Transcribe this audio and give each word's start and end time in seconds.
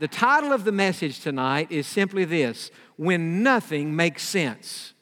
The 0.00 0.08
title 0.08 0.50
of 0.50 0.64
the 0.64 0.72
message 0.72 1.20
tonight 1.20 1.70
is 1.70 1.86
simply 1.86 2.24
this 2.24 2.70
When 2.96 3.42
Nothing 3.42 3.94
Makes 3.94 4.22
Sense. 4.22 4.94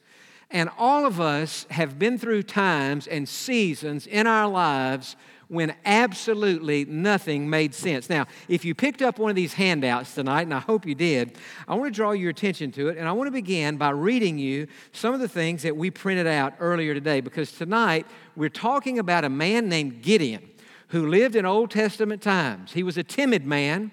And 0.51 0.69
all 0.77 1.05
of 1.05 1.21
us 1.21 1.65
have 1.69 1.97
been 1.97 2.17
through 2.17 2.43
times 2.43 3.07
and 3.07 3.27
seasons 3.27 4.05
in 4.05 4.27
our 4.27 4.45
lives 4.49 5.15
when 5.47 5.73
absolutely 5.85 6.83
nothing 6.83 7.49
made 7.49 7.73
sense. 7.73 8.09
Now, 8.09 8.25
if 8.49 8.65
you 8.65 8.75
picked 8.75 9.01
up 9.01 9.19
one 9.19 9.29
of 9.29 9.37
these 9.37 9.53
handouts 9.53 10.15
tonight, 10.15 10.41
and 10.41 10.53
I 10.53 10.59
hope 10.59 10.85
you 10.85 10.95
did, 10.95 11.37
I 11.65 11.75
want 11.75 11.93
to 11.93 11.95
draw 11.95 12.11
your 12.11 12.31
attention 12.31 12.69
to 12.73 12.89
it, 12.89 12.97
and 12.97 13.07
I 13.07 13.13
want 13.13 13.27
to 13.27 13.31
begin 13.31 13.77
by 13.77 13.91
reading 13.91 14.37
you 14.37 14.67
some 14.91 15.13
of 15.13 15.21
the 15.21 15.29
things 15.29 15.63
that 15.63 15.77
we 15.77 15.89
printed 15.89 16.27
out 16.27 16.55
earlier 16.59 16.93
today, 16.93 17.21
because 17.21 17.53
tonight 17.53 18.05
we're 18.35 18.49
talking 18.49 18.99
about 18.99 19.23
a 19.23 19.29
man 19.29 19.69
named 19.69 20.01
Gideon 20.01 20.49
who 20.89 21.07
lived 21.07 21.37
in 21.37 21.45
Old 21.45 21.71
Testament 21.71 22.21
times. 22.21 22.73
He 22.73 22.83
was 22.83 22.97
a 22.97 23.03
timid 23.03 23.45
man 23.45 23.91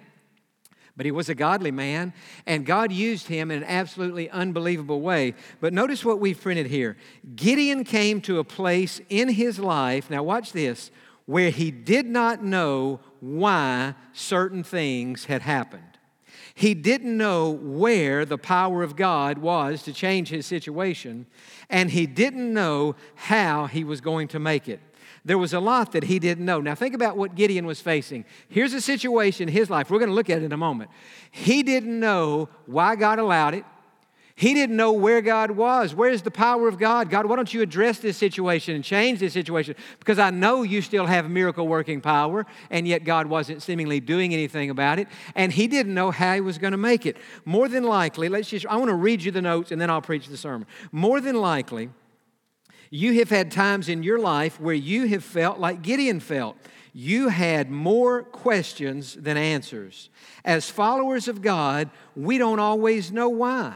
but 0.96 1.06
he 1.06 1.12
was 1.12 1.28
a 1.28 1.34
godly 1.34 1.70
man, 1.70 2.12
and 2.46 2.64
God 2.64 2.90
used 2.90 3.28
him 3.28 3.50
in 3.50 3.59
an 3.59 3.68
absolutely 3.68 4.30
unbelievable 4.30 5.00
way. 5.00 5.34
But 5.60 5.73
notice 5.73 6.04
what 6.04 6.20
we've 6.20 6.41
printed 6.41 6.66
here 6.66 6.96
Gideon 7.34 7.84
came 7.84 8.20
to 8.23 8.38
a 8.38 8.45
place 8.45 9.01
in 9.09 9.28
his 9.28 9.59
life, 9.59 10.10
now 10.10 10.23
watch 10.23 10.52
this, 10.52 10.90
where 11.27 11.51
he 11.51 11.70
did 11.70 12.06
not 12.06 12.42
know 12.42 13.01
why 13.20 13.95
certain 14.12 14.62
things 14.62 15.27
had 15.27 15.42
happened. 15.42 15.82
He 16.54 16.73
didn't 16.73 17.16
know 17.16 17.51
where 17.51 18.24
the 18.24 18.38
power 18.38 18.82
of 18.82 18.96
God 18.96 19.37
was 19.37 19.82
to 19.82 19.92
change 19.92 20.30
his 20.30 20.46
situation, 20.46 21.26
and 21.68 21.90
he 21.90 22.06
didn't 22.06 22.54
know 22.54 22.96
how 23.15 23.66
he 23.66 23.84
was 23.84 24.01
going 24.01 24.28
to 24.28 24.38
make 24.38 24.66
it 24.66 24.80
there 25.27 25.37
was 25.37 25.53
a 25.53 25.61
lot 25.61 25.91
that 25.93 26.05
he 26.05 26.21
didn't 26.21 26.45
know. 26.45 26.61
Now, 26.61 26.77
think 26.77 26.95
about 26.95 27.16
what 27.16 27.35
Gideon 27.35 27.66
was 27.66 27.80
facing. 27.80 28.25
Here's 28.48 28.73
a 28.73 28.80
situation 28.80 29.49
in 29.49 29.52
his 29.52 29.69
life. 29.69 29.91
We're 29.91 29.99
going 29.99 30.09
to 30.09 30.15
look 30.15 30.30
at 30.30 30.39
it 30.39 30.45
in 30.45 30.52
a 30.52 30.57
moment. 30.57 30.89
He 31.33 31.65
didn't 31.65 31.99
know 31.99 32.49
why 32.66 32.95
God 32.95 33.19
allowed 33.19 33.55
it. 33.55 33.65
He 34.37 34.55
didn't 34.55 34.77
know 34.77 34.93
where 34.93 35.23
God 35.23 35.51
was. 35.51 35.95
Where's 35.95 36.23
the 36.23 36.30
power 36.30 36.68
of 36.68 36.79
God? 36.79 37.10
God, 37.10 37.27
why 37.27 37.37
don't 37.37 37.52
you 37.52 37.63
address 37.63 37.99
this 37.99 38.18
situation 38.18 38.74
and 38.74 38.85
change 38.85 39.18
this 39.18 39.33
situation? 39.33 39.74
Because 39.99 40.18
I 40.18 40.30
know 40.30 40.63
you 40.63 40.80
still 40.80 41.07
have 41.07 41.29
miracle 41.29 41.66
working 41.66 42.02
power, 42.02 42.46
and 42.71 42.87
yet 42.87 43.02
God 43.02 43.27
wasn't 43.27 43.63
seemingly 43.63 43.99
doing 43.99 44.33
anything 44.33 44.71
about 44.71 44.99
it. 44.99 45.09
And 45.35 45.51
he 45.51 45.66
didn't 45.66 45.95
know 45.95 46.11
how 46.11 46.35
he 46.35 46.40
was 46.43 46.59
going 46.59 46.73
to 46.73 46.77
make 46.77 47.05
it. 47.07 47.16
More 47.46 47.66
than 47.66 47.83
likely, 47.83 48.29
let's 48.29 48.51
just, 48.51 48.66
I 48.66 48.77
want 48.77 48.90
to 48.90 48.95
read 48.95 49.23
you 49.23 49.33
the 49.33 49.43
notes 49.43 49.73
and 49.73 49.80
then 49.80 49.90
I'll 49.90 50.02
preach 50.02 50.29
the 50.29 50.37
sermon. 50.37 50.68
More 50.93 51.21
than 51.21 51.37
likely, 51.37 51.88
you 52.90 53.15
have 53.18 53.30
had 53.30 53.51
times 53.51 53.88
in 53.88 54.02
your 54.02 54.18
life 54.18 54.60
where 54.60 54.74
you 54.74 55.06
have 55.09 55.24
felt 55.24 55.59
like 55.59 55.82
Gideon 55.82 56.20
felt. 56.20 56.56
You 56.93 57.28
had 57.28 57.70
more 57.70 58.23
questions 58.23 59.15
than 59.15 59.37
answers. 59.37 60.09
As 60.45 60.70
followers 60.70 61.28
of 61.28 61.43
God, 61.43 61.90
we 62.15 62.38
don't 62.38 62.59
always 62.59 63.12
know 63.12 63.28
why. 63.28 63.74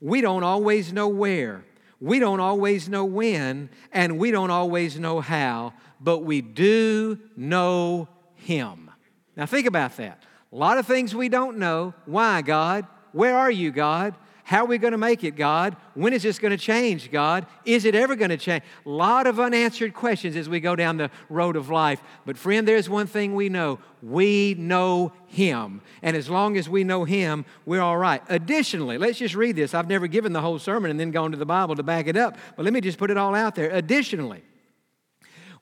We 0.00 0.20
don't 0.20 0.42
always 0.42 0.92
know 0.92 1.08
where. 1.08 1.64
We 2.00 2.18
don't 2.18 2.40
always 2.40 2.88
know 2.88 3.04
when, 3.04 3.70
and 3.92 4.18
we 4.18 4.30
don't 4.30 4.50
always 4.50 4.98
know 4.98 5.20
how, 5.20 5.72
but 6.00 6.18
we 6.18 6.40
do 6.40 7.18
know 7.36 8.08
Him. 8.34 8.90
Now, 9.36 9.46
think 9.46 9.66
about 9.66 9.96
that. 9.96 10.22
A 10.52 10.56
lot 10.56 10.78
of 10.78 10.86
things 10.86 11.14
we 11.14 11.28
don't 11.28 11.58
know. 11.58 11.94
Why, 12.06 12.42
God? 12.42 12.86
Where 13.12 13.36
are 13.36 13.50
you, 13.50 13.70
God? 13.70 14.14
How 14.48 14.62
are 14.64 14.66
we 14.66 14.78
going 14.78 14.92
to 14.92 14.98
make 14.98 15.24
it, 15.24 15.36
God? 15.36 15.76
When 15.92 16.14
is 16.14 16.22
this 16.22 16.38
going 16.38 16.52
to 16.52 16.56
change, 16.56 17.10
God? 17.10 17.44
Is 17.66 17.84
it 17.84 17.94
ever 17.94 18.16
going 18.16 18.30
to 18.30 18.38
change? 18.38 18.64
A 18.86 18.88
lot 18.88 19.26
of 19.26 19.38
unanswered 19.38 19.92
questions 19.92 20.36
as 20.36 20.48
we 20.48 20.58
go 20.58 20.74
down 20.74 20.96
the 20.96 21.10
road 21.28 21.54
of 21.54 21.68
life. 21.68 22.00
But, 22.24 22.38
friend, 22.38 22.66
there's 22.66 22.88
one 22.88 23.06
thing 23.06 23.34
we 23.34 23.50
know 23.50 23.78
we 24.02 24.54
know 24.54 25.12
Him. 25.26 25.82
And 26.00 26.16
as 26.16 26.30
long 26.30 26.56
as 26.56 26.66
we 26.66 26.82
know 26.82 27.04
Him, 27.04 27.44
we're 27.66 27.82
all 27.82 27.98
right. 27.98 28.22
Additionally, 28.30 28.96
let's 28.96 29.18
just 29.18 29.34
read 29.34 29.54
this. 29.54 29.74
I've 29.74 29.86
never 29.86 30.06
given 30.06 30.32
the 30.32 30.40
whole 30.40 30.58
sermon 30.58 30.90
and 30.90 30.98
then 30.98 31.10
gone 31.10 31.30
to 31.32 31.36
the 31.36 31.44
Bible 31.44 31.76
to 31.76 31.82
back 31.82 32.06
it 32.06 32.16
up, 32.16 32.38
but 32.56 32.64
let 32.64 32.72
me 32.72 32.80
just 32.80 32.96
put 32.96 33.10
it 33.10 33.18
all 33.18 33.34
out 33.34 33.54
there. 33.54 33.68
Additionally, 33.68 34.42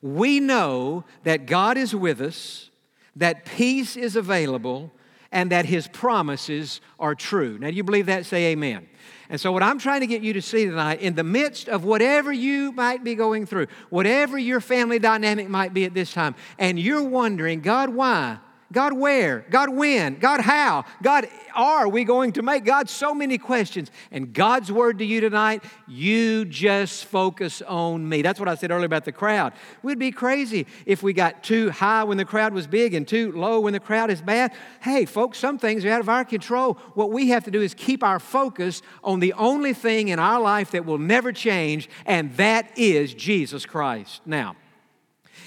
we 0.01 0.39
know 0.39 1.03
that 1.23 1.45
God 1.45 1.75
is 1.75 1.93
with 1.93 2.21
us, 2.21 2.69
that 3.17 3.43
peace 3.43 3.97
is 3.97 4.15
available 4.15 4.93
and 5.31 5.51
that 5.51 5.65
his 5.65 5.87
promises 5.87 6.81
are 6.99 7.15
true. 7.15 7.57
Now, 7.59 7.69
do 7.69 7.75
you 7.75 7.83
believe 7.83 8.05
that? 8.07 8.25
Say 8.25 8.51
amen. 8.51 8.87
And 9.29 9.39
so, 9.39 9.51
what 9.51 9.63
I'm 9.63 9.77
trying 9.77 10.01
to 10.01 10.07
get 10.07 10.21
you 10.21 10.33
to 10.33 10.41
see 10.41 10.65
tonight, 10.65 11.01
in 11.01 11.15
the 11.15 11.23
midst 11.23 11.67
of 11.67 11.83
whatever 11.83 12.31
you 12.31 12.71
might 12.71 13.03
be 13.03 13.15
going 13.15 13.45
through, 13.45 13.67
whatever 13.89 14.37
your 14.37 14.61
family 14.61 14.99
dynamic 14.99 15.49
might 15.49 15.73
be 15.73 15.83
at 15.85 15.93
this 15.93 16.13
time, 16.13 16.35
and 16.57 16.79
you're 16.79 17.03
wondering, 17.03 17.61
God, 17.61 17.89
why? 17.89 18.37
God, 18.71 18.91
where? 18.91 19.45
God, 19.49 19.69
when? 19.69 20.15
God, 20.15 20.41
how? 20.41 20.83
God, 21.01 21.29
are 21.55 21.87
we 21.87 22.03
going 22.03 22.33
to 22.33 22.41
make? 22.41 22.65
God, 22.65 22.89
so 22.89 23.13
many 23.13 23.37
questions. 23.37 23.91
And 24.11 24.33
God's 24.33 24.69
word 24.71 24.99
to 24.99 25.05
you 25.05 25.21
tonight, 25.21 25.63
you 25.87 26.43
just 26.43 27.05
focus 27.05 27.61
on 27.61 28.07
me. 28.07 28.21
That's 28.21 28.41
what 28.41 28.49
I 28.49 28.55
said 28.55 28.71
earlier 28.71 28.85
about 28.85 29.05
the 29.05 29.13
crowd. 29.13 29.53
We'd 29.83 29.99
be 29.99 30.11
crazy 30.11 30.67
if 30.85 31.01
we 31.01 31.13
got 31.13 31.43
too 31.43 31.71
high 31.71 32.03
when 32.03 32.17
the 32.17 32.25
crowd 32.25 32.53
was 32.53 32.67
big 32.67 32.93
and 32.93 33.07
too 33.07 33.31
low 33.31 33.61
when 33.61 33.71
the 33.71 33.79
crowd 33.79 34.11
is 34.11 34.21
bad. 34.21 34.51
Hey, 34.81 35.05
folks, 35.05 35.37
some 35.37 35.57
things 35.57 35.85
are 35.85 35.91
out 35.91 36.01
of 36.01 36.09
our 36.09 36.25
control. 36.25 36.73
What 36.93 37.09
we 37.11 37.29
have 37.29 37.45
to 37.45 37.51
do 37.51 37.61
is 37.61 37.73
keep 37.73 38.03
our 38.03 38.19
focus 38.19 38.81
on 39.01 39.21
the 39.21 39.31
only 39.33 39.73
thing 39.73 40.09
in 40.09 40.19
our 40.19 40.41
life 40.41 40.71
that 40.71 40.85
will 40.85 40.97
never 40.97 41.31
change, 41.31 41.89
and 42.05 42.35
that 42.35 42.77
is 42.77 43.13
Jesus 43.13 43.65
Christ. 43.65 44.21
Now, 44.25 44.57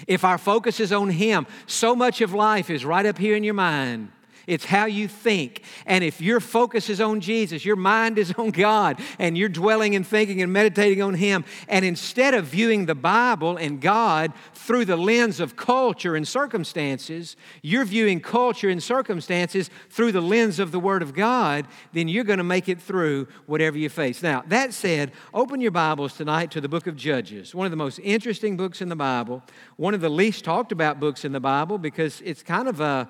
if 0.07 0.25
our 0.25 0.39
focus 0.39 0.81
is 0.81 0.93
on 0.93 1.11
Him, 1.11 1.47
so 1.67 1.95
much 1.95 2.21
of 2.21 2.35
life 2.35 2.71
is 2.71 2.85
right 2.85 3.07
up 3.07 3.19
here 3.19 3.37
in 3.37 3.45
your 3.45 3.55
mind. 3.55 4.11
It's 4.47 4.65
how 4.65 4.87
you 4.87 5.09
think. 5.09 5.63
And 5.87 6.05
if 6.05 6.21
your 6.21 6.41
focus 6.41 6.89
is 6.91 7.01
on 7.01 7.21
Jesus, 7.21 7.65
your 7.65 7.77
mind 7.77 8.19
is 8.19 8.33
on 8.33 8.51
God, 8.51 9.01
and 9.19 9.37
you're 9.37 9.49
dwelling 9.49 9.95
and 9.95 10.07
thinking 10.07 10.43
and 10.43 10.53
meditating 10.53 11.03
on 11.03 11.15
Him, 11.15 11.45
and 11.69 11.85
instead 11.85 12.35
of 12.35 12.47
viewing 12.47 12.87
the 12.87 12.95
Bible 12.95 13.57
and 13.57 13.81
God 13.81 14.33
through 14.55 14.85
the 14.85 14.97
lens 14.97 15.41
of 15.41 15.57
culture 15.57 16.17
and 16.17 16.27
circumstances, 16.27 17.37
you're 17.63 17.85
viewing 17.85 18.21
culture 18.21 18.69
and 18.69 18.83
circumstances 18.83 19.71
through 19.89 20.13
the 20.13 20.21
lens 20.21 20.59
of 20.59 20.73
the 20.73 20.81
Word 20.81 21.03
of 21.03 21.15
God, 21.15 21.67
then 21.93 22.09
you're 22.09 22.25
going 22.25 22.39
to 22.39 22.45
make 22.45 22.69
it 22.69 22.81
through 22.81 23.27
whatever 23.47 23.79
you 23.79 23.89
face. 23.89 24.23
Now, 24.23 24.43
that 24.49 24.73
said, 24.73 25.13
open 25.35 25.61
your 25.61 25.71
Bibles 25.71 26.17
tonight 26.17 26.51
to 26.53 26.61
the 26.61 26.69
book 26.69 26.87
of 26.87 26.97
Judges, 26.97 27.55
one 27.55 27.67
of 27.67 27.71
the 27.71 27.77
most 27.77 27.99
interesting 28.03 28.57
books 28.57 28.81
in 28.81 28.89
the 28.89 28.97
Bible, 28.97 29.43
one 29.77 29.95
of 29.95 30.01
the 30.01 30.09
least 30.09 30.45
talked 30.45 30.73
about 30.73 31.01
books 31.01 31.25
in 31.25 31.33
the 31.33 31.41
Bible 31.41 31.79
because 31.79 32.21
it's 32.25 32.43
kind 32.43 32.69
of 32.69 32.81
a 32.81 33.09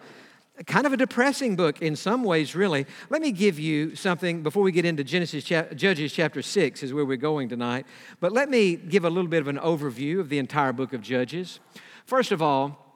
kind 0.66 0.87
of 0.87 0.93
a 0.93 0.97
depressing 0.97 1.56
book 1.56 1.81
in 1.81 1.97
some 1.97 2.22
ways, 2.22 2.54
really. 2.54 2.87
Let 3.09 3.22
me 3.22 3.32
give 3.32 3.59
you 3.59 3.94
something 3.97 4.43
before 4.43 4.62
we 4.62 4.72
get 4.72 4.84
into 4.84 5.03
Genesis, 5.03 5.44
Judges 5.44 6.12
chapter 6.12 6.43
6, 6.43 6.82
is 6.82 6.93
where 6.93 7.04
we're 7.04 7.16
going 7.16 7.48
tonight. 7.48 7.87
But 8.21 8.32
let 8.32 8.50
me 8.50 8.76
give 8.76 9.04
a 9.04 9.10
little 9.10 9.31
bit 9.31 9.41
of 9.41 9.49
an 9.49 9.59
overview 9.59 10.20
of 10.20 10.28
the 10.28 10.38
entire 10.38 10.72
book 10.72 10.93
of 10.93 11.00
Judges. 11.00 11.60
First 12.04 12.32
of 12.32 12.43
all, 12.43 12.87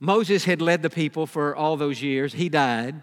Moses 0.00 0.44
had 0.44 0.60
led 0.60 0.82
the 0.82 0.90
people 0.90 1.26
for 1.26 1.56
all 1.56 1.76
those 1.76 2.02
years. 2.02 2.34
He 2.34 2.48
died. 2.48 3.02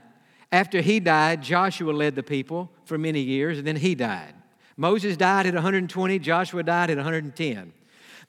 After 0.51 0.81
he 0.81 0.99
died, 0.99 1.41
Joshua 1.41 1.91
led 1.91 2.15
the 2.15 2.23
people 2.23 2.69
for 2.85 2.97
many 2.97 3.19
years, 3.19 3.57
and 3.57 3.67
then 3.67 3.77
he 3.77 3.95
died. 3.95 4.33
Moses 4.77 5.17
died 5.17 5.45
at 5.47 5.53
120, 5.53 6.19
Joshua 6.19 6.63
died 6.63 6.89
at 6.89 6.97
110. 6.97 7.73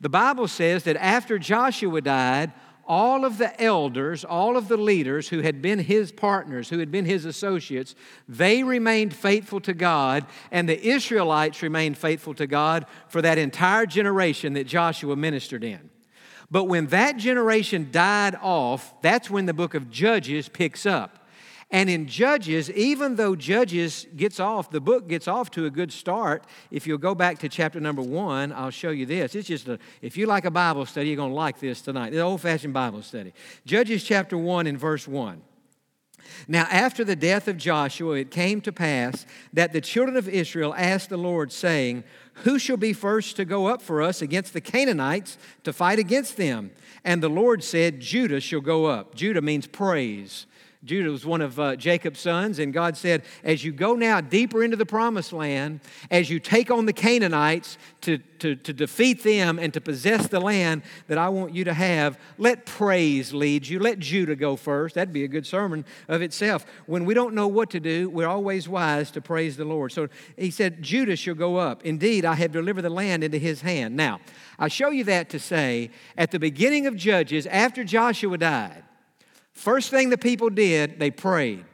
The 0.00 0.08
Bible 0.08 0.48
says 0.48 0.84
that 0.84 0.96
after 0.96 1.38
Joshua 1.38 2.00
died, 2.00 2.52
all 2.86 3.24
of 3.24 3.38
the 3.38 3.60
elders, 3.60 4.24
all 4.24 4.56
of 4.56 4.68
the 4.68 4.76
leaders 4.76 5.28
who 5.28 5.40
had 5.40 5.60
been 5.60 5.78
his 5.78 6.12
partners, 6.12 6.68
who 6.68 6.78
had 6.78 6.90
been 6.90 7.04
his 7.04 7.24
associates, 7.24 7.94
they 8.28 8.62
remained 8.62 9.14
faithful 9.14 9.60
to 9.60 9.74
God, 9.74 10.24
and 10.50 10.68
the 10.68 10.80
Israelites 10.86 11.62
remained 11.62 11.98
faithful 11.98 12.34
to 12.34 12.46
God 12.46 12.86
for 13.08 13.20
that 13.22 13.38
entire 13.38 13.86
generation 13.86 14.52
that 14.52 14.66
Joshua 14.66 15.16
ministered 15.16 15.64
in. 15.64 15.90
But 16.50 16.64
when 16.64 16.86
that 16.88 17.16
generation 17.16 17.88
died 17.90 18.36
off, 18.40 19.00
that's 19.02 19.28
when 19.28 19.46
the 19.46 19.54
book 19.54 19.74
of 19.74 19.90
Judges 19.90 20.48
picks 20.48 20.86
up. 20.86 21.15
And 21.70 21.90
in 21.90 22.06
Judges, 22.06 22.70
even 22.70 23.16
though 23.16 23.34
Judges 23.34 24.06
gets 24.14 24.38
off, 24.38 24.70
the 24.70 24.80
book 24.80 25.08
gets 25.08 25.26
off 25.26 25.50
to 25.52 25.66
a 25.66 25.70
good 25.70 25.92
start. 25.92 26.44
If 26.70 26.86
you'll 26.86 26.98
go 26.98 27.14
back 27.14 27.40
to 27.40 27.48
chapter 27.48 27.80
number 27.80 28.02
one, 28.02 28.52
I'll 28.52 28.70
show 28.70 28.90
you 28.90 29.04
this. 29.04 29.34
It's 29.34 29.48
just 29.48 29.66
a, 29.66 29.78
if 30.00 30.16
you 30.16 30.26
like 30.26 30.44
a 30.44 30.50
Bible 30.50 30.86
study, 30.86 31.08
you're 31.08 31.16
going 31.16 31.30
to 31.30 31.36
like 31.36 31.58
this 31.58 31.80
tonight. 31.80 32.10
The 32.10 32.20
old 32.20 32.40
fashioned 32.40 32.72
Bible 32.72 33.02
study. 33.02 33.32
Judges 33.64 34.04
chapter 34.04 34.38
one 34.38 34.68
and 34.68 34.78
verse 34.78 35.08
one. 35.08 35.42
Now, 36.48 36.66
after 36.70 37.04
the 37.04 37.16
death 37.16 37.48
of 37.48 37.56
Joshua, 37.56 38.14
it 38.16 38.30
came 38.30 38.60
to 38.62 38.72
pass 38.72 39.26
that 39.52 39.72
the 39.72 39.80
children 39.80 40.16
of 40.16 40.28
Israel 40.28 40.74
asked 40.76 41.08
the 41.08 41.16
Lord, 41.16 41.52
saying, 41.52 42.04
Who 42.44 42.58
shall 42.58 42.76
be 42.76 42.92
first 42.92 43.36
to 43.36 43.44
go 43.44 43.66
up 43.66 43.82
for 43.82 44.02
us 44.02 44.22
against 44.22 44.52
the 44.52 44.60
Canaanites 44.60 45.38
to 45.64 45.72
fight 45.72 45.98
against 45.98 46.36
them? 46.36 46.70
And 47.04 47.22
the 47.22 47.28
Lord 47.28 47.62
said, 47.62 48.00
Judah 48.00 48.40
shall 48.40 48.60
go 48.60 48.86
up. 48.86 49.14
Judah 49.14 49.42
means 49.42 49.66
praise. 49.66 50.46
Judah 50.86 51.10
was 51.10 51.26
one 51.26 51.40
of 51.40 51.58
uh, 51.58 51.74
Jacob's 51.74 52.20
sons, 52.20 52.60
and 52.60 52.72
God 52.72 52.96
said, 52.96 53.24
As 53.42 53.64
you 53.64 53.72
go 53.72 53.94
now 53.94 54.20
deeper 54.20 54.62
into 54.62 54.76
the 54.76 54.86
promised 54.86 55.32
land, 55.32 55.80
as 56.12 56.30
you 56.30 56.38
take 56.38 56.70
on 56.70 56.86
the 56.86 56.92
Canaanites 56.92 57.76
to, 58.02 58.18
to, 58.38 58.54
to 58.54 58.72
defeat 58.72 59.24
them 59.24 59.58
and 59.58 59.74
to 59.74 59.80
possess 59.80 60.28
the 60.28 60.38
land 60.38 60.82
that 61.08 61.18
I 61.18 61.28
want 61.28 61.52
you 61.52 61.64
to 61.64 61.74
have, 61.74 62.18
let 62.38 62.66
praise 62.66 63.34
lead 63.34 63.66
you. 63.66 63.80
Let 63.80 63.98
Judah 63.98 64.36
go 64.36 64.54
first. 64.54 64.94
That'd 64.94 65.12
be 65.12 65.24
a 65.24 65.28
good 65.28 65.44
sermon 65.44 65.84
of 66.06 66.22
itself. 66.22 66.64
When 66.86 67.04
we 67.04 67.14
don't 67.14 67.34
know 67.34 67.48
what 67.48 67.70
to 67.70 67.80
do, 67.80 68.08
we're 68.08 68.28
always 68.28 68.68
wise 68.68 69.10
to 69.12 69.20
praise 69.20 69.56
the 69.56 69.64
Lord. 69.64 69.90
So 69.90 70.08
he 70.36 70.52
said, 70.52 70.82
Judah 70.82 71.16
shall 71.16 71.34
go 71.34 71.56
up. 71.56 71.84
Indeed, 71.84 72.24
I 72.24 72.34
have 72.34 72.52
delivered 72.52 72.82
the 72.82 72.90
land 72.90 73.24
into 73.24 73.38
his 73.38 73.62
hand. 73.62 73.96
Now, 73.96 74.20
I 74.56 74.68
show 74.68 74.90
you 74.90 75.02
that 75.04 75.30
to 75.30 75.40
say, 75.40 75.90
at 76.16 76.30
the 76.30 76.38
beginning 76.38 76.86
of 76.86 76.94
Judges, 76.94 77.46
after 77.46 77.82
Joshua 77.82 78.38
died, 78.38 78.84
First 79.56 79.88
thing 79.90 80.10
the 80.10 80.18
people 80.18 80.50
did, 80.50 81.00
they 81.00 81.10
prayed. 81.10 81.64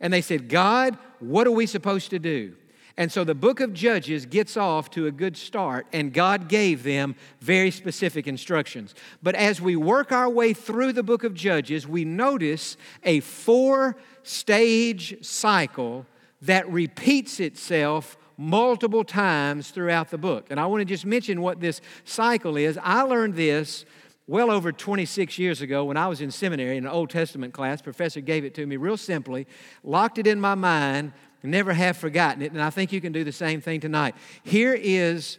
And 0.00 0.10
they 0.10 0.22
said, 0.22 0.48
God, 0.48 0.96
what 1.20 1.46
are 1.46 1.52
we 1.52 1.66
supposed 1.66 2.08
to 2.10 2.18
do? 2.18 2.54
And 2.96 3.12
so 3.12 3.24
the 3.24 3.34
book 3.34 3.60
of 3.60 3.74
Judges 3.74 4.24
gets 4.24 4.56
off 4.56 4.90
to 4.92 5.06
a 5.06 5.12
good 5.12 5.36
start, 5.36 5.86
and 5.92 6.14
God 6.14 6.48
gave 6.48 6.82
them 6.82 7.14
very 7.42 7.70
specific 7.70 8.26
instructions. 8.26 8.94
But 9.22 9.34
as 9.34 9.60
we 9.60 9.76
work 9.76 10.12
our 10.12 10.30
way 10.30 10.54
through 10.54 10.94
the 10.94 11.02
book 11.02 11.24
of 11.24 11.34
Judges, 11.34 11.86
we 11.86 12.06
notice 12.06 12.78
a 13.04 13.20
four 13.20 13.98
stage 14.22 15.22
cycle 15.22 16.06
that 16.40 16.66
repeats 16.70 17.38
itself 17.38 18.16
multiple 18.38 19.04
times 19.04 19.70
throughout 19.70 20.10
the 20.10 20.18
book. 20.18 20.46
And 20.48 20.58
I 20.58 20.64
want 20.64 20.80
to 20.80 20.86
just 20.86 21.04
mention 21.04 21.42
what 21.42 21.60
this 21.60 21.82
cycle 22.04 22.56
is. 22.56 22.78
I 22.82 23.02
learned 23.02 23.34
this 23.34 23.84
well 24.26 24.50
over 24.50 24.72
26 24.72 25.38
years 25.38 25.60
ago 25.60 25.84
when 25.84 25.96
I 25.96 26.08
was 26.08 26.20
in 26.20 26.30
seminary 26.30 26.76
in 26.76 26.84
an 26.84 26.90
Old 26.90 27.10
Testament 27.10 27.54
class. 27.54 27.80
Professor 27.80 28.20
gave 28.20 28.44
it 28.44 28.54
to 28.54 28.66
me 28.66 28.76
real 28.76 28.96
simply, 28.96 29.46
locked 29.82 30.18
it 30.18 30.26
in 30.26 30.40
my 30.40 30.54
mind, 30.54 31.12
never 31.42 31.72
have 31.72 31.96
forgotten 31.96 32.42
it, 32.42 32.52
and 32.52 32.60
I 32.60 32.70
think 32.70 32.92
you 32.92 33.00
can 33.00 33.12
do 33.12 33.22
the 33.22 33.32
same 33.32 33.60
thing 33.60 33.80
tonight. 33.80 34.14
Here 34.42 34.74
is 34.74 35.38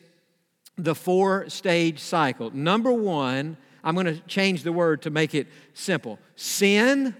the 0.78 0.96
four 0.96 1.50
stage 1.50 2.00
cycle. 2.00 2.52
Number 2.52 2.94
one, 2.94 3.58
I'm 3.84 3.96
going 3.96 4.06
to 4.06 4.20
change 4.22 4.64
the 4.64 4.72
word 4.72 5.02
to 5.04 5.10
make 5.10 5.36
it 5.36 5.48
simple 5.74 6.20
sin, 6.36 7.16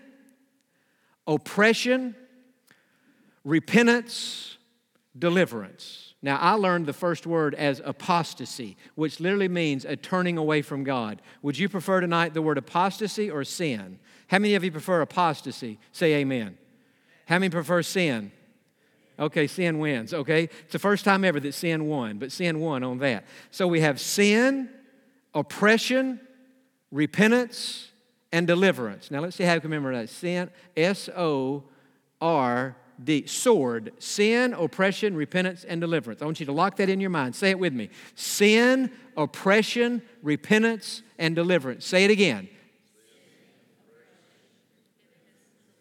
oppression, 1.26 2.16
repentance, 3.44 4.58
deliverance. 5.18 6.07
Now, 6.22 6.38
I 6.38 6.54
learned 6.54 6.88
the 6.88 6.94
first 6.94 7.28
word 7.28 7.54
as 7.54 7.82
apostasy, 7.86 8.76
which 8.96 9.20
literally 9.20 9.48
means 9.48 9.86
a 9.86 9.96
turning 9.96 10.38
away 10.38 10.62
from 10.64 10.84
God. 10.84 11.22
Would 11.44 11.60
you 11.60 11.70
prefer 11.70 12.02
tonight 12.02 12.34
the 12.34 12.42
word 12.42 12.58
apostasy 12.58 13.30
or 13.30 13.44
sin? 13.44 14.00
How 14.28 14.40
many 14.40 14.56
of 14.56 14.64
you 14.64 14.72
prefer 14.72 15.02
apostasy? 15.02 15.78
Say 15.92 16.16
amen. 16.16 16.58
How 17.28 17.38
many 17.38 17.50
prefer 17.50 17.84
sin? 17.84 18.32
Okay, 19.20 19.48
sin 19.48 19.80
wins, 19.80 20.14
okay? 20.14 20.44
It's 20.44 20.74
the 20.74 20.80
first 20.80 21.04
time 21.04 21.24
ever 21.24 21.40
that 21.40 21.54
sin 21.54 21.86
won, 21.86 22.18
but 22.18 22.32
sin 22.32 22.60
won 22.60 22.84
on 22.84 23.00
that. 23.00 23.26
So 23.52 23.68
we 23.68 23.82
have 23.82 24.00
sin, 24.00 24.70
oppression, 25.34 26.20
repentance, 26.92 27.90
and 28.32 28.46
deliverance. 28.46 29.10
Now 29.10 29.22
let's 29.22 29.36
see 29.36 29.44
how 29.44 29.56
we 29.56 29.60
can 29.62 29.70
remember 29.70 29.96
that. 29.96 30.10
Sin, 30.10 30.50
S 30.76 31.10
O 31.16 31.64
R 32.22 32.76
the 33.00 33.26
sword 33.28 33.94
sin, 34.00 34.54
oppression, 34.54 35.16
repentance, 35.16 35.64
and 35.64 35.80
deliverance. 35.80 36.22
I 36.22 36.26
want 36.26 36.40
you 36.40 36.46
to 36.48 36.52
lock 36.52 36.78
that 36.78 36.90
in 36.90 37.00
your 37.00 37.10
mind. 37.10 37.36
Say 37.36 37.52
it 37.52 37.60
with 37.60 37.74
me 37.74 37.90
sin, 38.16 38.92
oppression, 39.16 40.02
repentance, 40.22 41.04
and 41.18 41.36
deliverance. 41.36 41.86
Say 41.86 42.06
it 42.06 42.12
again. 42.12 42.50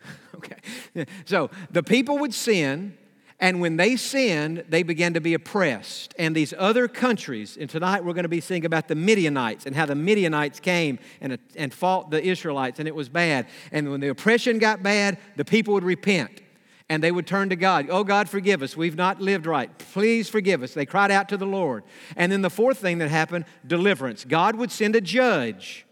okay. 0.36 1.06
So 1.24 1.50
the 1.70 1.82
people 1.82 2.18
would 2.18 2.34
sin, 2.34 2.98
and 3.40 3.60
when 3.60 3.76
they 3.76 3.96
sinned, 3.96 4.64
they 4.68 4.82
began 4.82 5.14
to 5.14 5.20
be 5.20 5.34
oppressed. 5.34 6.14
And 6.18 6.34
these 6.34 6.52
other 6.56 6.88
countries, 6.88 7.56
and 7.58 7.68
tonight 7.68 8.04
we're 8.04 8.14
going 8.14 8.24
to 8.24 8.28
be 8.28 8.40
seeing 8.40 8.64
about 8.64 8.88
the 8.88 8.94
Midianites 8.94 9.66
and 9.66 9.74
how 9.74 9.86
the 9.86 9.94
Midianites 9.94 10.60
came 10.60 10.98
and, 11.20 11.38
and 11.54 11.72
fought 11.72 12.10
the 12.10 12.22
Israelites, 12.22 12.78
and 12.78 12.88
it 12.88 12.94
was 12.94 13.08
bad. 13.08 13.46
And 13.72 13.90
when 13.90 14.00
the 14.00 14.08
oppression 14.08 14.58
got 14.58 14.82
bad, 14.82 15.18
the 15.36 15.44
people 15.44 15.74
would 15.74 15.84
repent 15.84 16.42
and 16.88 17.02
they 17.02 17.10
would 17.10 17.26
turn 17.26 17.48
to 17.48 17.56
God. 17.56 17.88
Oh, 17.90 18.04
God, 18.04 18.28
forgive 18.28 18.62
us. 18.62 18.76
We've 18.76 18.96
not 18.96 19.20
lived 19.20 19.46
right. 19.46 19.76
Please 19.78 20.28
forgive 20.28 20.62
us. 20.62 20.74
They 20.74 20.86
cried 20.86 21.10
out 21.10 21.28
to 21.30 21.36
the 21.36 21.46
Lord. 21.46 21.82
And 22.16 22.30
then 22.30 22.42
the 22.42 22.50
fourth 22.50 22.78
thing 22.78 22.98
that 22.98 23.08
happened 23.08 23.44
deliverance. 23.66 24.24
God 24.24 24.56
would 24.56 24.70
send 24.70 24.94
a 24.94 25.00
judge. 25.00 25.84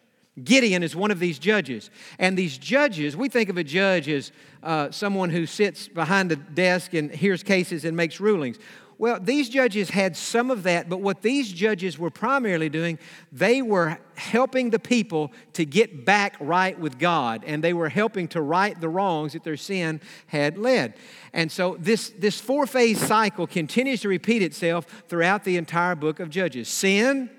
Gideon 0.42 0.82
is 0.82 0.96
one 0.96 1.10
of 1.10 1.20
these 1.20 1.38
judges. 1.38 1.90
And 2.18 2.36
these 2.36 2.58
judges, 2.58 3.16
we 3.16 3.28
think 3.28 3.48
of 3.48 3.56
a 3.56 3.64
judge 3.64 4.08
as 4.08 4.32
uh, 4.62 4.90
someone 4.90 5.30
who 5.30 5.46
sits 5.46 5.86
behind 5.86 6.32
a 6.32 6.36
desk 6.36 6.94
and 6.94 7.10
hears 7.10 7.42
cases 7.42 7.84
and 7.84 7.96
makes 7.96 8.18
rulings. 8.18 8.58
Well, 8.96 9.18
these 9.20 9.48
judges 9.48 9.90
had 9.90 10.16
some 10.16 10.50
of 10.50 10.62
that, 10.62 10.88
but 10.88 11.00
what 11.00 11.22
these 11.22 11.52
judges 11.52 11.98
were 11.98 12.10
primarily 12.10 12.68
doing, 12.68 12.98
they 13.32 13.60
were 13.60 13.98
helping 14.14 14.70
the 14.70 14.78
people 14.78 15.32
to 15.54 15.64
get 15.64 16.04
back 16.04 16.36
right 16.38 16.78
with 16.78 16.98
God, 16.98 17.42
and 17.44 17.62
they 17.62 17.72
were 17.72 17.88
helping 17.88 18.28
to 18.28 18.40
right 18.40 18.80
the 18.80 18.88
wrongs 18.88 19.32
that 19.32 19.42
their 19.42 19.56
sin 19.56 20.00
had 20.28 20.56
led. 20.58 20.94
And 21.32 21.50
so 21.50 21.76
this, 21.80 22.10
this 22.10 22.40
four 22.40 22.66
phase 22.66 23.00
cycle 23.00 23.46
continues 23.46 24.02
to 24.02 24.08
repeat 24.08 24.42
itself 24.42 24.86
throughout 25.08 25.44
the 25.44 25.56
entire 25.56 25.96
book 25.96 26.20
of 26.20 26.30
Judges. 26.30 26.68
Sin, 26.68 27.30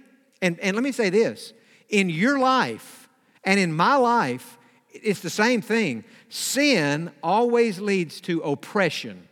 and, 0.41 0.59
and 0.59 0.75
let 0.75 0.83
me 0.83 0.91
say 0.91 1.09
this 1.09 1.53
in 1.89 2.09
your 2.09 2.37
life 2.39 3.07
and 3.43 3.59
in 3.59 3.73
my 3.73 3.95
life, 3.95 4.57
it's 4.89 5.19
the 5.19 5.29
same 5.29 5.61
thing. 5.61 6.03
Sin 6.29 7.11
always 7.21 7.79
leads 7.79 8.19
to 8.21 8.41
oppression. 8.41 9.24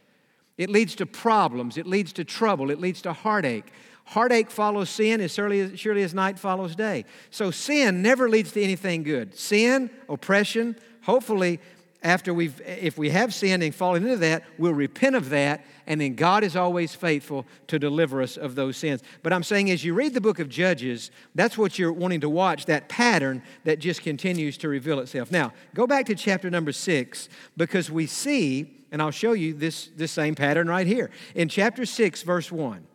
It 0.58 0.70
leads 0.70 0.96
to 0.96 1.06
problems, 1.06 1.78
it 1.78 1.88
leads 1.88 2.14
to 2.14 2.24
trouble, 2.24 2.70
it 2.70 2.80
leads 2.80 3.02
to 3.04 3.14
heartache. 3.14 3.72
Heartache 4.06 4.52
follows 4.52 4.90
sin 4.90 5.22
as 5.22 5.34
surely 5.34 5.62
as, 5.62 5.80
surely 5.80 6.04
as 6.04 6.14
night 6.14 6.38
follows 6.38 6.76
day. 6.76 7.06
So 7.32 7.52
sin 7.52 8.02
never 8.02 8.30
leads 8.30 8.52
to 8.52 8.62
anything 8.62 9.04
good. 9.04 9.38
Sin, 9.38 9.90
oppression, 10.10 10.76
hopefully 11.04 11.60
after 12.04 12.34
we've 12.34 12.60
if 12.66 12.98
we 12.98 13.10
have 13.10 13.34
sinned 13.34 13.64
and 13.64 13.74
fallen 13.74 14.04
into 14.04 14.18
that 14.18 14.44
we'll 14.58 14.74
repent 14.74 15.16
of 15.16 15.30
that 15.30 15.66
and 15.88 16.02
then 16.02 16.16
god 16.16 16.44
is 16.44 16.56
always 16.56 16.94
faithful 16.94 17.46
to 17.68 17.80
deliver 17.80 18.22
us 18.22 18.36
of 18.36 18.56
those 18.56 18.76
sins 18.76 19.02
but 19.24 19.32
i'm 19.32 19.42
saying 19.42 19.72
as 19.72 19.84
you 19.84 19.94
read 19.94 20.14
the 20.14 20.22
book 20.22 20.40
of 20.40 20.50
judges 20.50 21.12
that's 21.34 21.58
what 21.58 21.80
you're 21.80 21.94
wanting 21.94 22.20
to 22.20 22.30
watch 22.30 22.66
that 22.66 22.90
pattern 22.90 23.42
that 23.64 23.80
just 23.80 24.02
continues 24.02 24.58
to 24.58 24.68
reveal 24.68 25.00
itself 25.00 25.32
now 25.32 25.52
go 25.74 25.88
back 25.88 26.06
to 26.06 26.14
chapter 26.14 26.50
number 26.50 26.74
six 26.74 27.30
because 27.56 27.90
we 27.90 28.06
see 28.06 28.83
and 28.94 29.02
I'll 29.02 29.12
show 29.12 29.34
you 29.34 29.56
this, 29.56 29.90
this 29.96 30.12
same 30.12 30.36
pattern 30.36 30.68
right 30.68 30.86
here. 30.86 31.10
In 31.34 31.50
chapter 31.50 31.84
6, 31.84 32.22
verse 32.22 32.52
1. 32.52 32.86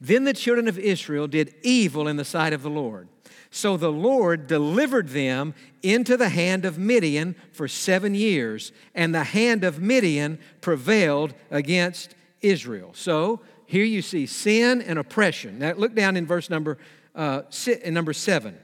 Then 0.00 0.24
the 0.24 0.32
children 0.32 0.66
of 0.66 0.76
Israel 0.76 1.28
did 1.28 1.54
evil 1.62 2.08
in 2.08 2.16
the 2.16 2.24
sight 2.24 2.52
of 2.52 2.62
the 2.62 2.68
Lord. 2.68 3.08
So 3.50 3.76
the 3.76 3.92
Lord 3.92 4.48
delivered 4.48 5.10
them 5.10 5.54
into 5.84 6.16
the 6.16 6.28
hand 6.28 6.64
of 6.64 6.78
Midian 6.78 7.36
for 7.52 7.68
seven 7.68 8.14
years, 8.14 8.72
and 8.92 9.14
the 9.14 9.22
hand 9.22 9.62
of 9.62 9.80
Midian 9.80 10.40
prevailed 10.60 11.32
against 11.52 12.16
Israel. 12.42 12.90
So 12.92 13.40
here 13.66 13.84
you 13.84 14.02
see 14.02 14.26
sin 14.26 14.82
and 14.82 14.98
oppression. 14.98 15.60
Now 15.60 15.74
look 15.74 15.94
down 15.94 16.16
in 16.16 16.26
verse 16.26 16.50
number, 16.50 16.76
uh, 17.14 17.42
number 17.86 18.12
seven. 18.12 18.58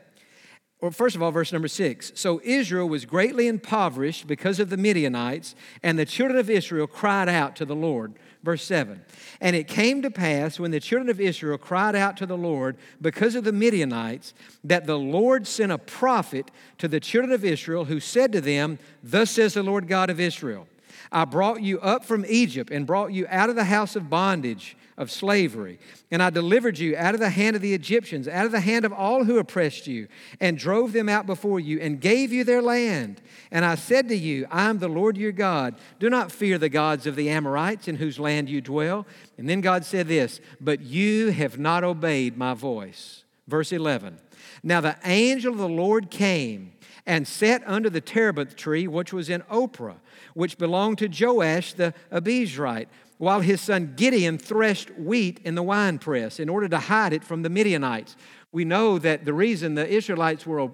Well, 0.84 0.90
first 0.90 1.16
of 1.16 1.22
all, 1.22 1.30
verse 1.30 1.50
number 1.50 1.66
six. 1.66 2.12
So 2.14 2.42
Israel 2.44 2.86
was 2.86 3.06
greatly 3.06 3.48
impoverished 3.48 4.26
because 4.26 4.60
of 4.60 4.68
the 4.68 4.76
Midianites, 4.76 5.54
and 5.82 5.98
the 5.98 6.04
children 6.04 6.38
of 6.38 6.50
Israel 6.50 6.86
cried 6.86 7.26
out 7.26 7.56
to 7.56 7.64
the 7.64 7.74
Lord. 7.74 8.12
Verse 8.42 8.62
7. 8.64 9.02
And 9.40 9.56
it 9.56 9.66
came 9.66 10.02
to 10.02 10.10
pass 10.10 10.60
when 10.60 10.72
the 10.72 10.80
children 10.80 11.08
of 11.08 11.22
Israel 11.22 11.56
cried 11.56 11.96
out 11.96 12.18
to 12.18 12.26
the 12.26 12.36
Lord 12.36 12.76
because 13.00 13.34
of 13.34 13.44
the 13.44 13.52
Midianites, 13.52 14.34
that 14.62 14.86
the 14.86 14.98
Lord 14.98 15.46
sent 15.46 15.72
a 15.72 15.78
prophet 15.78 16.50
to 16.76 16.86
the 16.86 17.00
children 17.00 17.32
of 17.32 17.46
Israel 17.46 17.86
who 17.86 17.98
said 17.98 18.30
to 18.32 18.42
them, 18.42 18.78
Thus 19.02 19.30
says 19.30 19.54
the 19.54 19.62
Lord 19.62 19.88
God 19.88 20.10
of 20.10 20.20
Israel, 20.20 20.68
I 21.10 21.24
brought 21.24 21.62
you 21.62 21.80
up 21.80 22.04
from 22.04 22.26
Egypt 22.28 22.70
and 22.70 22.86
brought 22.86 23.14
you 23.14 23.26
out 23.30 23.48
of 23.48 23.56
the 23.56 23.64
house 23.64 23.96
of 23.96 24.10
bondage 24.10 24.76
of 24.96 25.10
slavery. 25.10 25.78
And 26.10 26.22
I 26.22 26.30
delivered 26.30 26.78
you 26.78 26.96
out 26.96 27.14
of 27.14 27.20
the 27.20 27.30
hand 27.30 27.56
of 27.56 27.62
the 27.62 27.74
Egyptians, 27.74 28.28
out 28.28 28.46
of 28.46 28.52
the 28.52 28.60
hand 28.60 28.84
of 28.84 28.92
all 28.92 29.24
who 29.24 29.38
oppressed 29.38 29.86
you, 29.86 30.08
and 30.40 30.56
drove 30.56 30.92
them 30.92 31.08
out 31.08 31.26
before 31.26 31.60
you, 31.60 31.80
and 31.80 32.00
gave 32.00 32.32
you 32.32 32.44
their 32.44 32.62
land. 32.62 33.20
And 33.50 33.64
I 33.64 33.74
said 33.74 34.08
to 34.08 34.16
you, 34.16 34.46
I 34.50 34.68
am 34.68 34.78
the 34.78 34.88
Lord 34.88 35.16
your 35.16 35.32
God. 35.32 35.76
Do 35.98 36.08
not 36.08 36.32
fear 36.32 36.58
the 36.58 36.68
gods 36.68 37.06
of 37.06 37.16
the 37.16 37.28
Amorites 37.28 37.88
in 37.88 37.96
whose 37.96 38.18
land 38.18 38.48
you 38.48 38.60
dwell. 38.60 39.06
And 39.38 39.48
then 39.48 39.60
God 39.60 39.84
said 39.84 40.08
this, 40.08 40.40
But 40.60 40.80
you 40.80 41.30
have 41.30 41.58
not 41.58 41.84
obeyed 41.84 42.36
my 42.36 42.54
voice. 42.54 43.24
Verse 43.46 43.72
11. 43.72 44.18
Now 44.62 44.80
the 44.80 44.96
angel 45.04 45.52
of 45.52 45.58
the 45.58 45.68
Lord 45.68 46.10
came 46.10 46.72
and 47.06 47.28
sat 47.28 47.62
under 47.66 47.90
the 47.90 48.00
terebinth 48.00 48.56
tree, 48.56 48.86
which 48.86 49.12
was 49.12 49.28
in 49.28 49.42
Ophrah, 49.42 49.96
which 50.32 50.56
belonged 50.56 50.98
to 50.98 51.08
Joash 51.08 51.74
the 51.74 51.92
Abiezrite 52.10 52.88
while 53.18 53.40
his 53.40 53.60
son 53.60 53.94
Gideon 53.96 54.38
threshed 54.38 54.90
wheat 54.98 55.40
in 55.44 55.54
the 55.54 55.62
winepress 55.62 56.40
in 56.40 56.48
order 56.48 56.68
to 56.68 56.78
hide 56.78 57.12
it 57.12 57.24
from 57.24 57.42
the 57.42 57.50
Midianites. 57.50 58.16
We 58.52 58.64
know 58.64 58.98
that 58.98 59.24
the 59.24 59.32
reason 59.32 59.74
the 59.74 59.88
Israelites 59.88 60.46
were 60.46 60.70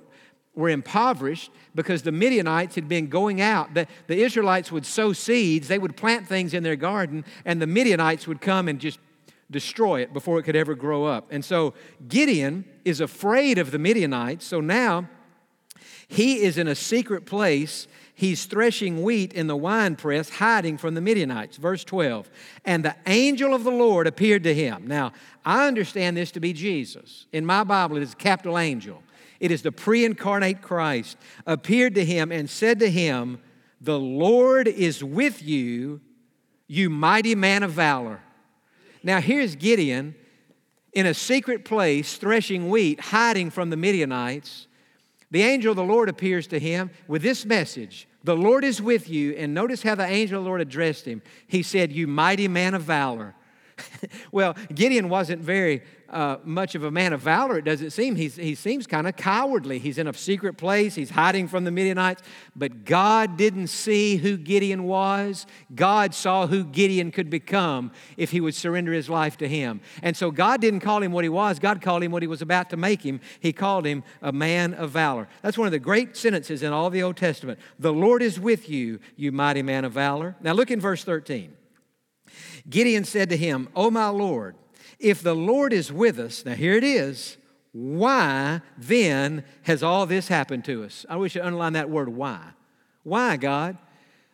were 0.54 0.68
impoverished 0.68 1.50
because 1.74 2.02
the 2.02 2.12
Midianites 2.12 2.74
had 2.74 2.88
been 2.88 3.08
going 3.08 3.40
out. 3.40 3.74
The, 3.74 3.86
the 4.08 4.22
Israelites 4.22 4.72
would 4.72 4.84
sow 4.84 5.12
seeds, 5.12 5.68
they 5.68 5.78
would 5.78 5.96
plant 5.96 6.26
things 6.26 6.54
in 6.54 6.62
their 6.62 6.76
garden, 6.76 7.24
and 7.44 7.62
the 7.62 7.66
Midianites 7.66 8.26
would 8.26 8.40
come 8.40 8.68
and 8.68 8.80
just 8.80 8.98
destroy 9.50 10.00
it 10.00 10.12
before 10.12 10.38
it 10.38 10.44
could 10.44 10.56
ever 10.56 10.74
grow 10.74 11.04
up. 11.04 11.28
And 11.30 11.44
so 11.44 11.74
Gideon 12.08 12.64
is 12.84 13.00
afraid 13.00 13.58
of 13.58 13.70
the 13.70 13.78
Midianites. 13.78 14.44
So 14.44 14.60
now 14.60 15.08
he 16.06 16.42
is 16.42 16.58
in 16.58 16.68
a 16.68 16.74
secret 16.74 17.26
place. 17.26 17.88
He's 18.20 18.44
threshing 18.44 19.02
wheat 19.02 19.32
in 19.32 19.46
the 19.46 19.56
winepress, 19.56 20.28
hiding 20.28 20.76
from 20.76 20.92
the 20.92 21.00
Midianites. 21.00 21.56
Verse 21.56 21.84
12. 21.84 22.28
And 22.66 22.84
the 22.84 22.94
angel 23.06 23.54
of 23.54 23.64
the 23.64 23.70
Lord 23.70 24.06
appeared 24.06 24.42
to 24.42 24.54
him. 24.54 24.86
Now, 24.86 25.12
I 25.42 25.66
understand 25.66 26.18
this 26.18 26.30
to 26.32 26.40
be 26.40 26.52
Jesus. 26.52 27.24
In 27.32 27.46
my 27.46 27.64
Bible, 27.64 27.96
it 27.96 28.02
is 28.02 28.12
a 28.12 28.16
capital 28.16 28.58
angel. 28.58 29.02
It 29.40 29.50
is 29.50 29.62
the 29.62 29.72
pre 29.72 30.04
incarnate 30.04 30.60
Christ, 30.60 31.16
appeared 31.46 31.94
to 31.94 32.04
him 32.04 32.30
and 32.30 32.50
said 32.50 32.78
to 32.80 32.90
him, 32.90 33.40
The 33.80 33.98
Lord 33.98 34.68
is 34.68 35.02
with 35.02 35.42
you, 35.42 36.02
you 36.66 36.90
mighty 36.90 37.34
man 37.34 37.62
of 37.62 37.72
valor. 37.72 38.20
Now, 39.02 39.22
here's 39.22 39.56
Gideon 39.56 40.14
in 40.92 41.06
a 41.06 41.14
secret 41.14 41.64
place, 41.64 42.18
threshing 42.18 42.68
wheat, 42.68 43.00
hiding 43.00 43.48
from 43.48 43.70
the 43.70 43.78
Midianites. 43.78 44.66
The 45.30 45.40
angel 45.42 45.70
of 45.70 45.76
the 45.76 45.84
Lord 45.84 46.10
appears 46.10 46.46
to 46.48 46.58
him 46.58 46.90
with 47.08 47.22
this 47.22 47.46
message 47.46 48.08
The 48.24 48.36
Lord 48.36 48.64
is 48.64 48.82
with 48.82 49.08
you. 49.08 49.32
And 49.32 49.54
notice 49.54 49.82
how 49.82 49.94
the 49.94 50.06
angel 50.06 50.38
of 50.38 50.44
the 50.44 50.48
Lord 50.48 50.60
addressed 50.60 51.06
him. 51.06 51.22
He 51.46 51.62
said, 51.62 51.92
You 51.92 52.06
mighty 52.06 52.48
man 52.48 52.74
of 52.74 52.82
valor. 52.82 53.34
well, 54.32 54.56
Gideon 54.74 55.08
wasn't 55.08 55.42
very 55.42 55.82
uh, 56.10 56.38
much 56.44 56.74
of 56.74 56.82
a 56.82 56.90
man 56.90 57.12
of 57.12 57.20
valor, 57.20 57.58
it 57.58 57.64
doesn't 57.64 57.90
seem. 57.90 58.16
He's, 58.16 58.36
he 58.36 58.54
seems 58.54 58.86
kind 58.86 59.06
of 59.06 59.16
cowardly. 59.16 59.78
He's 59.78 59.98
in 59.98 60.06
a 60.06 60.14
secret 60.14 60.56
place, 60.56 60.94
he's 60.94 61.10
hiding 61.10 61.48
from 61.48 61.64
the 61.64 61.70
Midianites. 61.70 62.22
But 62.56 62.84
God 62.84 63.36
didn't 63.36 63.68
see 63.68 64.16
who 64.16 64.36
Gideon 64.36 64.84
was. 64.84 65.46
God 65.74 66.14
saw 66.14 66.46
who 66.46 66.64
Gideon 66.64 67.10
could 67.10 67.30
become 67.30 67.92
if 68.16 68.30
he 68.30 68.40
would 68.40 68.54
surrender 68.54 68.92
his 68.92 69.08
life 69.08 69.36
to 69.38 69.48
him. 69.48 69.80
And 70.02 70.16
so 70.16 70.30
God 70.30 70.60
didn't 70.60 70.80
call 70.80 71.02
him 71.02 71.12
what 71.12 71.24
he 71.24 71.28
was, 71.28 71.58
God 71.58 71.80
called 71.80 72.02
him 72.02 72.12
what 72.12 72.22
he 72.22 72.28
was 72.28 72.42
about 72.42 72.70
to 72.70 72.76
make 72.76 73.02
him. 73.02 73.20
He 73.38 73.52
called 73.52 73.86
him 73.86 74.02
a 74.20 74.32
man 74.32 74.74
of 74.74 74.90
valor. 74.90 75.28
That's 75.42 75.58
one 75.58 75.66
of 75.66 75.72
the 75.72 75.78
great 75.78 76.16
sentences 76.16 76.62
in 76.62 76.72
all 76.72 76.90
the 76.90 77.02
Old 77.02 77.16
Testament. 77.16 77.58
The 77.78 77.92
Lord 77.92 78.22
is 78.22 78.40
with 78.40 78.68
you, 78.68 79.00
you 79.16 79.32
mighty 79.32 79.62
man 79.62 79.84
of 79.84 79.92
valor. 79.92 80.36
Now 80.40 80.52
look 80.52 80.70
in 80.70 80.80
verse 80.80 81.04
13. 81.04 81.56
Gideon 82.68 83.04
said 83.04 83.30
to 83.30 83.36
him, 83.36 83.68
O 83.74 83.90
my 83.90 84.08
Lord, 84.08 84.56
if 85.00 85.22
the 85.22 85.34
Lord 85.34 85.72
is 85.72 85.92
with 85.92 86.18
us, 86.18 86.44
now 86.44 86.54
here 86.54 86.74
it 86.74 86.84
is, 86.84 87.36
why 87.72 88.60
then 88.76 89.44
has 89.62 89.82
all 89.82 90.06
this 90.06 90.28
happened 90.28 90.64
to 90.66 90.84
us? 90.84 91.06
I 91.08 91.16
wish 91.16 91.34
you 91.34 91.42
underline 91.42 91.72
that 91.72 91.88
word, 91.88 92.08
why. 92.08 92.40
Why, 93.02 93.36
God? 93.36 93.78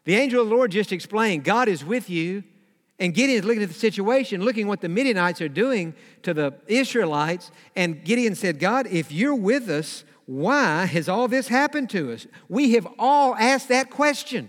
The 0.04 0.16
angel 0.16 0.42
of 0.42 0.48
the 0.48 0.54
Lord 0.54 0.70
just 0.70 0.92
explained 0.92 1.44
God 1.44 1.68
is 1.68 1.84
with 1.84 2.10
you, 2.10 2.44
and 2.98 3.14
Gideon 3.14 3.38
is 3.40 3.44
looking 3.44 3.62
at 3.62 3.68
the 3.68 3.74
situation, 3.74 4.42
looking 4.42 4.66
what 4.66 4.80
the 4.80 4.88
Midianites 4.88 5.40
are 5.40 5.48
doing 5.48 5.94
to 6.22 6.32
the 6.32 6.54
Israelites. 6.66 7.50
And 7.74 8.02
Gideon 8.04 8.34
said, 8.34 8.58
God, 8.58 8.86
if 8.86 9.12
you're 9.12 9.34
with 9.34 9.68
us, 9.68 10.04
why 10.24 10.86
has 10.86 11.08
all 11.08 11.28
this 11.28 11.48
happened 11.48 11.90
to 11.90 12.12
us? 12.12 12.26
We 12.48 12.72
have 12.72 12.88
all 12.98 13.34
asked 13.36 13.68
that 13.68 13.90
question. 13.90 14.48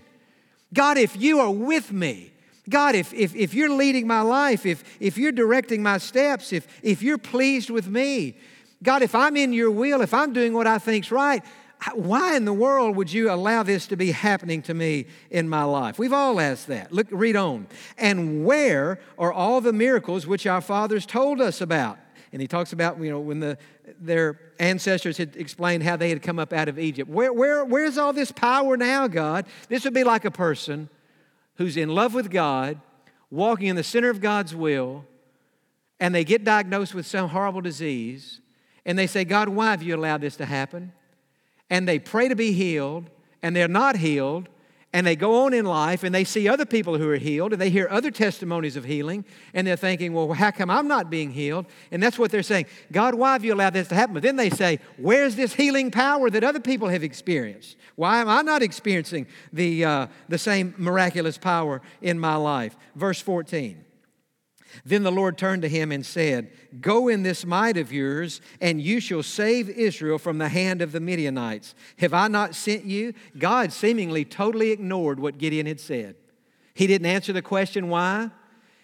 God, 0.72 0.96
if 0.96 1.16
you 1.16 1.40
are 1.40 1.50
with 1.50 1.92
me, 1.92 2.32
God, 2.68 2.94
if, 2.94 3.14
if, 3.14 3.34
if 3.34 3.54
you're 3.54 3.70
leading 3.70 4.06
my 4.06 4.20
life, 4.20 4.66
if, 4.66 4.84
if 5.00 5.16
you're 5.16 5.32
directing 5.32 5.82
my 5.82 5.98
steps, 5.98 6.52
if, 6.52 6.66
if 6.82 7.02
you're 7.02 7.18
pleased 7.18 7.70
with 7.70 7.86
me, 7.88 8.36
God, 8.82 9.02
if 9.02 9.14
I'm 9.14 9.36
in 9.36 9.52
your 9.52 9.70
will, 9.70 10.02
if 10.02 10.12
I'm 10.12 10.32
doing 10.32 10.52
what 10.52 10.66
I 10.66 10.78
think's 10.78 11.10
right, 11.10 11.42
why 11.94 12.36
in 12.36 12.44
the 12.44 12.52
world 12.52 12.96
would 12.96 13.12
you 13.12 13.30
allow 13.30 13.62
this 13.62 13.86
to 13.88 13.96
be 13.96 14.10
happening 14.10 14.62
to 14.62 14.74
me 14.74 15.06
in 15.30 15.48
my 15.48 15.62
life? 15.62 15.98
We've 15.98 16.12
all 16.12 16.40
asked 16.40 16.66
that. 16.66 16.92
Look, 16.92 17.06
read 17.10 17.36
on. 17.36 17.68
And 17.96 18.44
where 18.44 19.00
are 19.16 19.32
all 19.32 19.60
the 19.60 19.72
miracles 19.72 20.26
which 20.26 20.46
our 20.46 20.60
fathers 20.60 21.06
told 21.06 21.40
us 21.40 21.60
about? 21.60 21.98
And 22.32 22.42
he 22.42 22.48
talks 22.48 22.72
about, 22.72 23.00
you 23.00 23.10
know, 23.10 23.20
when 23.20 23.40
the, 23.40 23.56
their 24.00 24.38
ancestors 24.58 25.16
had 25.16 25.36
explained 25.36 25.82
how 25.82 25.96
they 25.96 26.10
had 26.10 26.20
come 26.20 26.38
up 26.38 26.52
out 26.52 26.68
of 26.68 26.78
Egypt. 26.78 27.08
Where, 27.08 27.32
where, 27.32 27.64
where's 27.64 27.96
all 27.96 28.12
this 28.12 28.32
power 28.32 28.76
now, 28.76 29.06
God? 29.06 29.46
This 29.68 29.84
would 29.84 29.94
be 29.94 30.04
like 30.04 30.24
a 30.24 30.30
person 30.30 30.90
who's 31.58 31.76
in 31.76 31.88
love 31.88 32.14
with 32.14 32.30
God, 32.30 32.80
walking 33.30 33.66
in 33.66 33.76
the 33.76 33.84
center 33.84 34.08
of 34.08 34.20
God's 34.20 34.54
will, 34.54 35.04
and 36.00 36.14
they 36.14 36.24
get 36.24 36.44
diagnosed 36.44 36.94
with 36.94 37.06
some 37.06 37.28
horrible 37.28 37.60
disease, 37.60 38.40
and 38.86 38.98
they 38.98 39.06
say, 39.06 39.24
God, 39.24 39.48
why 39.48 39.72
have 39.72 39.82
you 39.82 39.94
allowed 39.94 40.22
this 40.22 40.36
to 40.36 40.46
happen? 40.46 40.92
And 41.68 41.86
they 41.86 41.98
pray 41.98 42.28
to 42.28 42.36
be 42.36 42.52
healed, 42.52 43.10
and 43.42 43.54
they're 43.54 43.68
not 43.68 43.96
healed, 43.96 44.48
and 44.92 45.06
they 45.06 45.16
go 45.16 45.44
on 45.44 45.52
in 45.52 45.66
life 45.66 46.02
and 46.02 46.14
they 46.14 46.24
see 46.24 46.48
other 46.48 46.64
people 46.64 46.96
who 46.96 47.08
are 47.10 47.16
healed 47.16 47.52
and 47.52 47.60
they 47.60 47.68
hear 47.68 47.86
other 47.90 48.10
testimonies 48.10 48.74
of 48.74 48.84
healing 48.84 49.24
and 49.52 49.66
they're 49.66 49.76
thinking, 49.76 50.14
well, 50.14 50.32
how 50.32 50.50
come 50.50 50.70
I'm 50.70 50.88
not 50.88 51.10
being 51.10 51.30
healed? 51.30 51.66
And 51.90 52.02
that's 52.02 52.18
what 52.18 52.30
they're 52.30 52.42
saying. 52.42 52.66
God, 52.90 53.14
why 53.14 53.34
have 53.34 53.44
you 53.44 53.52
allowed 53.52 53.74
this 53.74 53.88
to 53.88 53.94
happen? 53.94 54.14
But 54.14 54.22
then 54.22 54.36
they 54.36 54.48
say, 54.48 54.78
where's 54.96 55.36
this 55.36 55.52
healing 55.52 55.90
power 55.90 56.30
that 56.30 56.42
other 56.42 56.60
people 56.60 56.88
have 56.88 57.04
experienced? 57.04 57.76
Why 57.96 58.20
am 58.20 58.28
I 58.28 58.40
not 58.40 58.62
experiencing 58.62 59.26
the, 59.52 59.84
uh, 59.84 60.06
the 60.28 60.38
same 60.38 60.74
miraculous 60.78 61.36
power 61.36 61.82
in 62.00 62.18
my 62.18 62.36
life? 62.36 62.74
Verse 62.94 63.20
14. 63.20 63.84
Then 64.84 65.02
the 65.02 65.12
Lord 65.12 65.38
turned 65.38 65.62
to 65.62 65.68
him 65.68 65.92
and 65.92 66.04
said, 66.04 66.50
Go 66.80 67.08
in 67.08 67.22
this 67.22 67.44
might 67.44 67.76
of 67.76 67.92
yours, 67.92 68.40
and 68.60 68.80
you 68.80 69.00
shall 69.00 69.22
save 69.22 69.68
Israel 69.68 70.18
from 70.18 70.38
the 70.38 70.48
hand 70.48 70.82
of 70.82 70.92
the 70.92 71.00
Midianites. 71.00 71.74
Have 71.98 72.14
I 72.14 72.28
not 72.28 72.54
sent 72.54 72.84
you? 72.84 73.14
God 73.38 73.72
seemingly 73.72 74.24
totally 74.24 74.70
ignored 74.70 75.20
what 75.20 75.38
Gideon 75.38 75.66
had 75.66 75.80
said. 75.80 76.16
He 76.74 76.86
didn't 76.86 77.06
answer 77.06 77.32
the 77.32 77.42
question 77.42 77.88
why, 77.88 78.30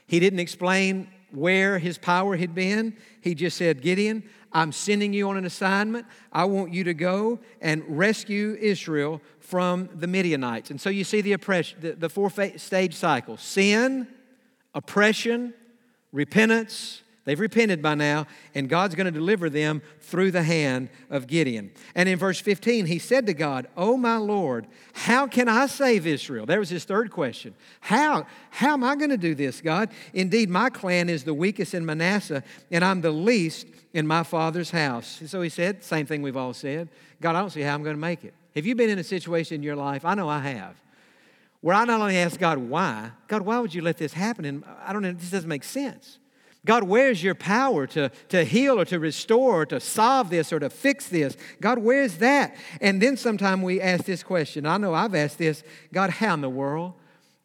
he 0.06 0.20
didn't 0.20 0.40
explain 0.40 1.08
where 1.30 1.78
his 1.78 1.98
power 1.98 2.36
had 2.36 2.54
been. 2.54 2.96
He 3.20 3.34
just 3.34 3.56
said, 3.56 3.82
Gideon, 3.82 4.22
I'm 4.52 4.70
sending 4.70 5.12
you 5.12 5.28
on 5.28 5.36
an 5.36 5.44
assignment. 5.44 6.06
I 6.32 6.44
want 6.44 6.72
you 6.72 6.84
to 6.84 6.94
go 6.94 7.40
and 7.60 7.82
rescue 7.88 8.56
Israel 8.60 9.20
from 9.40 9.88
the 9.94 10.06
Midianites. 10.06 10.70
And 10.70 10.80
so 10.80 10.90
you 10.90 11.04
see 11.04 11.20
the 11.20 11.32
oppression, 11.32 11.78
the, 11.80 11.92
the 11.92 12.08
four 12.08 12.30
stage 12.30 12.94
cycle 12.94 13.36
sin, 13.36 14.06
oppression, 14.74 15.54
repentance. 16.14 17.02
They've 17.24 17.40
repented 17.40 17.80
by 17.80 17.94
now, 17.94 18.26
and 18.54 18.68
God's 18.68 18.94
going 18.94 19.06
to 19.06 19.10
deliver 19.10 19.48
them 19.48 19.80
through 20.00 20.30
the 20.30 20.42
hand 20.42 20.90
of 21.08 21.26
Gideon. 21.26 21.70
And 21.94 22.06
in 22.06 22.18
verse 22.18 22.38
15, 22.38 22.84
he 22.84 22.98
said 22.98 23.24
to 23.26 23.34
God, 23.34 23.66
Oh, 23.78 23.96
my 23.96 24.18
Lord, 24.18 24.66
how 24.92 25.26
can 25.26 25.48
I 25.48 25.66
save 25.66 26.06
Israel? 26.06 26.44
There 26.44 26.58
was 26.58 26.68
his 26.68 26.84
third 26.84 27.10
question. 27.10 27.54
How? 27.80 28.26
How 28.50 28.74
am 28.74 28.84
I 28.84 28.94
going 28.94 29.08
to 29.08 29.16
do 29.16 29.34
this, 29.34 29.62
God? 29.62 29.88
Indeed, 30.12 30.50
my 30.50 30.68
clan 30.68 31.08
is 31.08 31.24
the 31.24 31.32
weakest 31.32 31.72
in 31.72 31.86
Manasseh, 31.86 32.42
and 32.70 32.84
I'm 32.84 33.00
the 33.00 33.10
least 33.10 33.68
in 33.94 34.06
my 34.06 34.22
father's 34.22 34.70
house. 34.70 35.22
so 35.26 35.40
he 35.40 35.48
said, 35.48 35.82
same 35.82 36.04
thing 36.04 36.20
we've 36.20 36.36
all 36.36 36.52
said 36.52 36.88
God, 37.22 37.36
I 37.36 37.40
don't 37.40 37.50
see 37.50 37.62
how 37.62 37.74
I'm 37.74 37.82
going 37.82 37.96
to 37.96 38.00
make 38.00 38.24
it. 38.24 38.34
Have 38.54 38.66
you 38.66 38.74
been 38.74 38.90
in 38.90 38.98
a 38.98 39.04
situation 39.04 39.56
in 39.56 39.62
your 39.62 39.76
life? 39.76 40.04
I 40.04 40.14
know 40.14 40.28
I 40.28 40.40
have 40.40 40.83
where 41.64 41.74
I 41.74 41.86
not 41.86 42.02
only 42.02 42.18
ask 42.18 42.38
God, 42.38 42.58
why? 42.58 43.10
God, 43.26 43.40
why 43.40 43.58
would 43.58 43.72
you 43.72 43.80
let 43.80 43.96
this 43.96 44.12
happen? 44.12 44.44
And 44.44 44.64
I 44.84 44.92
don't 44.92 45.00
know, 45.00 45.12
this 45.12 45.30
doesn't 45.30 45.48
make 45.48 45.64
sense. 45.64 46.18
God, 46.66 46.82
where's 46.82 47.22
your 47.22 47.34
power 47.34 47.86
to, 47.86 48.10
to 48.28 48.44
heal 48.44 48.78
or 48.78 48.84
to 48.84 48.98
restore 48.98 49.62
or 49.62 49.66
to 49.66 49.80
solve 49.80 50.28
this 50.28 50.52
or 50.52 50.58
to 50.58 50.68
fix 50.68 51.08
this? 51.08 51.38
God, 51.62 51.78
where's 51.78 52.18
that? 52.18 52.54
And 52.82 53.00
then 53.00 53.16
sometime 53.16 53.62
we 53.62 53.80
ask 53.80 54.04
this 54.04 54.22
question. 54.22 54.66
I 54.66 54.76
know 54.76 54.92
I've 54.92 55.14
asked 55.14 55.38
this 55.38 55.62
God, 55.90 56.10
how 56.10 56.34
in 56.34 56.42
the 56.42 56.50
world 56.50 56.92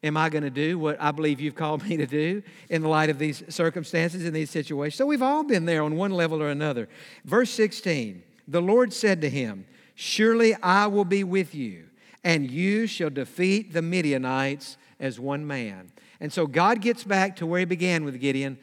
am 0.04 0.18
I 0.18 0.28
going 0.28 0.44
to 0.44 0.50
do 0.50 0.78
what 0.78 1.00
I 1.00 1.12
believe 1.12 1.40
you've 1.40 1.54
called 1.54 1.82
me 1.88 1.96
to 1.96 2.06
do 2.06 2.42
in 2.68 2.82
the 2.82 2.88
light 2.88 3.08
of 3.08 3.18
these 3.18 3.42
circumstances 3.48 4.26
and 4.26 4.36
these 4.36 4.50
situations? 4.50 4.98
So 4.98 5.06
we've 5.06 5.22
all 5.22 5.44
been 5.44 5.64
there 5.64 5.82
on 5.82 5.96
one 5.96 6.10
level 6.10 6.42
or 6.42 6.50
another. 6.50 6.90
Verse 7.24 7.48
16 7.52 8.22
The 8.46 8.60
Lord 8.60 8.92
said 8.92 9.22
to 9.22 9.30
him, 9.30 9.64
Surely 9.94 10.54
I 10.56 10.88
will 10.88 11.06
be 11.06 11.24
with 11.24 11.54
you 11.54 11.86
and 12.22 12.50
you 12.50 12.86
shall 12.86 13.10
defeat 13.10 13.72
the 13.72 13.82
Midianites 13.82 14.76
as 14.98 15.18
one 15.18 15.46
man. 15.46 15.90
And 16.20 16.32
so 16.32 16.46
God 16.46 16.80
gets 16.80 17.04
back 17.04 17.36
to 17.36 17.46
where 17.46 17.60
he 17.60 17.64
began 17.64 18.04
with 18.04 18.20
Gideon, 18.20 18.58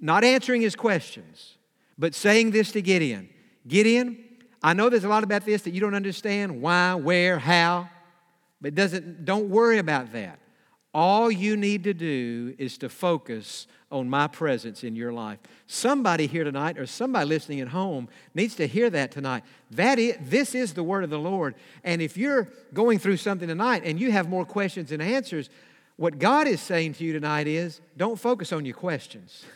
not 0.00 0.24
answering 0.24 0.62
his 0.62 0.76
questions, 0.76 1.56
but 1.98 2.14
saying 2.14 2.52
this 2.52 2.72
to 2.72 2.82
Gideon 2.82 3.28
Gideon, 3.66 4.18
I 4.62 4.74
know 4.74 4.88
there's 4.88 5.04
a 5.04 5.08
lot 5.08 5.22
about 5.24 5.44
this 5.44 5.62
that 5.62 5.72
you 5.72 5.80
don't 5.80 5.94
understand 5.94 6.60
why, 6.60 6.94
where, 6.94 7.38
how, 7.38 7.88
but 8.60 8.74
doesn't, 8.74 9.24
don't 9.24 9.48
worry 9.48 9.78
about 9.78 10.12
that. 10.12 10.38
All 10.92 11.30
you 11.30 11.56
need 11.56 11.84
to 11.84 11.94
do 11.94 12.54
is 12.58 12.78
to 12.78 12.88
focus 12.88 13.66
on 13.90 14.08
my 14.08 14.26
presence 14.26 14.84
in 14.84 14.94
your 14.94 15.12
life. 15.12 15.38
Somebody 15.66 16.26
here 16.26 16.44
tonight, 16.44 16.78
or 16.78 16.86
somebody 16.86 17.26
listening 17.26 17.60
at 17.60 17.68
home, 17.68 18.08
needs 18.34 18.54
to 18.56 18.66
hear 18.66 18.88
that 18.90 19.10
tonight. 19.10 19.42
That 19.70 19.98
is, 19.98 20.16
this 20.20 20.54
is 20.54 20.74
the 20.74 20.82
word 20.82 21.04
of 21.04 21.10
the 21.10 21.18
Lord. 21.18 21.54
And 21.82 22.00
if 22.00 22.16
you're 22.16 22.48
going 22.72 22.98
through 22.98 23.16
something 23.16 23.48
tonight 23.48 23.82
and 23.84 23.98
you 23.98 24.12
have 24.12 24.28
more 24.28 24.44
questions 24.44 24.92
and 24.92 25.02
answers, 25.02 25.50
what 25.96 26.18
God 26.18 26.46
is 26.46 26.60
saying 26.60 26.94
to 26.94 27.04
you 27.04 27.12
tonight 27.12 27.46
is 27.46 27.80
don't 27.96 28.18
focus 28.18 28.52
on 28.52 28.64
your 28.64 28.76
questions. 28.76 29.44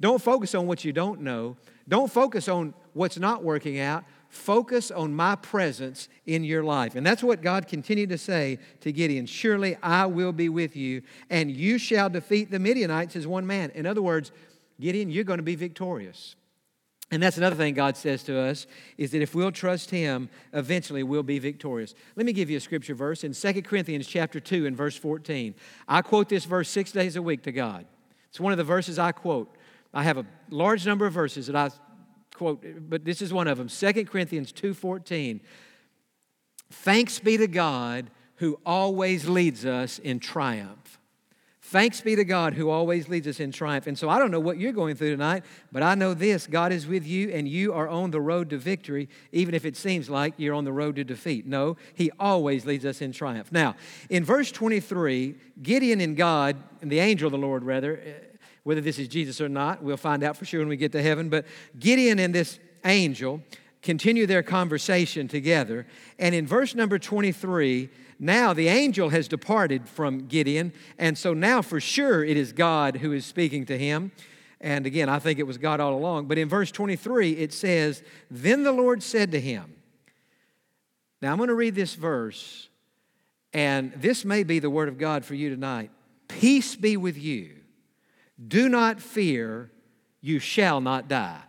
Don't 0.00 0.20
focus 0.20 0.56
on 0.56 0.66
what 0.66 0.84
you 0.84 0.92
don't 0.92 1.20
know. 1.20 1.56
Don't 1.88 2.10
focus 2.10 2.48
on 2.48 2.74
what's 2.94 3.16
not 3.16 3.44
working 3.44 3.78
out. 3.78 4.04
Focus 4.34 4.90
on 4.90 5.14
my 5.14 5.36
presence 5.36 6.08
in 6.26 6.42
your 6.42 6.64
life. 6.64 6.96
And 6.96 7.06
that's 7.06 7.22
what 7.22 7.40
God 7.40 7.68
continued 7.68 8.08
to 8.08 8.18
say 8.18 8.58
to 8.80 8.90
Gideon 8.90 9.26
Surely 9.26 9.76
I 9.80 10.06
will 10.06 10.32
be 10.32 10.48
with 10.48 10.74
you, 10.74 11.02
and 11.30 11.50
you 11.50 11.78
shall 11.78 12.10
defeat 12.10 12.50
the 12.50 12.58
Midianites 12.58 13.14
as 13.14 13.28
one 13.28 13.46
man. 13.46 13.70
In 13.76 13.86
other 13.86 14.02
words, 14.02 14.32
Gideon, 14.80 15.08
you're 15.08 15.24
going 15.24 15.38
to 15.38 15.44
be 15.44 15.54
victorious. 15.54 16.34
And 17.12 17.22
that's 17.22 17.38
another 17.38 17.54
thing 17.54 17.74
God 17.74 17.96
says 17.96 18.24
to 18.24 18.36
us 18.36 18.66
is 18.98 19.12
that 19.12 19.22
if 19.22 19.36
we'll 19.36 19.52
trust 19.52 19.90
him, 19.90 20.28
eventually 20.52 21.04
we'll 21.04 21.22
be 21.22 21.38
victorious. 21.38 21.94
Let 22.16 22.26
me 22.26 22.32
give 22.32 22.50
you 22.50 22.56
a 22.56 22.60
scripture 22.60 22.94
verse 22.94 23.22
in 23.22 23.34
2 23.34 23.62
Corinthians 23.62 24.08
chapter 24.08 24.40
2 24.40 24.66
and 24.66 24.76
verse 24.76 24.96
14. 24.96 25.54
I 25.86 26.02
quote 26.02 26.28
this 26.28 26.44
verse 26.44 26.68
6 26.70 26.90
days 26.90 27.14
a 27.14 27.22
week 27.22 27.44
to 27.44 27.52
God. 27.52 27.86
It's 28.30 28.40
one 28.40 28.52
of 28.52 28.58
the 28.58 28.64
verses 28.64 28.98
I 28.98 29.12
quote. 29.12 29.56
I 29.92 30.02
have 30.02 30.18
a 30.18 30.26
large 30.50 30.84
number 30.86 31.06
of 31.06 31.12
verses 31.12 31.46
that 31.46 31.54
I 31.54 31.70
quote, 32.34 32.62
but 32.90 33.04
this 33.06 33.22
is 33.22 33.32
one 33.32 33.48
of 33.48 33.56
them. 33.56 33.68
2 33.68 34.06
Corinthians 34.06 34.52
2:14. 34.52 35.40
Thanks 36.70 37.18
be 37.18 37.38
to 37.38 37.46
God 37.46 38.10
who 38.36 38.58
always 38.66 39.28
leads 39.28 39.64
us 39.64 39.98
in 39.98 40.18
triumph. 40.18 40.98
Thanks 41.62 42.02
be 42.02 42.14
to 42.14 42.24
God 42.24 42.54
who 42.54 42.68
always 42.68 43.08
leads 43.08 43.26
us 43.26 43.40
in 43.40 43.50
triumph. 43.50 43.86
And 43.86 43.98
so 43.98 44.10
I 44.10 44.18
don't 44.18 44.30
know 44.30 44.40
what 44.40 44.58
you're 44.58 44.72
going 44.72 44.96
through 44.96 45.12
tonight, 45.12 45.44
but 45.72 45.82
I 45.82 45.94
know 45.94 46.12
this 46.12 46.46
God 46.46 46.72
is 46.72 46.86
with 46.86 47.06
you 47.06 47.30
and 47.30 47.48
you 47.48 47.72
are 47.72 47.88
on 47.88 48.10
the 48.10 48.20
road 48.20 48.50
to 48.50 48.58
victory, 48.58 49.08
even 49.32 49.54
if 49.54 49.64
it 49.64 49.76
seems 49.76 50.10
like 50.10 50.34
you're 50.36 50.54
on 50.54 50.64
the 50.64 50.72
road 50.72 50.96
to 50.96 51.04
defeat. 51.04 51.46
No, 51.46 51.78
He 51.94 52.10
always 52.20 52.66
leads 52.66 52.84
us 52.84 53.00
in 53.00 53.12
triumph. 53.12 53.50
Now, 53.50 53.76
in 54.10 54.24
verse 54.24 54.52
23, 54.52 55.36
Gideon 55.62 56.02
and 56.02 56.16
God, 56.16 56.56
and 56.82 56.92
the 56.92 56.98
angel 56.98 57.28
of 57.28 57.32
the 57.32 57.38
Lord, 57.38 57.64
rather, 57.64 57.98
whether 58.64 58.80
this 58.80 58.98
is 58.98 59.08
Jesus 59.08 59.40
or 59.40 59.48
not, 59.48 59.82
we'll 59.82 59.96
find 59.96 60.24
out 60.24 60.36
for 60.36 60.44
sure 60.44 60.60
when 60.60 60.68
we 60.68 60.76
get 60.76 60.92
to 60.92 61.02
heaven. 61.02 61.28
But 61.28 61.46
Gideon 61.78 62.18
and 62.18 62.34
this 62.34 62.58
angel 62.84 63.42
continue 63.82 64.26
their 64.26 64.42
conversation 64.42 65.28
together. 65.28 65.86
And 66.18 66.34
in 66.34 66.46
verse 66.46 66.74
number 66.74 66.98
23, 66.98 67.90
now 68.18 68.52
the 68.54 68.68
angel 68.68 69.10
has 69.10 69.28
departed 69.28 69.88
from 69.88 70.26
Gideon. 70.26 70.72
And 70.98 71.16
so 71.16 71.34
now 71.34 71.62
for 71.62 71.78
sure 71.78 72.24
it 72.24 72.36
is 72.36 72.52
God 72.52 72.96
who 72.96 73.12
is 73.12 73.26
speaking 73.26 73.66
to 73.66 73.78
him. 73.78 74.12
And 74.60 74.86
again, 74.86 75.10
I 75.10 75.18
think 75.18 75.38
it 75.38 75.46
was 75.46 75.58
God 75.58 75.78
all 75.78 75.92
along. 75.92 76.26
But 76.26 76.38
in 76.38 76.48
verse 76.48 76.70
23, 76.70 77.32
it 77.32 77.52
says, 77.52 78.02
Then 78.30 78.62
the 78.62 78.72
Lord 78.72 79.02
said 79.02 79.30
to 79.32 79.40
him, 79.40 79.74
Now 81.20 81.32
I'm 81.32 81.36
going 81.36 81.48
to 81.48 81.54
read 81.54 81.74
this 81.74 81.94
verse, 81.94 82.70
and 83.52 83.92
this 83.92 84.24
may 84.24 84.42
be 84.42 84.58
the 84.58 84.70
word 84.70 84.88
of 84.88 84.96
God 84.96 85.24
for 85.26 85.34
you 85.34 85.50
tonight. 85.50 85.90
Peace 86.28 86.76
be 86.76 86.96
with 86.96 87.18
you. 87.18 87.53
Do 88.48 88.68
not 88.68 89.00
fear, 89.00 89.70
you 90.20 90.38
shall 90.38 90.80
not 90.80 91.08
die. 91.08 91.42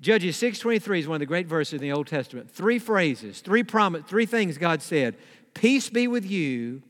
Judges 0.00 0.36
6:23 0.36 1.00
is 1.00 1.08
one 1.08 1.16
of 1.16 1.20
the 1.20 1.26
great 1.26 1.48
verses 1.48 1.74
in 1.74 1.80
the 1.80 1.92
Old 1.92 2.06
Testament. 2.06 2.50
Three 2.50 2.78
phrases, 2.78 3.40
three 3.40 3.64
promise, 3.64 4.04
three 4.06 4.26
things 4.26 4.56
God 4.56 4.80
said. 4.80 5.16
Peace 5.54 5.90
be 5.90 6.06
with 6.06 6.24
you, 6.24 6.82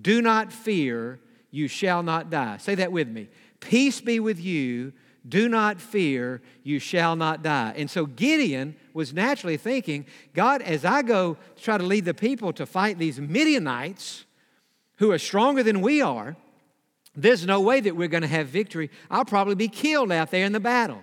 do 0.00 0.22
not 0.22 0.52
fear, 0.52 1.20
you 1.50 1.68
shall 1.68 2.02
not 2.02 2.30
die. 2.30 2.56
Say 2.56 2.74
that 2.76 2.90
with 2.90 3.08
me. 3.08 3.28
Peace 3.60 4.00
be 4.00 4.18
with 4.18 4.40
you, 4.40 4.92
do 5.28 5.48
not 5.48 5.80
fear, 5.80 6.40
you 6.62 6.78
shall 6.78 7.16
not 7.16 7.42
die. 7.42 7.74
And 7.76 7.90
so 7.90 8.06
Gideon 8.06 8.76
was 8.92 9.12
naturally 9.12 9.56
thinking, 9.56 10.06
God, 10.32 10.62
as 10.62 10.84
I 10.84 11.02
go 11.02 11.36
to 11.56 11.62
try 11.62 11.78
to 11.78 11.84
lead 11.84 12.06
the 12.06 12.14
people 12.14 12.52
to 12.54 12.66
fight 12.66 12.98
these 12.98 13.20
Midianites 13.20 14.24
who 14.96 15.10
are 15.12 15.18
stronger 15.18 15.62
than 15.62 15.80
we 15.80 16.00
are, 16.00 16.36
there's 17.16 17.46
no 17.46 17.60
way 17.60 17.80
that 17.80 17.96
we're 17.96 18.08
going 18.08 18.22
to 18.22 18.28
have 18.28 18.48
victory. 18.48 18.90
I'll 19.10 19.24
probably 19.24 19.54
be 19.54 19.68
killed 19.68 20.10
out 20.10 20.30
there 20.30 20.44
in 20.44 20.52
the 20.52 20.60
battle. 20.60 21.02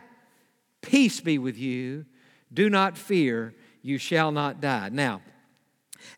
Peace 0.81 1.19
be 1.21 1.37
with 1.37 1.57
you. 1.57 2.05
Do 2.53 2.69
not 2.69 2.97
fear. 2.97 3.53
You 3.81 3.97
shall 3.97 4.31
not 4.31 4.61
die. 4.61 4.89
Now, 4.89 5.21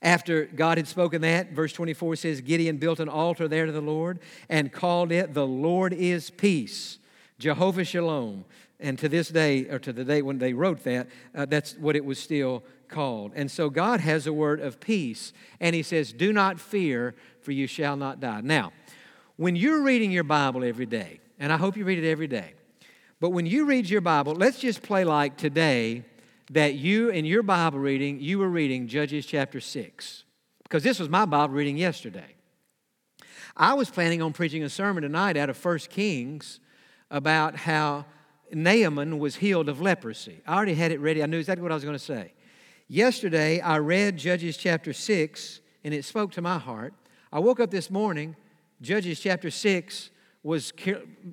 after 0.02 0.46
God 0.46 0.78
had 0.78 0.88
spoken 0.88 1.22
that, 1.22 1.52
verse 1.52 1.74
24 1.74 2.16
says 2.16 2.42
Gideon 2.42 2.78
built 2.78 3.00
an 3.00 3.10
altar 3.10 3.48
there 3.48 3.66
to 3.66 3.72
the 3.72 3.82
Lord 3.82 4.20
and 4.50 4.72
called 4.72 5.12
it, 5.12 5.34
The 5.34 5.48
Lord 5.48 5.94
is 5.94 6.30
Peace, 6.30 7.00
Jehovah 7.40 7.84
Shalom. 7.84 8.46
And 8.80 9.00
to 9.00 9.08
this 9.08 9.30
day, 9.30 9.70
or 9.70 9.80
to 9.80 9.94
the 9.94 10.04
day 10.04 10.22
when 10.22 10.40
they 10.40 10.54
wrote 10.54 10.84
that, 10.84 11.08
uh, 11.34 11.46
that's 11.46 11.76
what 11.78 11.96
it 11.96 12.04
was 12.04 12.20
still 12.20 12.64
called. 12.90 13.32
And 13.36 13.50
so 13.50 13.70
God 13.70 14.02
has 14.02 14.28
a 14.28 14.34
word 14.34 14.60
of 14.60 14.80
peace, 14.80 15.32
and 15.62 15.74
He 15.74 15.84
says, 15.84 16.12
Do 16.12 16.34
not 16.34 16.60
fear, 16.60 17.16
for 17.42 17.52
you 17.52 17.66
shall 17.66 17.96
not 17.96 18.20
die. 18.20 18.42
Now, 18.42 18.74
when 19.38 19.56
you're 19.56 19.82
reading 19.82 20.12
your 20.12 20.24
Bible 20.24 20.64
every 20.64 20.86
day, 20.86 21.20
and 21.40 21.52
I 21.52 21.58
hope 21.58 21.76
you 21.76 21.86
read 21.86 22.04
it 22.04 22.10
every 22.10 22.28
day, 22.28 22.54
but 23.20 23.30
when 23.30 23.46
you 23.46 23.66
read 23.66 23.90
your 23.90 24.02
Bible, 24.02 24.36
let's 24.36 24.60
just 24.60 24.82
play 24.82 25.04
like 25.04 25.38
today 25.38 26.04
that 26.52 26.76
you, 26.76 27.10
in 27.10 27.26
your 27.26 27.42
Bible 27.42 27.80
reading, 27.80 28.20
you 28.20 28.38
were 28.38 28.50
reading 28.50 28.88
Judges 28.88 29.26
chapter 29.26 29.60
6, 29.60 30.24
because 30.64 30.84
this 30.84 31.00
was 31.00 31.10
my 31.10 31.26
Bible 31.26 31.54
reading 31.54 31.78
yesterday. 31.78 32.36
I 33.56 33.74
was 33.74 33.90
planning 33.90 34.22
on 34.22 34.34
preaching 34.34 34.64
a 34.64 34.70
sermon 34.70 35.04
tonight 35.04 35.38
out 35.38 35.50
of 35.50 35.64
1 35.64 35.80
Kings 35.90 36.60
about 37.10 37.56
how 37.56 38.06
Naaman 38.52 39.20
was 39.20 39.38
healed 39.38 39.70
of 39.70 39.82
leprosy. 39.82 40.42
I 40.46 40.56
already 40.56 40.74
had 40.74 40.92
it 40.92 41.00
ready, 41.00 41.24
I 41.24 41.26
knew 41.26 41.40
exactly 41.40 41.64
what 41.64 41.72
I 41.72 41.76
was 41.76 41.84
going 41.84 41.98
to 41.98 42.04
say. 42.04 42.34
Yesterday, 42.88 43.62
I 43.62 43.78
read 43.80 44.18
Judges 44.18 44.58
chapter 44.58 44.94
6, 44.94 45.62
and 45.84 45.94
it 45.94 46.06
spoke 46.06 46.32
to 46.34 46.42
my 46.42 46.60
heart. 46.60 46.94
I 47.32 47.40
woke 47.40 47.60
up 47.60 47.72
this 47.72 47.90
morning 47.90 48.36
Judges 48.84 49.22
chapter 49.22 49.50
6 49.50 50.10
was 50.44 50.74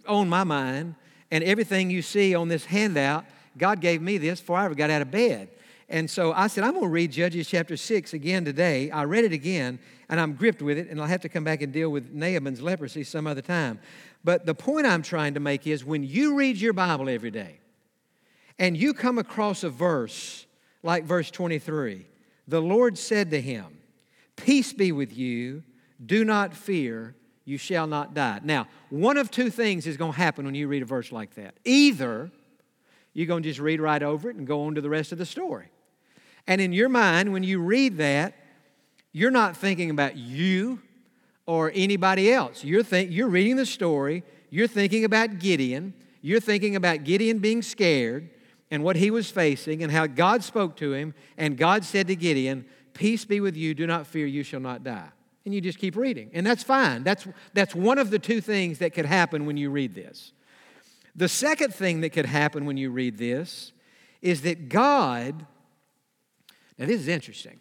on 0.07 0.29
my 0.29 0.45
mind, 0.45 0.95
and 1.33 1.43
everything 1.43 1.91
you 1.91 2.01
see 2.01 2.33
on 2.33 2.47
this 2.47 2.65
handout, 2.65 3.25
God 3.59 3.81
gave 3.81 4.01
me 4.01 4.19
this 4.19 4.39
before 4.39 4.57
I 4.57 4.67
ever 4.67 4.77
got 4.77 4.89
out 4.89 5.03
of 5.03 5.11
bed. 5.11 5.51
And 5.89 6.09
so 6.09 6.33
I 6.33 6.47
said, 6.47 6.63
I'm 6.63 6.75
going 6.75 6.85
to 6.85 6.91
read 6.91 7.11
Judges 7.11 7.49
chapter 7.49 7.77
6 7.77 8.15
again 8.15 8.45
today. 8.45 8.89
I 8.93 9.03
read 9.03 9.25
it 9.25 9.33
again, 9.33 9.81
and 10.09 10.21
I'm 10.21 10.35
gripped 10.35 10.63
with 10.63 10.79
it, 10.79 10.91
and 10.91 11.01
I'll 11.01 11.09
have 11.09 11.23
to 11.23 11.29
come 11.29 11.43
back 11.43 11.61
and 11.61 11.73
deal 11.73 11.91
with 11.91 12.13
Naaman's 12.13 12.63
leprosy 12.63 13.03
some 13.03 13.27
other 13.27 13.43
time. 13.43 13.81
But 14.23 14.47
the 14.47 14.55
point 14.55 14.87
I'm 14.87 15.03
trying 15.03 15.35
to 15.35 15.41
make 15.41 15.67
is 15.67 15.85
when 15.85 16.05
you 16.05 16.37
read 16.37 16.57
your 16.57 16.73
Bible 16.73 17.09
every 17.09 17.33
day, 17.33 17.59
and 18.61 18.77
you 18.77 18.95
come 18.95 19.19
across 19.19 19.65
a 19.65 19.71
verse 19.71 20.47
like 20.85 21.03
verse 21.03 21.33
23, 21.33 22.07
the 22.47 22.63
Lord 22.63 22.97
said 22.97 23.33
to 23.33 23.41
him, 23.41 23.81
Peace 24.37 24.73
be 24.73 24.93
with 24.93 25.17
you, 25.17 25.65
do 26.07 26.25
not 26.25 26.55
fear, 26.55 27.17
you 27.45 27.59
shall 27.59 27.87
not 27.87 28.15
die. 28.15 28.41
Now, 28.43 28.69
one 28.91 29.17
of 29.17 29.31
two 29.31 29.51
things 29.51 29.87
is 29.87 29.97
going 29.97 30.13
to 30.13 30.19
happen 30.19 30.45
when 30.45 30.55
you 30.55 30.69
read 30.69 30.83
a 30.83 30.87
verse 30.87 31.11
like 31.11 31.35
that. 31.35 31.55
Either 31.65 32.31
you're 33.13 33.27
going 33.27 33.43
to 33.43 33.49
just 33.49 33.61
read 33.61 33.81
right 33.81 34.03
over 34.03 34.31
it 34.31 34.37
and 34.37 34.47
go 34.47 34.65
on 34.65 34.75
to 34.75 34.81
the 34.81 34.91
rest 34.91 35.13
of 35.13 35.19
the 35.19 35.27
story. 35.27 35.71
And 36.47 36.61
in 36.61 36.73
your 36.73 36.89
mind, 36.89 37.33
when 37.33 37.43
you 37.43 37.61
read 37.61 37.99
that, 37.99 38.35
you're 39.13 39.31
not 39.31 39.57
thinking 39.57 39.91
about 39.91 40.17
you 40.17 40.81
or 41.47 41.73
anybody 41.75 42.33
else. 42.33 42.63
You're, 42.63 42.83
think, 42.83 43.11
you're 43.11 43.29
reading 43.29 43.57
the 43.57 43.67
story, 43.67 44.23
you're 44.51 44.69
thinking 44.69 45.05
about 45.05 45.39
Gideon, 45.39 45.95
you're 46.23 46.41
thinking 46.41 46.77
about 46.77 47.05
Gideon 47.05 47.39
being 47.39 47.63
scared 47.63 48.31
and 48.71 48.85
what 48.85 48.95
he 48.95 49.11
was 49.11 49.31
facing 49.31 49.83
and 49.83 49.91
how 49.91 50.07
God 50.07 50.45
spoke 50.45 50.77
to 50.77 50.93
him, 50.93 51.15
and 51.37 51.57
God 51.57 51.85
said 51.85 52.07
to 52.07 52.15
Gideon, 52.15 52.65
Peace 52.93 53.25
be 53.25 53.41
with 53.41 53.57
you, 53.57 53.75
do 53.75 53.87
not 53.87 54.07
fear, 54.07 54.27
you 54.27 54.43
shall 54.43 54.61
not 54.61 54.85
die 54.85 55.11
and 55.45 55.55
you 55.55 55.61
just 55.61 55.79
keep 55.79 55.97
reading. 55.97 56.31
And 56.35 56.47
that's 56.47 56.63
fine. 56.63 57.03
That's, 57.03 57.27
that's 57.55 57.75
one 57.75 57.99
of 57.99 58.11
the 58.11 58.19
two 58.19 58.41
things 58.41 58.79
that 58.79 58.93
could 58.95 59.07
happen 59.07 59.47
when 59.47 59.57
you 59.57 59.71
read 59.71 59.95
this. 59.95 60.33
The 61.17 61.29
second 61.29 61.75
thing 61.75 62.03
that 62.03 62.11
could 62.11 62.27
happen 62.27 62.67
when 62.67 62.77
you 62.77 62.91
read 62.91 63.19
this 63.19 63.73
is 64.23 64.43
that 64.43 64.69
God, 64.69 65.47
now 66.79 66.87
this 66.87 67.01
is 67.01 67.09
interesting, 67.09 67.59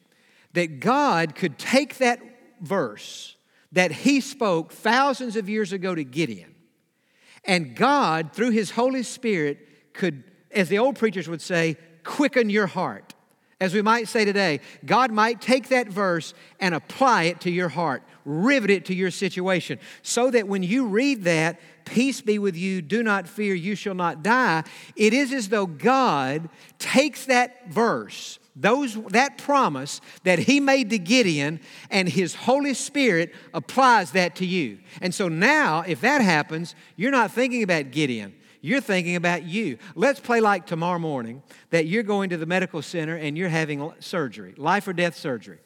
that 0.53 0.79
God 0.79 1.35
could 1.35 1.57
take 1.57 1.97
that 1.97 2.19
verse 2.61 3.35
that 3.71 3.91
he 3.91 4.19
spoke 4.19 4.71
thousands 4.71 5.35
of 5.35 5.47
years 5.47 5.71
ago 5.71 5.93
to 5.93 6.03
Gideon, 6.03 6.55
and 7.45 7.75
God, 7.75 8.33
through 8.33 8.51
his 8.51 8.71
Holy 8.71 9.03
Spirit, 9.03 9.93
could, 9.93 10.23
as 10.51 10.69
the 10.69 10.79
old 10.79 10.97
preachers 10.97 11.29
would 11.29 11.41
say, 11.41 11.77
quicken 12.03 12.49
your 12.49 12.67
heart 12.67 13.13
as 13.61 13.73
we 13.73 13.81
might 13.81 14.07
say 14.07 14.23
today, 14.23 14.61
God 14.85 15.11
might 15.11 15.41
take 15.41 15.67
that 15.69 15.87
verse 15.87 16.33
and 16.59 16.73
apply 16.73 17.23
it 17.23 17.41
to 17.41 17.51
your 17.51 17.67
heart, 17.69 18.03
rivet 18.23 18.69
it 18.69 18.85
to 18.85 18.93
your 18.93 19.11
situation, 19.11 19.79
so 20.01 20.31
that 20.31 20.47
when 20.47 20.63
you 20.63 20.87
read 20.87 21.25
that, 21.25 21.59
peace 21.83 22.21
be 22.21 22.39
with 22.39 22.55
you, 22.55 22.81
do 22.81 23.03
not 23.03 23.27
fear, 23.27 23.53
you 23.53 23.75
shall 23.75 23.95
not 23.95 24.23
die, 24.23 24.63
it 24.95 25.13
is 25.13 25.33
as 25.33 25.49
though 25.49 25.65
God 25.65 26.49
takes 26.77 27.25
that 27.25 27.69
verse, 27.69 28.39
those, 28.55 28.95
that 29.09 29.37
promise 29.37 29.99
that 30.23 30.39
he 30.39 30.61
made 30.61 30.89
to 30.91 30.97
Gideon, 30.97 31.59
and 31.89 32.07
his 32.07 32.35
Holy 32.35 32.73
Spirit 32.73 33.33
applies 33.53 34.11
that 34.11 34.35
to 34.37 34.45
you. 34.45 34.79
And 35.01 35.13
so 35.13 35.27
now, 35.27 35.83
if 35.85 35.99
that 36.01 36.21
happens, 36.21 36.75
you're 36.95 37.11
not 37.11 37.31
thinking 37.31 37.63
about 37.63 37.91
Gideon. 37.91 38.35
You're 38.61 38.81
thinking 38.81 39.15
about 39.15 39.43
you. 39.43 39.77
Let's 39.95 40.19
play 40.19 40.41
like 40.41 40.65
tomorrow 40.65 40.99
morning 40.99 41.43
that 41.69 41.85
you're 41.87 42.03
going 42.03 42.29
to 42.31 42.37
the 42.37 42.45
medical 42.45 42.81
center 42.81 43.15
and 43.15 43.37
you're 43.37 43.49
having 43.49 43.93
surgery, 43.99 44.53
life 44.57 44.87
or 44.87 44.93
death 44.93 45.15
surgery. 45.15 45.59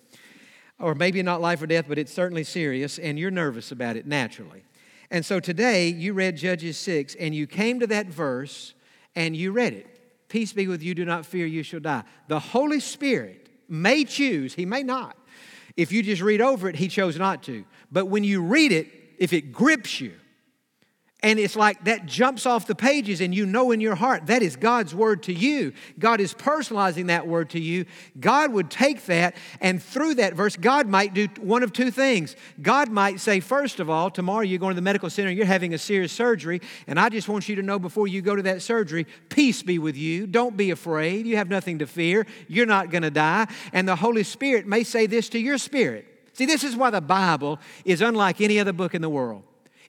Or 0.79 0.95
maybe 0.95 1.21
not 1.23 1.41
life 1.41 1.61
or 1.61 1.67
death, 1.67 1.85
but 1.87 1.97
it's 1.97 2.13
certainly 2.13 2.43
serious, 2.43 2.97
and 2.99 3.17
you're 3.17 3.31
nervous 3.31 3.71
about 3.71 3.95
it 3.95 4.05
naturally. 4.05 4.63
And 5.09 5.25
so 5.25 5.39
today 5.39 5.89
you 5.89 6.13
read 6.13 6.37
Judges 6.37 6.77
6 6.77 7.15
and 7.15 7.35
you 7.35 7.45
came 7.45 7.79
to 7.79 7.87
that 7.87 8.07
verse 8.07 8.73
and 9.15 9.35
you 9.35 9.51
read 9.51 9.73
it. 9.73 9.87
Peace 10.27 10.53
be 10.53 10.67
with 10.67 10.81
you, 10.81 10.95
do 10.95 11.05
not 11.05 11.25
fear, 11.25 11.45
you 11.45 11.61
shall 11.61 11.79
die. 11.79 12.03
The 12.27 12.39
Holy 12.39 12.79
Spirit 12.79 13.49
may 13.69 14.03
choose, 14.03 14.55
he 14.55 14.65
may 14.65 14.81
not. 14.81 15.15
If 15.77 15.91
you 15.91 16.01
just 16.01 16.21
read 16.21 16.41
over 16.41 16.67
it, 16.67 16.75
he 16.75 16.87
chose 16.87 17.17
not 17.17 17.43
to. 17.43 17.65
But 17.91 18.07
when 18.07 18.23
you 18.23 18.41
read 18.41 18.71
it, 18.71 18.87
if 19.19 19.33
it 19.33 19.51
grips 19.51 20.01
you, 20.01 20.13
and 21.23 21.39
it's 21.39 21.55
like 21.55 21.85
that 21.85 22.05
jumps 22.05 22.45
off 22.45 22.67
the 22.67 22.75
pages, 22.75 23.21
and 23.21 23.33
you 23.33 23.45
know 23.45 23.71
in 23.71 23.79
your 23.79 23.95
heart 23.95 24.27
that 24.27 24.43
is 24.43 24.55
God's 24.55 24.93
word 24.93 25.23
to 25.23 25.33
you. 25.33 25.73
God 25.97 26.19
is 26.19 26.33
personalizing 26.33 27.07
that 27.07 27.25
word 27.25 27.49
to 27.51 27.59
you. 27.59 27.85
God 28.19 28.51
would 28.51 28.69
take 28.69 29.05
that, 29.05 29.35
and 29.61 29.81
through 29.81 30.15
that 30.15 30.33
verse, 30.33 30.57
God 30.57 30.87
might 30.87 31.13
do 31.13 31.27
one 31.39 31.63
of 31.63 31.71
two 31.71 31.89
things. 31.89 32.35
God 32.61 32.89
might 32.89 33.19
say, 33.19 33.39
first 33.39 33.79
of 33.79 33.89
all, 33.89 34.11
tomorrow 34.11 34.41
you're 34.41 34.59
going 34.59 34.71
to 34.71 34.75
the 34.75 34.81
medical 34.81 35.09
center, 35.09 35.31
you're 35.31 35.45
having 35.45 35.73
a 35.73 35.77
serious 35.77 36.11
surgery, 36.11 36.61
and 36.85 36.99
I 36.99 37.09
just 37.09 37.29
want 37.29 37.47
you 37.47 37.55
to 37.55 37.63
know 37.63 37.79
before 37.79 38.07
you 38.07 38.21
go 38.21 38.35
to 38.35 38.43
that 38.43 38.61
surgery, 38.61 39.07
peace 39.29 39.63
be 39.63 39.79
with 39.79 39.95
you. 39.95 40.27
Don't 40.27 40.57
be 40.57 40.71
afraid. 40.71 41.25
You 41.25 41.37
have 41.37 41.49
nothing 41.49 41.79
to 41.79 41.87
fear. 41.87 42.27
You're 42.47 42.65
not 42.65 42.89
going 42.89 43.03
to 43.03 43.11
die. 43.11 43.47
And 43.71 43.87
the 43.87 43.95
Holy 43.95 44.23
Spirit 44.23 44.67
may 44.67 44.83
say 44.83 45.05
this 45.05 45.29
to 45.29 45.39
your 45.39 45.57
spirit. 45.57 46.07
See, 46.33 46.45
this 46.45 46.63
is 46.63 46.75
why 46.75 46.89
the 46.89 47.01
Bible 47.01 47.59
is 47.85 48.01
unlike 48.01 48.41
any 48.41 48.59
other 48.59 48.73
book 48.73 48.93
in 48.93 49.01
the 49.01 49.09
world. 49.09 49.43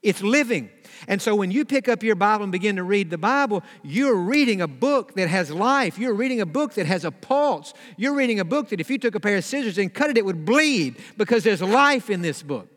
It's 0.05 0.23
living. 0.23 0.71
And 1.09 1.21
so 1.21 1.35
when 1.35 1.51
you 1.51 1.65
pick 1.65 1.89
up 1.89 2.03
your 2.03 2.15
Bible 2.15 2.45
and 2.45 2.53
begin 2.53 2.77
to 2.77 2.83
read 2.83 3.11
the 3.11 3.19
Bible, 3.19 3.63
you're 3.83 4.15
reading 4.15 4.61
a 4.61 4.69
book 4.69 5.15
that 5.15 5.29
has 5.29 5.51
life. 5.51 5.99
You're 5.99 6.15
reading 6.15 6.41
a 6.41 6.47
book 6.47 6.75
that 6.75 6.87
has 6.87 7.05
a 7.05 7.11
pulse. 7.11 7.75
You're 7.97 8.15
reading 8.15 8.39
a 8.39 8.45
book 8.45 8.69
that 8.69 8.81
if 8.81 8.91
you 8.91 8.99
took 8.99 9.15
a 9.15 9.21
pair 9.21 9.37
of 9.37 9.45
scissors 9.45 9.79
and 9.79 9.93
cut 9.93 10.11
it, 10.11 10.19
it 10.19 10.25
would 10.25 10.45
bleed 10.45 10.97
because 11.17 11.43
there's 11.43 11.63
life 11.63 12.11
in 12.11 12.23
this 12.23 12.43
book. 12.43 12.69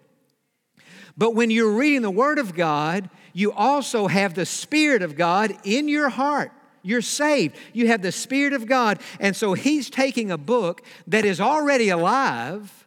But 1.17 1.35
when 1.35 1.51
you're 1.51 1.71
reading 1.71 2.01
the 2.01 2.11
Word 2.11 2.39
of 2.39 2.55
God, 2.55 3.09
you 3.33 3.51
also 3.51 4.07
have 4.07 4.33
the 4.33 4.45
Spirit 4.45 5.01
of 5.01 5.15
God 5.15 5.55
in 5.63 5.87
your 5.87 6.09
heart. 6.09 6.51
You're 6.83 7.01
saved. 7.01 7.55
You 7.73 7.87
have 7.87 8.01
the 8.01 8.11
Spirit 8.11 8.53
of 8.53 8.65
God. 8.65 9.01
And 9.19 9.35
so 9.35 9.53
He's 9.53 9.89
taking 9.89 10.31
a 10.31 10.37
book 10.37 10.81
that 11.07 11.25
is 11.25 11.41
already 11.41 11.89
alive 11.89 12.86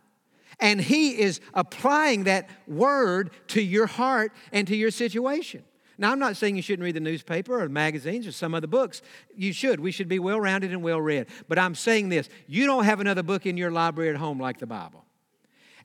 and 0.60 0.80
He 0.80 1.20
is 1.20 1.40
applying 1.54 2.24
that 2.24 2.48
word 2.66 3.30
to 3.48 3.62
your 3.62 3.86
heart 3.86 4.32
and 4.52 4.66
to 4.68 4.76
your 4.76 4.90
situation. 4.90 5.64
Now, 6.00 6.12
I'm 6.12 6.18
not 6.18 6.36
saying 6.36 6.56
you 6.56 6.62
shouldn't 6.62 6.84
read 6.84 6.96
the 6.96 7.00
newspaper 7.00 7.60
or 7.60 7.68
magazines 7.68 8.26
or 8.26 8.32
some 8.32 8.54
other 8.54 8.66
books. 8.66 9.02
You 9.36 9.52
should. 9.52 9.80
We 9.80 9.92
should 9.92 10.08
be 10.08 10.18
well 10.18 10.40
rounded 10.40 10.72
and 10.72 10.82
well 10.82 11.00
read. 11.00 11.26
But 11.46 11.58
I'm 11.58 11.74
saying 11.74 12.08
this 12.08 12.30
you 12.46 12.64
don't 12.64 12.84
have 12.84 13.00
another 13.00 13.22
book 13.22 13.44
in 13.44 13.58
your 13.58 13.70
library 13.70 14.08
at 14.08 14.16
home 14.16 14.40
like 14.40 14.58
the 14.58 14.66
Bible. 14.66 15.04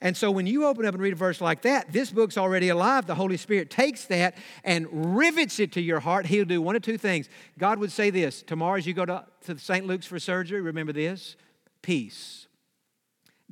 And 0.01 0.15
so 0.15 0.31
when 0.31 0.47
you 0.47 0.65
open 0.65 0.85
up 0.85 0.93
and 0.93 1.01
read 1.01 1.13
a 1.13 1.17
verse 1.17 1.41
like 1.41 1.63
that, 1.63 1.91
this 1.91 2.11
book's 2.11 2.38
already 2.38 2.69
alive. 2.69 3.07
The 3.07 3.15
Holy 3.15 3.38
Spirit 3.38 3.69
takes 3.69 4.05
that 4.05 4.38
and 4.63 5.17
rivets 5.17 5.59
it 5.59 5.73
to 5.73 5.81
your 5.81 5.99
heart. 5.99 6.25
He'll 6.25 6.45
do 6.45 6.61
one 6.61 6.75
of 6.75 6.81
two 6.81 6.97
things. 6.97 7.29
God 7.57 7.79
would 7.79 7.91
say 7.91 8.09
this 8.09 8.41
tomorrow 8.41 8.77
as 8.77 8.88
you 8.88 8.93
go 8.93 9.05
to, 9.05 9.25
to 9.45 9.57
St. 9.57 9.85
Luke's 9.85 10.05
for 10.05 10.19
surgery, 10.19 10.61
remember 10.61 10.93
this 10.93 11.35
peace. 11.81 12.47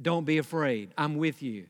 Don't 0.02 0.26
be 0.26 0.38
afraid. 0.38 0.94
I'm 0.98 1.18
with 1.18 1.44
you. 1.44 1.68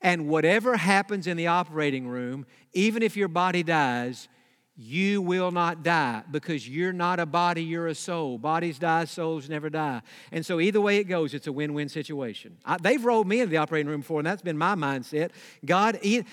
And 0.00 0.28
whatever 0.28 0.76
happens 0.76 1.26
in 1.26 1.36
the 1.36 1.46
operating 1.46 2.08
room, 2.08 2.44
even 2.72 3.02
if 3.02 3.16
your 3.16 3.28
body 3.28 3.62
dies, 3.62 4.28
you 4.74 5.22
will 5.22 5.52
not 5.52 5.82
die 5.82 6.22
because 6.30 6.68
you're 6.68 6.92
not 6.92 7.20
a 7.20 7.26
body, 7.26 7.62
you're 7.62 7.86
a 7.86 7.94
soul. 7.94 8.38
Bodies 8.38 8.78
die, 8.78 9.04
souls 9.04 9.48
never 9.48 9.70
die. 9.70 10.02
And 10.32 10.44
so, 10.44 10.60
either 10.60 10.80
way 10.80 10.96
it 10.96 11.04
goes, 11.04 11.34
it's 11.34 11.46
a 11.46 11.52
win 11.52 11.74
win 11.74 11.88
situation. 11.88 12.56
I, 12.64 12.78
they've 12.78 13.04
rolled 13.04 13.28
me 13.28 13.40
into 13.40 13.50
the 13.50 13.58
operating 13.58 13.88
room 13.88 14.00
before, 14.00 14.18
and 14.18 14.26
that's 14.26 14.42
been 14.42 14.58
my 14.58 14.74
mindset. 14.74 15.30
God, 15.64 16.00
I 16.02 16.24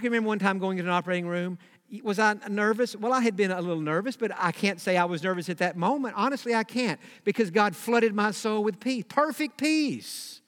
can 0.00 0.04
remember 0.04 0.28
one 0.28 0.38
time 0.38 0.58
going 0.58 0.78
into 0.78 0.90
an 0.90 0.96
operating 0.96 1.26
room. 1.26 1.58
Was 2.02 2.18
I 2.18 2.36
nervous? 2.48 2.94
Well, 2.94 3.12
I 3.12 3.20
had 3.20 3.34
been 3.34 3.50
a 3.50 3.60
little 3.60 3.82
nervous, 3.82 4.16
but 4.16 4.30
I 4.36 4.52
can't 4.52 4.80
say 4.80 4.96
I 4.96 5.04
was 5.04 5.22
nervous 5.22 5.48
at 5.48 5.58
that 5.58 5.76
moment. 5.76 6.14
Honestly, 6.16 6.54
I 6.54 6.62
can't 6.62 7.00
because 7.24 7.50
God 7.50 7.74
flooded 7.74 8.14
my 8.14 8.30
soul 8.30 8.62
with 8.62 8.78
peace, 8.78 9.04
perfect 9.08 9.58
peace 9.58 10.38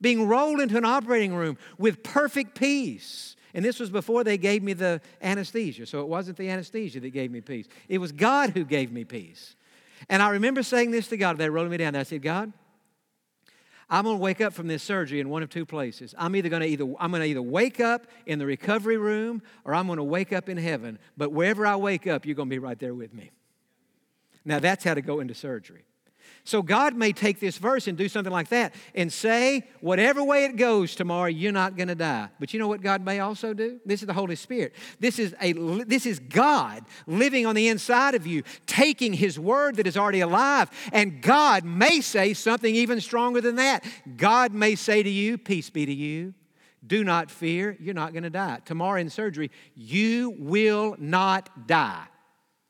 being 0.00 0.26
rolled 0.26 0.60
into 0.60 0.76
an 0.76 0.84
operating 0.84 1.34
room 1.34 1.58
with 1.78 2.02
perfect 2.02 2.54
peace. 2.58 3.36
And 3.54 3.64
this 3.64 3.80
was 3.80 3.90
before 3.90 4.24
they 4.24 4.38
gave 4.38 4.62
me 4.62 4.72
the 4.72 5.00
anesthesia. 5.22 5.86
So 5.86 6.00
it 6.00 6.08
wasn't 6.08 6.36
the 6.36 6.48
anesthesia 6.50 7.00
that 7.00 7.10
gave 7.10 7.30
me 7.30 7.40
peace, 7.40 7.66
it 7.88 7.98
was 7.98 8.12
God 8.12 8.50
who 8.50 8.64
gave 8.64 8.92
me 8.92 9.04
peace. 9.04 9.54
And 10.08 10.22
I 10.22 10.30
remember 10.30 10.62
saying 10.62 10.92
this 10.92 11.08
to 11.08 11.16
God. 11.16 11.38
They 11.38 11.50
rolled 11.50 11.70
me 11.70 11.76
down. 11.76 11.96
I 11.96 12.04
said, 12.04 12.22
God, 12.22 12.52
I'm 13.90 14.04
going 14.04 14.16
to 14.16 14.22
wake 14.22 14.40
up 14.40 14.52
from 14.52 14.68
this 14.68 14.82
surgery 14.82 15.18
in 15.18 15.28
one 15.28 15.42
of 15.42 15.48
two 15.48 15.64
places. 15.64 16.14
I'm 16.18 16.36
either 16.36 16.48
going 16.48 16.62
to 16.62 16.68
either 16.68 16.84
I'm 17.00 17.10
going 17.10 17.22
to 17.22 17.28
either 17.28 17.42
wake 17.42 17.80
up 17.80 18.06
in 18.26 18.38
the 18.38 18.46
recovery 18.46 18.98
room 18.98 19.42
or 19.64 19.74
I'm 19.74 19.86
going 19.86 19.96
to 19.96 20.04
wake 20.04 20.32
up 20.32 20.48
in 20.48 20.58
heaven. 20.58 20.98
But 21.16 21.32
wherever 21.32 21.66
I 21.66 21.76
wake 21.76 22.06
up, 22.06 22.26
you're 22.26 22.34
going 22.34 22.48
to 22.48 22.54
be 22.54 22.58
right 22.58 22.78
there 22.78 22.94
with 22.94 23.14
me. 23.14 23.30
Now 24.44 24.58
that's 24.58 24.84
how 24.84 24.94
to 24.94 25.00
go 25.00 25.20
into 25.20 25.34
surgery. 25.34 25.84
So 26.48 26.62
God 26.62 26.96
may 26.96 27.12
take 27.12 27.40
this 27.40 27.58
verse 27.58 27.88
and 27.88 27.98
do 27.98 28.08
something 28.08 28.32
like 28.32 28.48
that 28.48 28.74
and 28.94 29.12
say, 29.12 29.68
whatever 29.82 30.24
way 30.24 30.46
it 30.46 30.56
goes 30.56 30.94
tomorrow, 30.94 31.28
you're 31.28 31.52
not 31.52 31.76
going 31.76 31.88
to 31.88 31.94
die. 31.94 32.30
But 32.40 32.54
you 32.54 32.58
know 32.58 32.68
what 32.68 32.80
God 32.80 33.04
may 33.04 33.20
also 33.20 33.52
do? 33.52 33.78
This 33.84 34.00
is 34.00 34.06
the 34.06 34.14
Holy 34.14 34.34
Spirit. 34.34 34.74
This 34.98 35.18
is 35.18 35.34
a 35.42 35.52
this 35.52 36.06
is 36.06 36.18
God 36.18 36.86
living 37.06 37.44
on 37.44 37.54
the 37.54 37.68
inside 37.68 38.14
of 38.14 38.26
you, 38.26 38.44
taking 38.64 39.12
his 39.12 39.38
word 39.38 39.76
that 39.76 39.86
is 39.86 39.98
already 39.98 40.20
alive, 40.20 40.70
and 40.90 41.20
God 41.20 41.66
may 41.66 42.00
say 42.00 42.32
something 42.32 42.74
even 42.74 43.02
stronger 43.02 43.42
than 43.42 43.56
that. 43.56 43.84
God 44.16 44.54
may 44.54 44.74
say 44.74 45.02
to 45.02 45.10
you, 45.10 45.36
peace 45.36 45.68
be 45.68 45.84
to 45.84 45.92
you. 45.92 46.32
Do 46.86 47.04
not 47.04 47.30
fear, 47.30 47.76
you're 47.78 47.92
not 47.92 48.14
going 48.14 48.22
to 48.22 48.30
die. 48.30 48.60
Tomorrow 48.64 49.02
in 49.02 49.10
surgery, 49.10 49.50
you 49.74 50.34
will 50.38 50.96
not 50.98 51.66
die. 51.66 52.06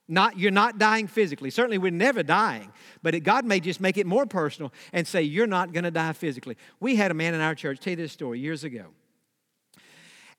Not, 0.08 0.38
you're 0.38 0.50
not 0.50 0.78
dying 0.78 1.06
physically. 1.06 1.50
Certainly, 1.50 1.78
we're 1.78 1.90
never 1.90 2.22
dying, 2.22 2.72
but 3.02 3.14
it, 3.14 3.20
God 3.20 3.44
may 3.44 3.60
just 3.60 3.78
make 3.78 3.98
it 3.98 4.06
more 4.06 4.24
personal 4.24 4.72
and 4.92 5.06
say, 5.06 5.20
You're 5.22 5.46
not 5.46 5.72
going 5.72 5.84
to 5.84 5.90
die 5.90 6.14
physically. 6.14 6.56
We 6.80 6.96
had 6.96 7.10
a 7.10 7.14
man 7.14 7.34
in 7.34 7.42
our 7.42 7.54
church, 7.54 7.80
tell 7.80 7.90
you 7.90 7.96
this 7.96 8.12
story, 8.12 8.40
years 8.40 8.64
ago. 8.64 8.86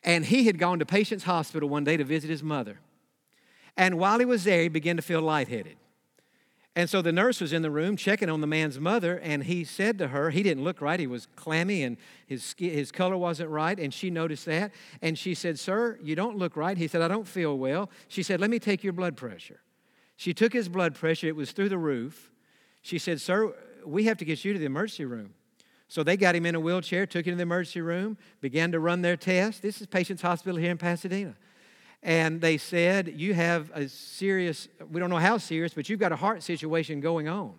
And 0.03 0.25
he 0.25 0.45
had 0.45 0.58
gone 0.58 0.79
to 0.79 0.86
Patients 0.86 1.25
Hospital 1.25 1.69
one 1.69 1.84
day 1.84 1.97
to 1.97 2.03
visit 2.03 2.29
his 2.29 2.41
mother. 2.41 2.79
And 3.77 3.99
while 3.99 4.17
he 4.17 4.25
was 4.25 4.43
there, 4.43 4.63
he 4.63 4.69
began 4.69 4.95
to 4.95 5.01
feel 5.01 5.21
lightheaded. 5.21 5.77
And 6.80 6.89
so 6.89 7.02
the 7.02 7.12
nurse 7.12 7.42
was 7.42 7.52
in 7.52 7.62
the 7.62 7.70
room 7.70 7.98
checking 7.98 8.30
on 8.30 8.39
the 8.39 8.48
man's 8.48 8.80
mother, 8.80 9.18
and 9.18 9.44
he 9.44 9.65
said 9.65 9.98
to 9.98 10.08
her, 10.08 10.30
he 10.30 10.42
didn't 10.42 10.63
look 10.63 10.80
right. 10.80 10.98
He 10.98 11.08
was 11.08 11.28
clammy 11.36 11.84
and 11.84 11.98
his, 12.26 12.42
skin, 12.42 12.72
his 12.72 12.89
color 12.89 13.18
wasn't 13.18 13.50
right. 13.50 13.78
And 13.78 13.94
she 13.94 14.10
noticed 14.10 14.46
that. 14.46 14.72
And 15.02 15.20
she 15.20 15.34
said, 15.34 15.60
Sir, 15.60 16.00
you 16.02 16.15
don't 16.15 16.38
look 16.38 16.56
right. 16.56 16.78
He 16.78 16.88
said, 16.88 17.02
I 17.02 17.10
don't 17.10 17.28
feel 17.28 17.58
well. 17.58 17.89
She 18.08 18.24
said, 18.24 18.39
Let 18.39 18.50
me 18.50 18.60
take 18.60 18.82
your 18.82 18.94
blood 18.94 19.18
pressure. 19.18 19.60
She 20.15 20.34
took 20.34 20.54
his 20.54 20.70
blood 20.70 20.96
pressure, 20.96 21.28
it 21.28 21.36
was 21.36 21.52
through 21.52 21.68
the 21.68 21.78
roof. 21.78 22.32
She 22.82 22.98
said, 22.98 23.20
Sir, 23.20 23.54
we 23.86 24.06
have 24.06 24.18
to 24.20 24.24
get 24.24 24.46
you 24.46 24.54
to 24.54 24.60
the 24.60 24.65
emergency 24.65 25.04
room. 25.04 25.34
So 25.89 26.02
they 26.02 26.15
got 26.15 26.34
him 26.34 26.46
in 26.46 26.56
a 26.56 26.62
wheelchair, 26.62 27.06
took 27.06 27.28
him 27.28 27.34
to 27.34 27.36
the 27.36 27.42
emergency 27.42 27.82
room, 27.82 28.18
began 28.39 28.72
to 28.72 28.80
run 28.80 29.02
their 29.02 29.18
test. 29.18 29.62
This 29.62 29.82
is 29.82 29.88
Patients 29.88 30.22
Hospital 30.22 30.58
here 30.58 30.72
in 30.72 30.78
Pasadena. 30.78 31.36
And 32.02 32.40
they 32.40 32.58
said, 32.58 33.14
You 33.16 33.34
have 33.34 33.72
a 33.74 33.90
serious, 33.90 34.68
we 34.90 35.00
don't 35.00 35.10
know 35.10 35.18
how 35.18 35.38
serious, 35.38 35.74
but 35.74 35.90
you've 35.90 36.00
got 36.00 36.12
a 36.12 36.16
heart 36.16 36.44
situation 36.44 37.02
going 37.02 37.28
on. 37.28 37.54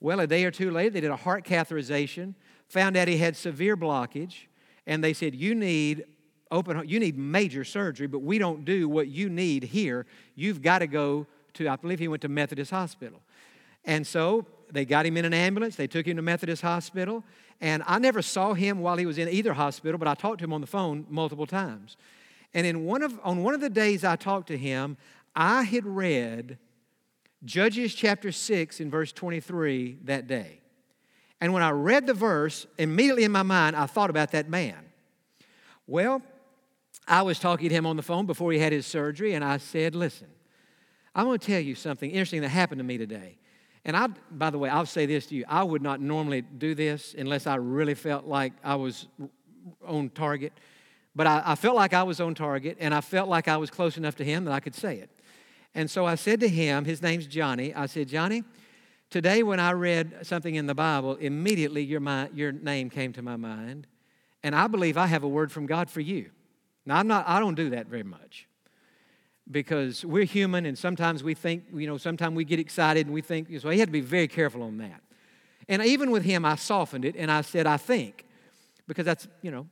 Well, 0.00 0.20
a 0.20 0.26
day 0.26 0.44
or 0.44 0.50
two 0.50 0.70
later, 0.70 0.90
they 0.90 1.00
did 1.00 1.10
a 1.10 1.16
heart 1.16 1.44
catheterization, 1.44 2.34
found 2.68 2.96
out 2.96 3.08
he 3.08 3.16
had 3.16 3.36
severe 3.36 3.76
blockage, 3.76 4.46
and 4.86 5.02
they 5.02 5.12
said, 5.12 5.34
You 5.34 5.54
need 5.54 6.04
open 6.50 6.88
you 6.88 7.00
need 7.00 7.18
major 7.18 7.64
surgery, 7.64 8.06
but 8.06 8.20
we 8.20 8.38
don't 8.38 8.64
do 8.64 8.88
what 8.88 9.08
you 9.08 9.28
need 9.28 9.64
here. 9.64 10.06
You've 10.34 10.62
got 10.62 10.78
to 10.78 10.86
go 10.86 11.26
to, 11.54 11.68
I 11.68 11.76
believe 11.76 11.98
he 11.98 12.08
went 12.08 12.22
to 12.22 12.28
Methodist 12.28 12.70
Hospital. 12.70 13.20
And 13.84 14.06
so 14.06 14.46
they 14.70 14.84
got 14.84 15.06
him 15.06 15.16
in 15.16 15.24
an 15.24 15.34
ambulance, 15.34 15.76
they 15.76 15.86
took 15.86 16.06
him 16.06 16.16
to 16.16 16.22
Methodist 16.22 16.62
Hospital, 16.62 17.24
and 17.60 17.82
I 17.86 17.98
never 17.98 18.20
saw 18.22 18.54
him 18.54 18.80
while 18.80 18.96
he 18.96 19.06
was 19.06 19.18
in 19.18 19.28
either 19.28 19.54
hospital, 19.54 19.98
but 19.98 20.08
I 20.08 20.14
talked 20.14 20.38
to 20.38 20.44
him 20.44 20.52
on 20.52 20.60
the 20.60 20.66
phone 20.66 21.06
multiple 21.08 21.46
times. 21.46 21.96
And 22.56 22.66
in 22.66 22.86
one 22.86 23.02
of, 23.02 23.20
on 23.22 23.42
one 23.42 23.52
of 23.52 23.60
the 23.60 23.68
days 23.68 24.02
I 24.02 24.16
talked 24.16 24.46
to 24.48 24.56
him, 24.56 24.96
I 25.36 25.62
had 25.62 25.84
read 25.84 26.56
Judges 27.44 27.94
chapter 27.94 28.32
6 28.32 28.80
in 28.80 28.90
verse 28.90 29.12
23 29.12 29.98
that 30.04 30.26
day. 30.26 30.60
And 31.38 31.52
when 31.52 31.62
I 31.62 31.68
read 31.68 32.06
the 32.06 32.14
verse, 32.14 32.66
immediately 32.78 33.24
in 33.24 33.30
my 33.30 33.42
mind, 33.42 33.76
I 33.76 33.84
thought 33.84 34.08
about 34.08 34.32
that 34.32 34.48
man. 34.48 34.86
Well, 35.86 36.22
I 37.06 37.20
was 37.20 37.38
talking 37.38 37.68
to 37.68 37.74
him 37.74 37.84
on 37.84 37.96
the 37.96 38.02
phone 38.02 38.24
before 38.24 38.52
he 38.52 38.58
had 38.58 38.72
his 38.72 38.86
surgery, 38.86 39.34
and 39.34 39.44
I 39.44 39.58
said, 39.58 39.94
Listen, 39.94 40.28
I'm 41.14 41.26
going 41.26 41.38
to 41.38 41.46
tell 41.46 41.60
you 41.60 41.74
something 41.74 42.10
interesting 42.10 42.40
that 42.40 42.48
happened 42.48 42.78
to 42.78 42.84
me 42.84 42.96
today. 42.96 43.36
And 43.84 43.94
I, 43.94 44.06
by 44.30 44.48
the 44.48 44.56
way, 44.56 44.70
I'll 44.70 44.86
say 44.86 45.04
this 45.04 45.26
to 45.26 45.34
you 45.34 45.44
I 45.46 45.62
would 45.62 45.82
not 45.82 46.00
normally 46.00 46.40
do 46.40 46.74
this 46.74 47.14
unless 47.18 47.46
I 47.46 47.56
really 47.56 47.94
felt 47.94 48.24
like 48.24 48.54
I 48.64 48.76
was 48.76 49.08
on 49.86 50.08
target. 50.08 50.54
But 51.16 51.26
I, 51.26 51.42
I, 51.46 51.54
felt 51.54 51.76
like 51.76 51.94
I 51.94 52.02
was 52.02 52.20
on 52.20 52.34
target, 52.34 52.76
and 52.78 52.94
I 52.94 53.00
felt 53.00 53.28
like 53.28 53.48
I 53.48 53.56
was 53.56 53.70
close 53.70 53.96
enough 53.96 54.16
to 54.16 54.24
him 54.24 54.44
that 54.44 54.52
I 54.52 54.60
could 54.60 54.74
say 54.74 54.98
it. 54.98 55.10
And 55.74 55.90
so 55.90 56.04
I 56.04 56.14
said 56.14 56.40
to 56.40 56.48
him, 56.48 56.84
his 56.84 57.00
name's 57.00 57.26
Johnny, 57.26 57.74
I 57.74 57.86
said, 57.86 58.06
Johnny, 58.08 58.44
today 59.08 59.42
when 59.42 59.58
I 59.58 59.72
read 59.72 60.18
something 60.22 60.54
in 60.54 60.66
the 60.66 60.74
Bible, 60.74 61.16
immediately 61.16 61.82
your, 61.82 62.00
mind, 62.00 62.36
your 62.36 62.52
name 62.52 62.90
came 62.90 63.14
to 63.14 63.22
my 63.22 63.36
mind, 63.36 63.86
and 64.42 64.54
I 64.54 64.66
believe 64.66 64.98
I 64.98 65.06
have 65.06 65.22
a 65.22 65.28
word 65.28 65.50
from 65.50 65.64
God 65.64 65.88
for 65.88 66.02
you. 66.02 66.30
Now, 66.84 66.98
I'm 66.98 67.06
not, 67.08 67.26
I 67.26 67.40
don't 67.40 67.54
do 67.54 67.70
that 67.70 67.86
very 67.86 68.04
much. 68.04 68.46
because 69.50 70.04
we're 70.04 70.24
human 70.24 70.66
and 70.66 70.76
sometimes 70.76 71.22
we 71.22 71.34
think, 71.34 71.64
you 71.72 71.86
know, 71.86 71.96
sometimes 71.96 72.34
we 72.34 72.44
get 72.44 72.58
excited 72.58 73.06
and 73.06 73.14
we 73.14 73.22
think, 73.22 73.48
so 73.60 73.70
he 73.70 73.78
had 73.78 73.88
to 73.88 73.92
be 73.92 74.00
very 74.00 74.28
careful 74.28 74.62
on 74.62 74.78
that. 74.78 75.00
And 75.68 75.84
even 75.84 76.10
with 76.10 76.24
him, 76.24 76.44
I 76.44 76.56
softened 76.56 77.04
it 77.04 77.14
and 77.16 77.30
I 77.30 77.40
said, 77.42 77.66
I 77.66 77.76
think, 77.76 78.26
because 78.86 79.04
that's, 79.04 79.26
you 79.42 79.50
know, 79.50 79.66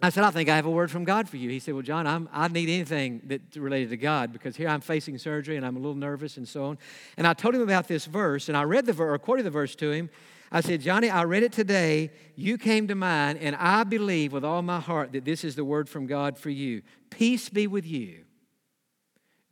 I 0.00 0.10
said, 0.10 0.22
I 0.22 0.30
think 0.30 0.48
I 0.48 0.54
have 0.54 0.66
a 0.66 0.70
word 0.70 0.92
from 0.92 1.02
God 1.02 1.28
for 1.28 1.38
you. 1.38 1.50
He 1.50 1.58
said, 1.58 1.74
Well, 1.74 1.82
John, 1.82 2.06
I'm, 2.06 2.28
I 2.32 2.46
need 2.46 2.68
anything 2.68 3.20
that's 3.24 3.56
related 3.56 3.90
to 3.90 3.96
God 3.96 4.32
because 4.32 4.54
here 4.56 4.68
I'm 4.68 4.80
facing 4.80 5.18
surgery 5.18 5.56
and 5.56 5.66
I'm 5.66 5.74
a 5.74 5.80
little 5.80 5.96
nervous 5.96 6.36
and 6.36 6.46
so 6.46 6.66
on. 6.66 6.78
And 7.16 7.26
I 7.26 7.34
told 7.34 7.56
him 7.56 7.62
about 7.62 7.88
this 7.88 8.06
verse 8.06 8.48
and 8.48 8.56
I 8.56 8.62
read 8.62 8.86
the 8.86 8.92
verse, 8.92 9.12
or 9.12 9.18
quoted 9.18 9.44
the 9.44 9.50
verse 9.50 9.74
to 9.76 9.90
him. 9.90 10.08
I 10.50 10.60
said, 10.60 10.80
Johnny, 10.80 11.10
I 11.10 11.24
read 11.24 11.42
it 11.42 11.52
today. 11.52 12.10
You 12.34 12.56
came 12.56 12.88
to 12.88 12.94
mind, 12.94 13.38
and 13.40 13.54
I 13.56 13.84
believe 13.84 14.32
with 14.32 14.44
all 14.44 14.62
my 14.62 14.80
heart 14.80 15.12
that 15.12 15.24
this 15.24 15.44
is 15.44 15.56
the 15.56 15.64
word 15.64 15.88
from 15.88 16.06
God 16.06 16.38
for 16.38 16.48
you. 16.48 16.82
Peace 17.10 17.48
be 17.50 17.66
with 17.66 17.84
you. 17.84 18.24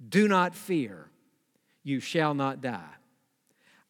Do 0.09 0.27
not 0.27 0.55
fear. 0.55 1.11
You 1.83 2.01
shall 2.01 2.35
not 2.35 2.63
die. 2.63 2.95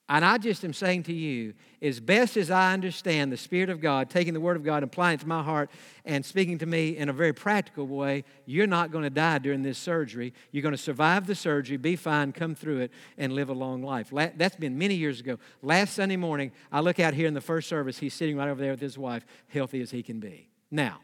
And 0.09 0.25
I 0.25 0.39
just 0.39 0.65
am 0.65 0.73
saying 0.73 1.05
to 1.05 1.13
you, 1.13 1.55
as 1.87 2.01
best 2.01 2.37
as 2.37 2.51
I 2.51 2.73
understand 2.73 3.33
the 3.33 3.37
Spirit 3.37 3.71
of 3.71 3.81
God, 3.81 4.11
taking 4.11 4.35
the 4.35 4.41
Word 4.41 4.57
of 4.57 4.65
God, 4.65 4.83
applying 4.83 5.15
it 5.15 5.21
to 5.21 5.29
my 5.29 5.43
heart, 5.43 5.71
and 6.05 6.25
speaking 6.25 6.59
to 6.59 6.67
me 6.67 6.97
in 6.97 7.09
a 7.09 7.13
very 7.13 7.33
practical 7.33 7.87
way, 7.87 8.25
you're 8.45 8.67
not 8.67 8.91
going 8.91 9.05
to 9.05 9.11
die 9.11 9.39
during 9.39 9.63
this 9.63 9.79
surgery. 9.79 10.35
You're 10.51 10.63
going 10.63 10.73
to 10.75 10.79
survive 10.79 11.27
the 11.27 11.35
surgery, 11.35 11.77
be 11.77 11.97
fine, 11.97 12.33
come 12.33 12.55
through 12.55 12.81
it, 12.81 12.91
and 13.17 13.33
live 13.33 13.49
a 13.49 13.55
long 13.55 13.83
life. 13.83 14.11
That's 14.13 14.57
been 14.57 14.77
many 14.77 14.95
years 14.95 15.21
ago. 15.21 15.39
Last 15.63 15.95
Sunday 15.95 16.17
morning, 16.17 16.53
I 16.71 16.81
look 16.81 17.01
out 17.01 17.15
here 17.15 17.27
in 17.27 17.35
the 17.35 17.41
first 17.41 17.69
service, 17.69 17.99
he's 17.99 18.15
sitting 18.15 18.37
right 18.37 18.49
over 18.49 18.61
there 18.61 18.73
with 18.73 18.81
his 18.81 18.99
wife, 18.99 19.25
healthy 19.49 19.81
as 19.81 19.91
he 19.91 20.03
can 20.03 20.21
be. 20.21 20.49
Now, 20.71 21.01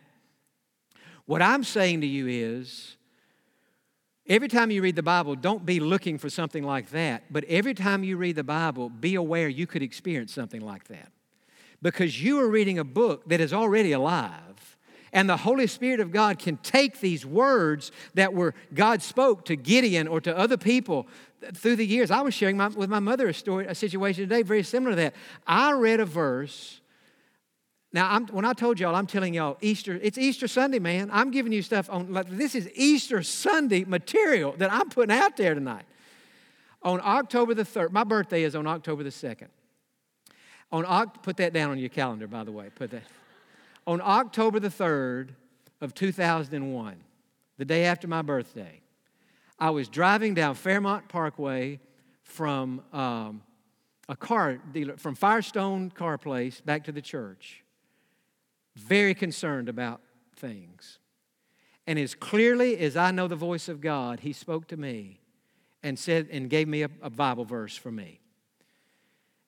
what 1.26 1.40
I'm 1.40 1.64
saying 1.64 2.00
to 2.00 2.06
you 2.06 2.26
is, 2.26 2.96
Every 4.28 4.48
time 4.48 4.70
you 4.70 4.82
read 4.82 4.94
the 4.94 5.02
Bible, 5.02 5.34
don't 5.34 5.66
be 5.66 5.80
looking 5.80 6.16
for 6.16 6.30
something 6.30 6.62
like 6.62 6.90
that. 6.90 7.24
But 7.30 7.44
every 7.44 7.74
time 7.74 8.04
you 8.04 8.16
read 8.16 8.36
the 8.36 8.44
Bible, 8.44 8.88
be 8.88 9.16
aware 9.16 9.48
you 9.48 9.66
could 9.66 9.82
experience 9.82 10.32
something 10.32 10.60
like 10.60 10.84
that. 10.88 11.10
Because 11.80 12.22
you 12.22 12.40
are 12.40 12.48
reading 12.48 12.78
a 12.78 12.84
book 12.84 13.28
that 13.28 13.40
is 13.40 13.52
already 13.52 13.90
alive. 13.90 14.76
And 15.12 15.28
the 15.28 15.36
Holy 15.36 15.66
Spirit 15.66 16.00
of 16.00 16.12
God 16.12 16.38
can 16.38 16.56
take 16.58 17.00
these 17.00 17.26
words 17.26 17.90
that 18.14 18.32
were 18.32 18.54
God 18.72 19.02
spoke 19.02 19.44
to 19.46 19.56
Gideon 19.56 20.06
or 20.06 20.20
to 20.20 20.36
other 20.36 20.56
people 20.56 21.08
through 21.54 21.76
the 21.76 21.86
years. 21.86 22.10
I 22.10 22.20
was 22.20 22.32
sharing 22.32 22.56
my, 22.56 22.68
with 22.68 22.88
my 22.88 23.00
mother 23.00 23.28
a 23.28 23.34
story, 23.34 23.66
a 23.66 23.74
situation 23.74 24.22
today 24.22 24.42
very 24.42 24.62
similar 24.62 24.92
to 24.92 24.96
that. 24.96 25.14
I 25.46 25.72
read 25.72 26.00
a 26.00 26.06
verse 26.06 26.80
now, 27.94 28.10
I'm, 28.10 28.26
when 28.28 28.46
I 28.46 28.54
told 28.54 28.80
y'all, 28.80 28.94
I'm 28.94 29.06
telling 29.06 29.34
y'all, 29.34 29.58
Easter, 29.60 29.98
it's 30.02 30.16
Easter 30.16 30.48
Sunday, 30.48 30.78
man. 30.78 31.10
I'm 31.12 31.30
giving 31.30 31.52
you 31.52 31.60
stuff 31.60 31.90
on, 31.90 32.10
like, 32.10 32.30
this 32.30 32.54
is 32.54 32.70
Easter 32.74 33.22
Sunday 33.22 33.84
material 33.84 34.54
that 34.56 34.72
I'm 34.72 34.88
putting 34.88 35.14
out 35.14 35.36
there 35.36 35.54
tonight. 35.54 35.84
On 36.82 37.00
October 37.02 37.52
the 37.52 37.64
3rd, 37.64 37.92
my 37.92 38.02
birthday 38.02 38.44
is 38.44 38.56
on 38.56 38.66
October 38.66 39.02
the 39.02 39.10
2nd. 39.10 39.48
On, 40.72 41.10
put 41.22 41.36
that 41.36 41.52
down 41.52 41.70
on 41.70 41.78
your 41.78 41.90
calendar, 41.90 42.26
by 42.26 42.44
the 42.44 42.50
way. 42.50 42.70
Put 42.74 42.92
that. 42.92 43.02
On 43.86 44.00
October 44.00 44.58
the 44.58 44.68
3rd 44.68 45.30
of 45.82 45.94
2001, 45.94 46.96
the 47.58 47.64
day 47.66 47.84
after 47.84 48.08
my 48.08 48.22
birthday, 48.22 48.80
I 49.58 49.68
was 49.68 49.88
driving 49.88 50.32
down 50.32 50.54
Fairmont 50.54 51.08
Parkway 51.08 51.78
from 52.22 52.80
um, 52.94 53.42
a 54.08 54.16
car 54.16 54.58
dealer, 54.72 54.96
from 54.96 55.14
Firestone 55.14 55.90
Car 55.90 56.16
Place 56.16 56.62
back 56.62 56.84
to 56.84 56.92
the 56.92 57.02
church 57.02 57.61
very 58.76 59.14
concerned 59.14 59.68
about 59.68 60.00
things. 60.36 60.98
And 61.86 61.98
as 61.98 62.14
clearly 62.14 62.78
as 62.78 62.96
I 62.96 63.10
know 63.10 63.28
the 63.28 63.36
voice 63.36 63.68
of 63.68 63.80
God, 63.80 64.20
He 64.20 64.32
spoke 64.32 64.68
to 64.68 64.76
me 64.76 65.20
and 65.82 65.98
said 65.98 66.28
and 66.30 66.48
gave 66.48 66.68
me 66.68 66.82
a, 66.82 66.90
a 67.02 67.10
Bible 67.10 67.44
verse 67.44 67.76
for 67.76 67.90
me. 67.90 68.20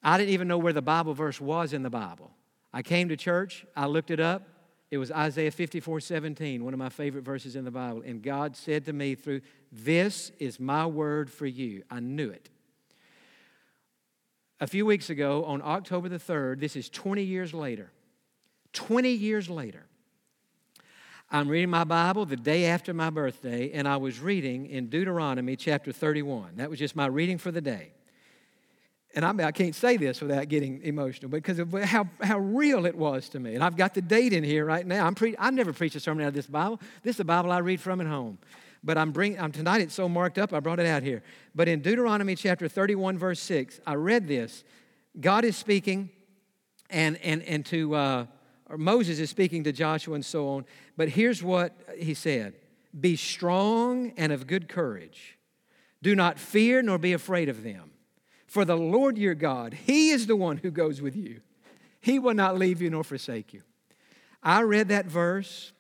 I 0.02 0.18
didn't 0.18 0.34
even 0.34 0.48
know 0.48 0.58
where 0.58 0.72
the 0.72 0.82
Bible 0.82 1.14
verse 1.14 1.40
was 1.40 1.72
in 1.72 1.82
the 1.82 1.90
Bible. 1.90 2.30
I 2.72 2.82
came 2.82 3.08
to 3.08 3.16
church, 3.16 3.64
I 3.76 3.86
looked 3.86 4.10
it 4.10 4.20
up. 4.20 4.48
It 4.90 4.98
was 4.98 5.10
Isaiah 5.10 5.50
54 5.50 6.00
17, 6.00 6.64
one 6.64 6.72
of 6.72 6.78
my 6.78 6.88
favorite 6.88 7.24
verses 7.24 7.56
in 7.56 7.64
the 7.64 7.70
Bible. 7.70 8.02
And 8.04 8.22
God 8.22 8.56
said 8.56 8.84
to 8.84 8.92
me 8.92 9.14
through, 9.14 9.40
This 9.72 10.30
is 10.38 10.60
my 10.60 10.86
word 10.86 11.30
for 11.30 11.46
you. 11.46 11.82
I 11.90 12.00
knew 12.00 12.30
it. 12.30 12.48
A 14.60 14.66
few 14.68 14.86
weeks 14.86 15.10
ago, 15.10 15.44
on 15.46 15.62
October 15.64 16.08
the 16.08 16.18
3rd, 16.18 16.60
this 16.60 16.76
is 16.76 16.88
20 16.88 17.22
years 17.22 17.52
later, 17.52 17.90
20 18.74 19.10
years 19.10 19.48
later, 19.48 19.86
I'm 21.30 21.48
reading 21.48 21.70
my 21.70 21.84
Bible 21.84 22.26
the 22.26 22.36
day 22.36 22.66
after 22.66 22.92
my 22.92 23.10
birthday, 23.10 23.72
and 23.72 23.88
I 23.88 23.96
was 23.96 24.20
reading 24.20 24.66
in 24.66 24.88
Deuteronomy 24.88 25.56
chapter 25.56 25.90
31. 25.90 26.56
That 26.56 26.70
was 26.70 26.78
just 26.78 26.94
my 26.94 27.06
reading 27.06 27.38
for 27.38 27.50
the 27.50 27.60
day. 27.60 27.92
And 29.16 29.24
I, 29.24 29.32
mean, 29.32 29.46
I 29.46 29.52
can't 29.52 29.74
say 29.74 29.96
this 29.96 30.20
without 30.20 30.48
getting 30.48 30.82
emotional 30.82 31.30
because 31.30 31.60
of 31.60 31.72
how, 31.72 32.08
how 32.20 32.38
real 32.38 32.84
it 32.84 32.96
was 32.96 33.28
to 33.30 33.40
me. 33.40 33.54
And 33.54 33.62
I've 33.62 33.76
got 33.76 33.94
the 33.94 34.02
date 34.02 34.32
in 34.32 34.42
here 34.42 34.64
right 34.64 34.84
now. 34.84 35.06
I'm 35.06 35.14
pre- 35.14 35.36
I 35.38 35.50
never 35.50 35.72
preach 35.72 35.94
a 35.94 36.00
sermon 36.00 36.24
out 36.24 36.28
of 36.28 36.34
this 36.34 36.48
Bible. 36.48 36.80
This 37.02 37.12
is 37.12 37.18
the 37.18 37.24
Bible 37.24 37.52
I 37.52 37.58
read 37.58 37.80
from 37.80 38.00
at 38.00 38.08
home. 38.08 38.38
But 38.82 38.98
I'm 38.98 39.12
bring, 39.12 39.38
I'm, 39.38 39.52
tonight 39.52 39.80
it's 39.80 39.94
so 39.94 40.08
marked 40.08 40.36
up, 40.36 40.52
I 40.52 40.60
brought 40.60 40.78
it 40.78 40.86
out 40.86 41.02
here. 41.02 41.22
But 41.54 41.68
in 41.68 41.80
Deuteronomy 41.80 42.34
chapter 42.34 42.68
31, 42.68 43.16
verse 43.16 43.40
6, 43.40 43.80
I 43.86 43.94
read 43.94 44.26
this. 44.28 44.64
God 45.18 45.44
is 45.44 45.56
speaking, 45.56 46.10
and, 46.90 47.16
and, 47.18 47.42
and 47.44 47.64
to, 47.66 47.94
uh, 47.94 48.26
or 48.74 48.78
Moses 48.78 49.20
is 49.20 49.30
speaking 49.30 49.62
to 49.64 49.72
Joshua 49.72 50.16
and 50.16 50.24
so 50.24 50.48
on. 50.48 50.66
But 50.96 51.10
here's 51.10 51.44
what 51.44 51.78
he 51.96 52.12
said 52.12 52.54
Be 52.98 53.14
strong 53.14 54.12
and 54.16 54.32
of 54.32 54.48
good 54.48 54.68
courage. 54.68 55.38
Do 56.02 56.16
not 56.16 56.40
fear 56.40 56.82
nor 56.82 56.98
be 56.98 57.12
afraid 57.12 57.48
of 57.48 57.62
them. 57.62 57.92
For 58.48 58.64
the 58.64 58.76
Lord 58.76 59.16
your 59.16 59.36
God, 59.36 59.74
He 59.74 60.10
is 60.10 60.26
the 60.26 60.34
one 60.34 60.56
who 60.56 60.72
goes 60.72 61.00
with 61.00 61.14
you. 61.14 61.40
He 62.00 62.18
will 62.18 62.34
not 62.34 62.58
leave 62.58 62.82
you 62.82 62.90
nor 62.90 63.04
forsake 63.04 63.54
you. 63.54 63.62
I 64.42 64.62
read 64.62 64.88
that 64.88 65.06
verse, 65.06 65.72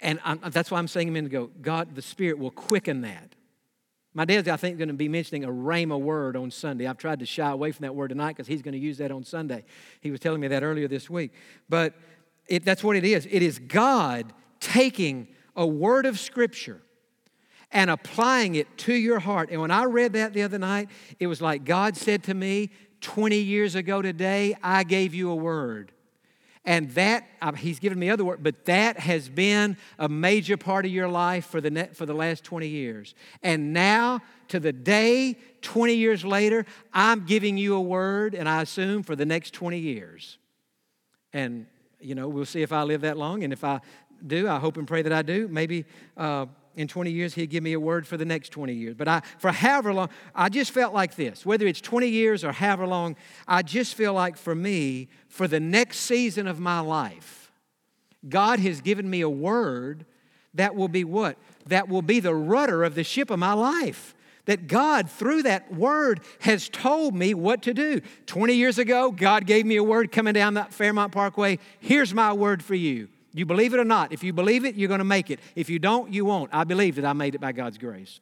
and 0.00 0.20
I'm, 0.24 0.38
that's 0.50 0.70
why 0.70 0.78
I'm 0.78 0.88
saying 0.88 1.08
a 1.08 1.12
minute 1.12 1.32
ago 1.32 1.50
God, 1.60 1.96
the 1.96 2.02
Spirit 2.02 2.38
will 2.38 2.52
quicken 2.52 3.00
that. 3.00 3.34
My 4.14 4.24
dad's, 4.24 4.46
I 4.48 4.56
think, 4.56 4.78
going 4.78 4.88
to 4.88 4.94
be 4.94 5.08
mentioning 5.08 5.44
a 5.44 5.48
rhema 5.48 5.98
word 5.98 6.36
on 6.36 6.50
Sunday. 6.50 6.86
I've 6.86 6.98
tried 6.98 7.20
to 7.20 7.26
shy 7.26 7.50
away 7.50 7.72
from 7.72 7.84
that 7.84 7.94
word 7.94 8.08
tonight 8.08 8.36
because 8.36 8.46
he's 8.46 8.60
going 8.60 8.72
to 8.72 8.78
use 8.78 8.98
that 8.98 9.10
on 9.10 9.24
Sunday. 9.24 9.64
He 10.00 10.10
was 10.10 10.20
telling 10.20 10.40
me 10.40 10.48
that 10.48 10.62
earlier 10.62 10.86
this 10.86 11.08
week. 11.08 11.32
But 11.68 11.94
it, 12.46 12.64
that's 12.64 12.84
what 12.84 12.96
it 12.96 13.04
is 13.04 13.26
it 13.30 13.42
is 13.42 13.58
God 13.58 14.32
taking 14.60 15.28
a 15.56 15.66
word 15.66 16.06
of 16.06 16.18
Scripture 16.18 16.82
and 17.70 17.90
applying 17.90 18.54
it 18.54 18.76
to 18.78 18.92
your 18.92 19.18
heart. 19.18 19.50
And 19.50 19.60
when 19.60 19.70
I 19.70 19.84
read 19.84 20.12
that 20.12 20.34
the 20.34 20.42
other 20.42 20.58
night, 20.58 20.90
it 21.18 21.26
was 21.26 21.40
like 21.40 21.64
God 21.64 21.96
said 21.96 22.22
to 22.24 22.34
me, 22.34 22.70
20 23.00 23.36
years 23.36 23.74
ago 23.74 24.02
today, 24.02 24.54
I 24.62 24.84
gave 24.84 25.14
you 25.14 25.30
a 25.30 25.34
word. 25.34 25.91
And 26.64 26.90
that, 26.92 27.26
uh, 27.40 27.52
he's 27.52 27.80
given 27.80 27.98
me 27.98 28.08
other 28.08 28.24
work, 28.24 28.38
but 28.40 28.66
that 28.66 29.00
has 29.00 29.28
been 29.28 29.76
a 29.98 30.08
major 30.08 30.56
part 30.56 30.86
of 30.86 30.92
your 30.92 31.08
life 31.08 31.46
for 31.46 31.60
the, 31.60 31.70
net, 31.70 31.96
for 31.96 32.06
the 32.06 32.14
last 32.14 32.44
20 32.44 32.68
years. 32.68 33.16
And 33.42 33.72
now, 33.72 34.20
to 34.48 34.60
the 34.60 34.72
day, 34.72 35.36
20 35.62 35.94
years 35.94 36.24
later, 36.24 36.64
I'm 36.92 37.26
giving 37.26 37.58
you 37.58 37.74
a 37.74 37.80
word, 37.80 38.34
and 38.34 38.48
I 38.48 38.62
assume 38.62 39.02
for 39.02 39.16
the 39.16 39.26
next 39.26 39.54
20 39.54 39.78
years. 39.78 40.38
And, 41.32 41.66
you 42.00 42.14
know, 42.14 42.28
we'll 42.28 42.44
see 42.44 42.62
if 42.62 42.72
I 42.72 42.84
live 42.84 43.00
that 43.00 43.16
long. 43.16 43.42
And 43.42 43.52
if 43.52 43.64
I 43.64 43.80
do, 44.24 44.48
I 44.48 44.60
hope 44.60 44.76
and 44.76 44.86
pray 44.86 45.02
that 45.02 45.12
I 45.12 45.22
do. 45.22 45.48
Maybe 45.48 45.84
uh, 46.16 46.46
in 46.76 46.88
20 46.88 47.10
years, 47.10 47.34
he'd 47.34 47.50
give 47.50 47.62
me 47.62 47.72
a 47.72 47.80
word 47.80 48.06
for 48.06 48.16
the 48.16 48.24
next 48.24 48.50
20 48.50 48.72
years. 48.72 48.94
But 48.94 49.08
I, 49.08 49.22
for 49.38 49.52
however 49.52 49.92
long, 49.92 50.08
I 50.34 50.48
just 50.48 50.70
felt 50.70 50.94
like 50.94 51.16
this. 51.16 51.44
Whether 51.44 51.66
it's 51.66 51.80
20 51.80 52.08
years 52.08 52.44
or 52.44 52.52
however 52.52 52.86
long, 52.86 53.16
I 53.46 53.62
just 53.62 53.94
feel 53.94 54.14
like 54.14 54.36
for 54.36 54.54
me, 54.54 55.08
for 55.28 55.46
the 55.46 55.60
next 55.60 55.98
season 55.98 56.46
of 56.46 56.58
my 56.58 56.80
life, 56.80 57.52
God 58.28 58.60
has 58.60 58.80
given 58.80 59.08
me 59.08 59.20
a 59.20 59.28
word 59.28 60.06
that 60.54 60.74
will 60.74 60.88
be 60.88 61.04
what? 61.04 61.38
That 61.66 61.88
will 61.88 62.02
be 62.02 62.20
the 62.20 62.34
rudder 62.34 62.84
of 62.84 62.94
the 62.94 63.04
ship 63.04 63.30
of 63.30 63.38
my 63.38 63.52
life. 63.52 64.14
That 64.46 64.66
God, 64.66 65.08
through 65.08 65.44
that 65.44 65.72
word, 65.72 66.20
has 66.40 66.68
told 66.68 67.14
me 67.14 67.32
what 67.32 67.62
to 67.62 67.74
do. 67.74 68.00
20 68.26 68.54
years 68.54 68.78
ago, 68.78 69.12
God 69.12 69.46
gave 69.46 69.64
me 69.64 69.76
a 69.76 69.84
word 69.84 70.10
coming 70.10 70.34
down 70.34 70.54
that 70.54 70.74
Fairmont 70.74 71.12
Parkway. 71.12 71.58
Here's 71.78 72.12
my 72.12 72.32
word 72.32 72.62
for 72.62 72.74
you. 72.74 73.08
You 73.34 73.46
believe 73.46 73.72
it 73.74 73.80
or 73.80 73.84
not. 73.84 74.12
If 74.12 74.22
you 74.22 74.32
believe 74.32 74.64
it, 74.64 74.74
you're 74.74 74.88
going 74.88 74.98
to 74.98 75.04
make 75.04 75.30
it. 75.30 75.40
If 75.56 75.70
you 75.70 75.78
don't, 75.78 76.12
you 76.12 76.24
won't. 76.24 76.50
I 76.52 76.64
believe 76.64 76.96
that 76.96 77.04
I 77.04 77.12
made 77.12 77.34
it 77.34 77.40
by 77.40 77.52
God's 77.52 77.78
grace. 77.78 78.20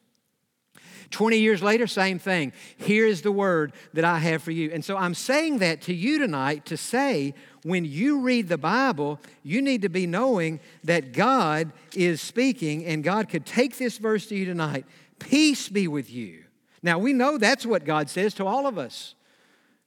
20 1.11 1.37
years 1.37 1.61
later, 1.61 1.87
same 1.87 2.19
thing. 2.19 2.53
Here 2.77 3.05
is 3.05 3.21
the 3.21 3.31
word 3.31 3.73
that 3.93 4.05
I 4.05 4.19
have 4.19 4.41
for 4.41 4.51
you. 4.51 4.71
And 4.71 4.83
so 4.83 4.97
I'm 4.97 5.13
saying 5.13 5.59
that 5.59 5.81
to 5.83 5.93
you 5.93 6.19
tonight 6.19 6.65
to 6.67 6.77
say 6.77 7.33
when 7.63 7.85
you 7.85 8.21
read 8.21 8.47
the 8.47 8.57
Bible, 8.57 9.19
you 9.43 9.61
need 9.61 9.81
to 9.83 9.89
be 9.89 10.07
knowing 10.07 10.59
that 10.85 11.11
God 11.11 11.71
is 11.93 12.21
speaking 12.21 12.85
and 12.85 13.03
God 13.03 13.29
could 13.29 13.45
take 13.45 13.77
this 13.77 13.97
verse 13.97 14.25
to 14.27 14.35
you 14.35 14.45
tonight. 14.45 14.85
Peace 15.19 15.69
be 15.69 15.87
with 15.87 16.09
you. 16.09 16.45
Now, 16.81 16.97
we 16.97 17.13
know 17.13 17.37
that's 17.37 17.65
what 17.65 17.85
God 17.85 18.09
says 18.09 18.33
to 18.35 18.45
all 18.45 18.65
of 18.65 18.77
us, 18.77 19.13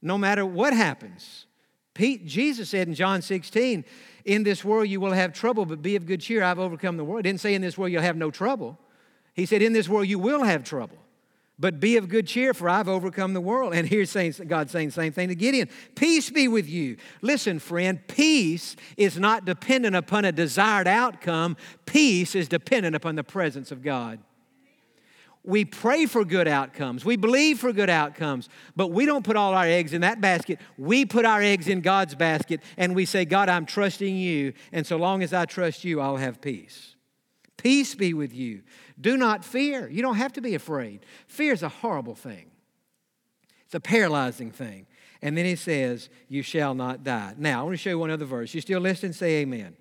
no 0.01 0.17
matter 0.17 0.47
what 0.47 0.73
happens. 0.73 1.47
Pete, 1.95 2.27
Jesus 2.27 2.69
said 2.71 2.87
in 2.87 2.95
John 2.95 3.23
16, 3.23 3.85
In 4.25 4.43
this 4.43 4.65
world 4.65 4.89
you 4.89 5.01
will 5.01 5.13
have 5.13 5.33
trouble, 5.33 5.67
but 5.67 5.83
be 5.83 5.97
of 5.97 6.07
good 6.07 6.21
cheer. 6.21 6.43
I've 6.43 6.59
overcome 6.59 6.97
the 6.97 7.05
world. 7.05 7.25
Didn't 7.25 7.41
say 7.41 7.55
in 7.55 7.63
this 7.63 7.77
world 7.77 7.93
you'll 7.93 8.03
have 8.03 8.17
no 8.17 8.31
trouble. 8.31 8.79
He 9.35 9.47
said, 9.47 9.63
In 9.63 9.73
this 9.73 9.89
world 9.89 10.07
you 10.07 10.19
will 10.19 10.45
have 10.45 10.65
trouble. 10.65 10.99
But 11.57 11.79
be 11.79 11.97
of 11.97 12.09
good 12.09 12.27
cheer, 12.27 12.53
for 12.53 12.69
I've 12.69 12.89
overcome 12.89 13.33
the 13.33 13.41
world. 13.41 13.75
And 13.75 13.89
here's 13.89 14.13
God 14.13 14.71
saying 14.71 14.89
the 14.89 14.93
same 14.93 15.13
thing 15.13 15.29
to 15.29 15.35
Gideon 15.35 15.69
Peace 15.95 16.31
be 16.31 16.49
with 16.49 16.69
you. 16.69 16.97
Listen, 17.23 17.59
friend, 17.59 18.01
peace 18.09 18.75
is 18.97 19.19
not 19.19 19.45
dependent 19.45 19.95
upon 19.95 20.25
a 20.25 20.33
desired 20.33 20.89
outcome, 20.89 21.57
peace 21.87 22.35
is 22.35 22.49
dependent 22.49 22.97
upon 22.97 23.15
the 23.15 23.25
presence 23.25 23.71
of 23.71 23.83
God. 23.83 24.19
We 25.47 25.67
pray 25.67 26.07
for 26.07 26.25
good 26.25 26.49
outcomes. 26.49 27.05
We 27.05 27.17
believe 27.17 27.59
for 27.59 27.73
good 27.73 27.91
outcomes, 27.91 28.49
but 28.75 28.89
we 28.89 29.05
don't 29.05 29.25
put 29.25 29.37
all 29.37 29.53
our 29.53 29.67
eggs 29.67 29.93
in 29.93 30.01
that 30.01 30.21
basket. 30.21 30.59
We 30.79 31.05
put 31.05 31.27
our 31.27 31.43
eggs 31.43 31.69
in 31.69 31.83
God's 31.83 32.15
basket 32.15 32.63
and 32.79 32.95
we 32.95 33.05
say, 33.05 33.27
God, 33.27 33.51
I'm 33.51 33.67
trusting 33.67 34.17
you, 34.17 34.55
and 34.73 34.87
so 34.87 34.97
long 34.97 35.23
as 35.23 35.35
I 35.35 35.45
trust 35.45 35.85
you, 35.85 36.01
I'll 36.01 36.17
have 36.17 36.41
peace. 36.41 36.97
Peace 37.59 37.95
be 37.95 38.15
with 38.15 38.35
you. 38.35 38.63
Do 38.99 39.17
not 39.17 39.45
fear. 39.45 39.89
You 39.89 40.01
don't 40.03 40.17
have 40.17 40.33
to 40.35 40.41
be 40.41 40.55
afraid. 40.55 41.05
Fear 41.27 41.53
is 41.53 41.63
a 41.63 41.69
horrible 41.69 42.15
thing, 42.15 42.51
it's 43.67 43.75
a 43.75 43.81
paralyzing 43.81 44.51
thing. 44.51 44.87
And 45.21 45.39
then 45.39 45.47
he 45.47 45.57
says, 45.57 46.11
You 46.29 46.43
shall 46.43 46.75
not 46.75 47.03
die. 47.03 47.33
Now, 47.39 47.61
I 47.61 47.63
want 47.63 47.73
to 47.73 47.79
show 47.79 47.91
you 47.91 47.99
one 47.99 48.11
other 48.11 48.27
verse. 48.27 48.53
You 48.53 48.61
still 48.61 48.81
listening? 48.81 49.15
Say 49.15 49.37
amen. 49.37 49.75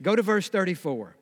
Go 0.00 0.14
to 0.14 0.22
verse 0.22 0.48
34. 0.48 1.16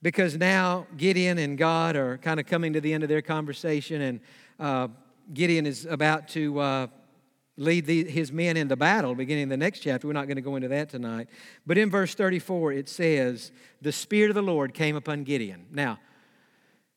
Because 0.00 0.36
now 0.36 0.86
Gideon 0.96 1.38
and 1.38 1.58
God 1.58 1.96
are 1.96 2.18
kind 2.18 2.38
of 2.38 2.46
coming 2.46 2.72
to 2.74 2.80
the 2.80 2.92
end 2.92 3.02
of 3.02 3.08
their 3.08 3.22
conversation, 3.22 4.00
and 4.00 4.20
uh, 4.60 4.88
Gideon 5.34 5.66
is 5.66 5.86
about 5.86 6.28
to 6.28 6.58
uh, 6.60 6.86
lead 7.56 7.86
the, 7.86 8.04
his 8.04 8.30
men 8.30 8.56
into 8.56 8.76
battle, 8.76 9.14
beginning 9.14 9.48
the 9.48 9.56
next 9.56 9.80
chapter. 9.80 10.06
We're 10.06 10.12
not 10.12 10.26
going 10.26 10.36
to 10.36 10.42
go 10.42 10.56
into 10.56 10.68
that 10.68 10.88
tonight. 10.88 11.28
But 11.66 11.76
in 11.76 11.90
verse 11.90 12.14
34, 12.14 12.72
it 12.72 12.88
says, 12.88 13.50
The 13.82 13.92
Spirit 13.92 14.30
of 14.30 14.36
the 14.36 14.42
Lord 14.42 14.72
came 14.72 14.94
upon 14.94 15.24
Gideon. 15.24 15.66
Now, 15.72 15.98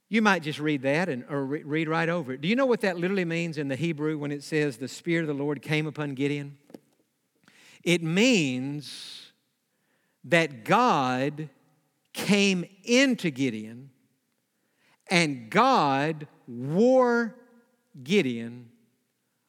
you 0.08 0.22
might 0.22 0.44
just 0.44 0.60
read 0.60 0.84
that 0.84 1.10
and, 1.10 1.26
or 1.30 1.46
re- 1.46 1.64
read 1.64 1.90
right 1.90 2.10
over 2.10 2.34
it. 2.34 2.42
Do 2.42 2.48
you 2.48 2.56
know 2.56 2.66
what 2.66 2.82
that 2.82 2.98
literally 2.98 3.26
means 3.26 3.58
in 3.58 3.70
the 3.70 3.76
Hebrew 3.76 4.18
when 4.18 4.32
it 4.32 4.44
says 4.44 4.78
the 4.78 4.88
Spirit 4.88 5.22
of 5.22 5.28
the 5.36 5.42
Lord 5.42 5.62
came 5.62 5.88
upon 5.88 6.14
Gideon? 6.14 6.58
It 7.84 8.04
means 8.04 9.32
that 10.26 10.66
God 10.66 11.50
came 12.14 12.66
into 12.84 13.30
Gideon 13.30 13.90
and 15.10 15.50
God 15.50 16.28
wore 16.48 17.36
Gideon 18.04 18.70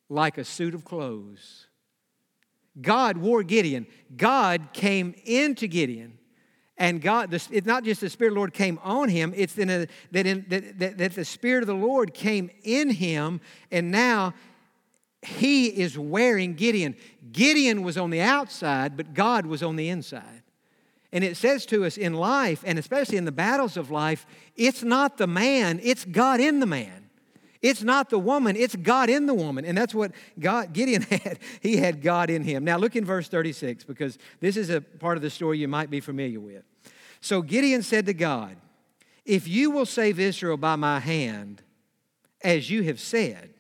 like 0.09 0.39
a 0.39 0.45
suit 0.45 0.75
of 0.75 0.85
clothes. 0.85 1.67
God 2.81 3.17
wore 3.19 3.43
Gideon. 3.43 3.87
God 4.17 4.69
came 4.73 5.15
into 5.25 5.67
Gideon 5.67 6.19
and 6.83 7.01
God, 7.01 7.33
it's 7.33 7.67
not 7.67 7.85
just 7.85 8.01
the 8.01 8.11
Spirit 8.11 8.31
of 8.31 8.35
the 8.35 8.41
Lord 8.41 8.53
came 8.53 8.81
on 8.83 9.09
him, 9.09 9.33
it's 9.37 9.57
in 9.57 9.71
a, 9.71 9.87
that, 10.11 10.27
in, 10.27 10.45
that, 10.49 10.79
that, 10.81 10.99
that 10.99 11.13
the 11.15 11.25
Spirit 11.25 11.63
of 11.63 11.69
the 11.69 11.75
Lord 11.75 12.13
came 12.13 12.51
in 12.65 12.91
him, 12.91 13.41
and 13.71 13.93
now 13.93 14.35
he 15.23 15.67
is 15.67 15.97
wearing 15.97 16.55
Gideon. 16.55 16.97
Gideon 17.31 17.83
was 17.83 17.97
on 17.97 18.11
the 18.11 18.21
outside, 18.21 18.97
but 18.97 19.15
God 19.15 19.47
was 19.47 19.63
on 19.63 19.77
the 19.77 19.89
inside. 19.89 20.43
And 21.13 21.23
it 21.23 21.37
says 21.37 21.67
to 21.67 21.85
us 21.85 21.99
in 21.99 22.15
life, 22.15 22.65
and 22.67 22.79
especially 22.79 23.19
in 23.19 23.27
the 23.27 23.33
battles 23.33 23.77
of 23.77 23.91
life, 23.91 24.27
it's 24.57 24.83
not 24.83 25.19
the 25.19 25.27
man, 25.27 25.79
it's 25.83 26.05
God 26.05 26.41
in 26.41 26.61
the 26.61 26.67
man. 26.67 27.03
It's 27.61 27.83
not 27.83 28.11
the 28.11 28.19
woman, 28.19 28.57
it's 28.57 28.75
God 28.75 29.09
in 29.09 29.27
the 29.27 29.35
woman. 29.35 29.65
And 29.65 29.79
that's 29.79 29.95
what 29.95 30.11
God, 30.39 30.73
Gideon 30.73 31.03
had. 31.11 31.39
He 31.61 31.77
had 31.77 32.03
God 32.03 32.29
in 32.29 32.43
him. 32.43 32.65
Now 32.65 32.77
look 32.77 32.97
in 32.97 33.05
verse 33.05 33.29
36 33.29 33.85
because 33.85 34.19
this 34.41 34.57
is 34.57 34.69
a 34.69 34.81
part 34.81 35.17
of 35.17 35.23
the 35.23 35.31
story 35.31 35.59
you 35.59 35.69
might 35.69 35.89
be 35.89 36.01
familiar 36.01 36.41
with. 36.41 36.65
So 37.21 37.41
Gideon 37.41 37.83
said 37.83 38.07
to 38.07 38.15
God, 38.15 38.57
If 39.25 39.47
you 39.47 39.71
will 39.71 39.87
save 39.87 40.19
Israel 40.19 40.57
by 40.57 40.75
my 40.75 40.99
hand, 40.99 41.63
as 42.43 42.69
you 42.69 42.83
have 42.83 42.99
said, 42.99 43.51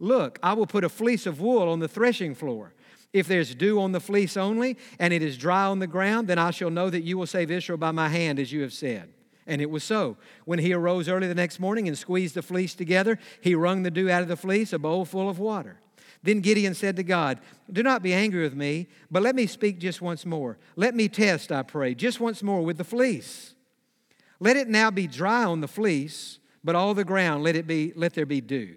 look, 0.00 0.40
I 0.42 0.54
will 0.54 0.66
put 0.66 0.82
a 0.82 0.88
fleece 0.88 1.26
of 1.26 1.40
wool 1.40 1.68
on 1.68 1.78
the 1.78 1.86
threshing 1.86 2.34
floor. 2.34 2.73
If 3.14 3.28
there's 3.28 3.54
dew 3.54 3.80
on 3.80 3.92
the 3.92 4.00
fleece 4.00 4.36
only, 4.36 4.76
and 4.98 5.14
it 5.14 5.22
is 5.22 5.38
dry 5.38 5.66
on 5.66 5.78
the 5.78 5.86
ground, 5.86 6.26
then 6.26 6.36
I 6.36 6.50
shall 6.50 6.68
know 6.68 6.90
that 6.90 7.04
you 7.04 7.16
will 7.16 7.28
save 7.28 7.48
Israel 7.48 7.78
by 7.78 7.92
my 7.92 8.08
hand, 8.08 8.40
as 8.40 8.52
you 8.52 8.60
have 8.62 8.72
said. 8.72 9.08
And 9.46 9.62
it 9.62 9.70
was 9.70 9.84
so. 9.84 10.16
When 10.46 10.58
he 10.58 10.72
arose 10.72 11.08
early 11.08 11.28
the 11.28 11.34
next 11.34 11.60
morning 11.60 11.86
and 11.86 11.96
squeezed 11.96 12.34
the 12.34 12.42
fleece 12.42 12.74
together, 12.74 13.20
he 13.40 13.54
wrung 13.54 13.84
the 13.84 13.90
dew 13.90 14.10
out 14.10 14.22
of 14.22 14.28
the 14.28 14.36
fleece, 14.36 14.72
a 14.72 14.80
bowl 14.80 15.04
full 15.04 15.30
of 15.30 15.38
water. 15.38 15.78
Then 16.24 16.40
Gideon 16.40 16.74
said 16.74 16.96
to 16.96 17.04
God, 17.04 17.38
Do 17.72 17.84
not 17.84 18.02
be 18.02 18.12
angry 18.12 18.42
with 18.42 18.56
me, 18.56 18.88
but 19.12 19.22
let 19.22 19.36
me 19.36 19.46
speak 19.46 19.78
just 19.78 20.02
once 20.02 20.26
more. 20.26 20.58
Let 20.74 20.96
me 20.96 21.08
test, 21.08 21.52
I 21.52 21.62
pray, 21.62 21.94
just 21.94 22.18
once 22.18 22.42
more 22.42 22.64
with 22.64 22.78
the 22.78 22.84
fleece. 22.84 23.54
Let 24.40 24.56
it 24.56 24.66
now 24.66 24.90
be 24.90 25.06
dry 25.06 25.44
on 25.44 25.60
the 25.60 25.68
fleece, 25.68 26.40
but 26.64 26.74
all 26.74 26.94
the 26.94 27.04
ground 27.04 27.44
let 27.44 27.54
it 27.54 27.68
be 27.68 27.92
let 27.94 28.14
there 28.14 28.26
be 28.26 28.40
dew. 28.40 28.76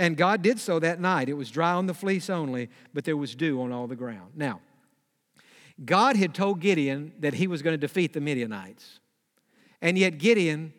And 0.00 0.16
God 0.16 0.40
did 0.40 0.58
so 0.58 0.78
that 0.78 0.98
night. 0.98 1.28
It 1.28 1.34
was 1.34 1.50
dry 1.50 1.72
on 1.74 1.84
the 1.84 1.92
fleece 1.92 2.30
only, 2.30 2.70
but 2.94 3.04
there 3.04 3.18
was 3.18 3.34
dew 3.34 3.60
on 3.60 3.70
all 3.70 3.86
the 3.86 3.94
ground. 3.94 4.32
Now, 4.34 4.62
God 5.84 6.16
had 6.16 6.34
told 6.34 6.60
Gideon 6.60 7.12
that 7.20 7.34
he 7.34 7.46
was 7.46 7.60
going 7.60 7.74
to 7.74 7.78
defeat 7.78 8.14
the 8.14 8.20
Midianites. 8.20 8.98
And 9.82 9.98
yet 9.98 10.16
Gideon 10.16 10.72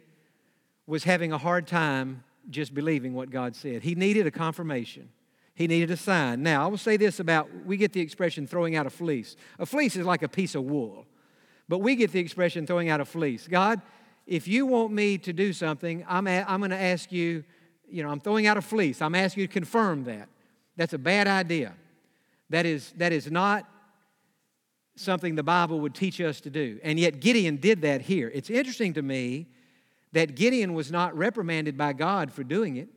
was 0.88 1.04
having 1.04 1.32
a 1.32 1.38
hard 1.38 1.68
time 1.68 2.24
just 2.50 2.74
believing 2.74 3.14
what 3.14 3.30
God 3.30 3.56
said. 3.56 3.84
He 3.84 3.94
needed 3.94 4.26
a 4.26 4.32
confirmation. 4.32 5.10
He 5.54 5.68
needed 5.68 5.92
a 5.92 5.98
sign. 5.98 6.42
Now, 6.42 6.64
I 6.64 6.68
will 6.68 6.80
say 6.80 6.98
this 6.98 7.20
about 7.20 7.48
we 7.64 7.78
get 7.78 7.94
the 7.94 8.02
expression 8.02 8.48
throwing 8.48 8.76
out 8.76 8.88
a 8.88 8.90
fleece. 8.90 9.36
A 9.60 9.68
fleece 9.68 9.96
is 9.96 10.06
like 10.08 10.24
a 10.24 10.30
piece 10.30 10.56
of 10.56 10.64
wool, 10.64 11.06
but 11.70 11.78
we 11.78 11.96
get 11.96 12.12
the 12.12 12.20
expression 12.20 12.66
throwing 12.66 12.90
out 12.90 13.00
a 13.00 13.06
fleece. 13.06 13.48
God, 13.48 13.84
if 14.26 14.48
you 14.48 14.66
want 14.66 14.92
me 14.92 15.20
to 15.20 15.32
do 15.32 15.54
something, 15.54 16.04
I'm, 16.10 16.26
a, 16.26 16.44
I'm 16.48 16.60
going 16.60 16.72
to 16.72 16.82
ask 16.82 17.12
you, 17.12 17.44
you 17.91 18.04
know, 18.04 18.10
I'm 18.10 18.19
throwing 18.19 18.47
out 18.47 18.58
a 18.58 18.62
fleece. 18.62 19.01
I'm 19.01 19.15
asking 19.15 19.41
you 19.41 19.47
to 19.47 19.54
confirm 19.54 20.06
that. 20.06 20.30
That's 20.75 20.93
a 20.93 20.97
bad 20.97 21.27
idea. 21.27 21.73
That 22.49 22.65
is, 22.65 22.93
that 22.97 23.12
is 23.12 23.30
not 23.30 23.67
something 24.95 25.36
the 25.36 25.43
Bible 25.43 25.80
would 25.82 25.95
teach 25.95 26.19
us 26.21 26.41
to 26.41 26.49
do. 26.49 26.80
And 26.84 26.99
yet 26.99 27.19
Gideon 27.19 27.58
did 27.58 27.82
that 27.82 28.01
here. 28.01 28.32
It's 28.34 28.49
interesting 28.49 28.93
to 28.93 29.01
me 29.01 29.47
that 30.13 30.36
Gideon 30.36 30.73
was 30.73 30.91
not 30.91 31.15
reprimanded 31.17 31.77
by 31.77 31.93
God 31.93 32.32
for 32.32 32.43
doing 32.43 32.77
it. 32.77 32.89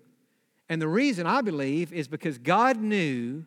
And 0.68 0.80
the 0.80 0.88
reason 0.88 1.26
I 1.26 1.42
believe 1.42 1.92
is 1.92 2.08
because 2.08 2.38
God 2.38 2.78
knew 2.78 3.44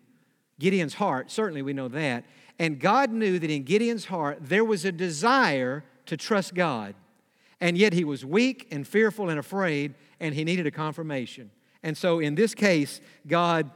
Gideon's 0.60 0.96
heart, 0.96 1.32
certainly 1.32 1.62
we 1.62 1.74
know 1.74 1.88
that, 1.90 2.26
and 2.60 2.80
God 2.80 3.12
knew 3.12 3.40
that 3.40 3.50
in 3.50 3.64
Gideon's 3.64 4.06
heart 4.06 4.40
there 4.42 4.66
was 4.66 4.86
a 4.86 4.92
desire 4.92 5.84
to 6.06 6.18
trust 6.18 6.54
God. 6.54 6.96
And 7.60 7.78
yet 7.78 7.94
he 7.94 8.04
was 8.04 8.24
weak 8.24 8.68
and 8.72 8.88
fearful 8.88 9.30
and 9.30 9.40
afraid, 9.40 9.96
and 10.20 10.36
he 10.36 10.44
needed 10.44 10.68
a 10.68 10.72
confirmation. 10.72 11.52
And 11.84 11.98
so 11.98 12.20
in 12.20 12.36
this 12.36 12.54
case, 12.54 13.02
God, 13.26 13.72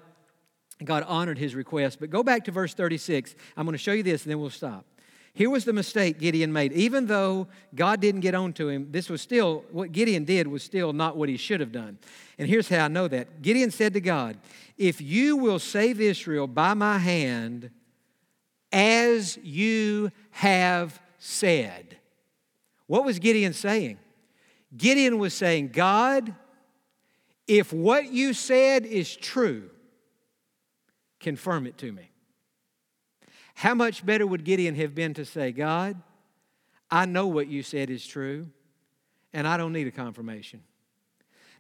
God 0.84 1.04
honored 1.08 1.38
his 1.38 1.56
request. 1.56 2.00
But 2.00 2.10
go 2.10 2.24
back 2.24 2.46
to 2.46 2.52
verse 2.52 2.74
36. 2.74 3.36
I'm 3.58 3.66
going 3.66 3.74
to 3.74 3.78
show 3.78 3.94
you 3.94 4.04
this, 4.04 4.24
and 4.24 4.32
then 4.32 4.40
we'll 4.40 4.50
stop. 4.50 4.86
Here 5.34 5.50
was 5.50 5.64
the 5.64 5.74
mistake 5.74 6.20
Gideon 6.20 6.52
made. 6.52 6.74
Even 6.74 7.08
though 7.08 7.48
God 7.74 8.02
didn't 8.02 8.20
get 8.22 8.36
on 8.36 8.52
to 8.54 8.68
him, 8.68 8.88
this 8.92 9.10
was 9.10 9.22
still, 9.22 9.64
what 9.72 9.94
Gideon 9.94 10.26
did 10.26 10.48
was 10.48 10.62
still 10.62 10.92
not 10.92 11.16
what 11.16 11.30
he 11.30 11.38
should 11.38 11.62
have 11.62 11.72
done. 11.72 11.98
And 12.38 12.50
here's 12.50 12.68
how 12.68 12.86
I 12.86 12.88
know 12.90 13.08
that 13.08 13.42
Gideon 13.42 13.72
said 13.72 13.94
to 13.94 14.02
God, 14.02 14.38
If 14.78 15.00
you 15.00 15.38
will 15.38 15.60
save 15.60 16.02
Israel 16.02 16.48
by 16.48 16.74
my 16.74 16.98
hand, 16.98 17.72
as 18.74 19.38
you 19.38 20.12
have 20.32 21.02
said. 21.18 21.98
What 22.92 23.06
was 23.06 23.20
Gideon 23.20 23.54
saying? 23.54 24.00
Gideon 24.76 25.18
was 25.18 25.34
saying, 25.34 25.70
God, 25.70 26.36
if 27.48 27.72
what 27.72 28.12
you 28.12 28.34
said 28.34 28.86
is 28.86 29.16
true, 29.16 29.70
confirm 31.18 31.68
it 31.68 31.78
to 31.78 31.90
me. 31.94 32.12
How 33.56 33.74
much 33.76 34.06
better 34.06 34.28
would 34.28 34.44
Gideon 34.44 34.76
have 34.76 34.94
been 34.94 35.14
to 35.14 35.24
say, 35.24 35.54
God, 35.54 36.02
I 36.90 37.06
know 37.06 37.28
what 37.28 37.48
you 37.48 37.64
said 37.64 37.90
is 37.90 38.06
true, 38.06 38.50
and 39.32 39.48
I 39.48 39.56
don't 39.56 39.72
need 39.72 39.88
a 39.88 39.92
confirmation. 39.92 40.62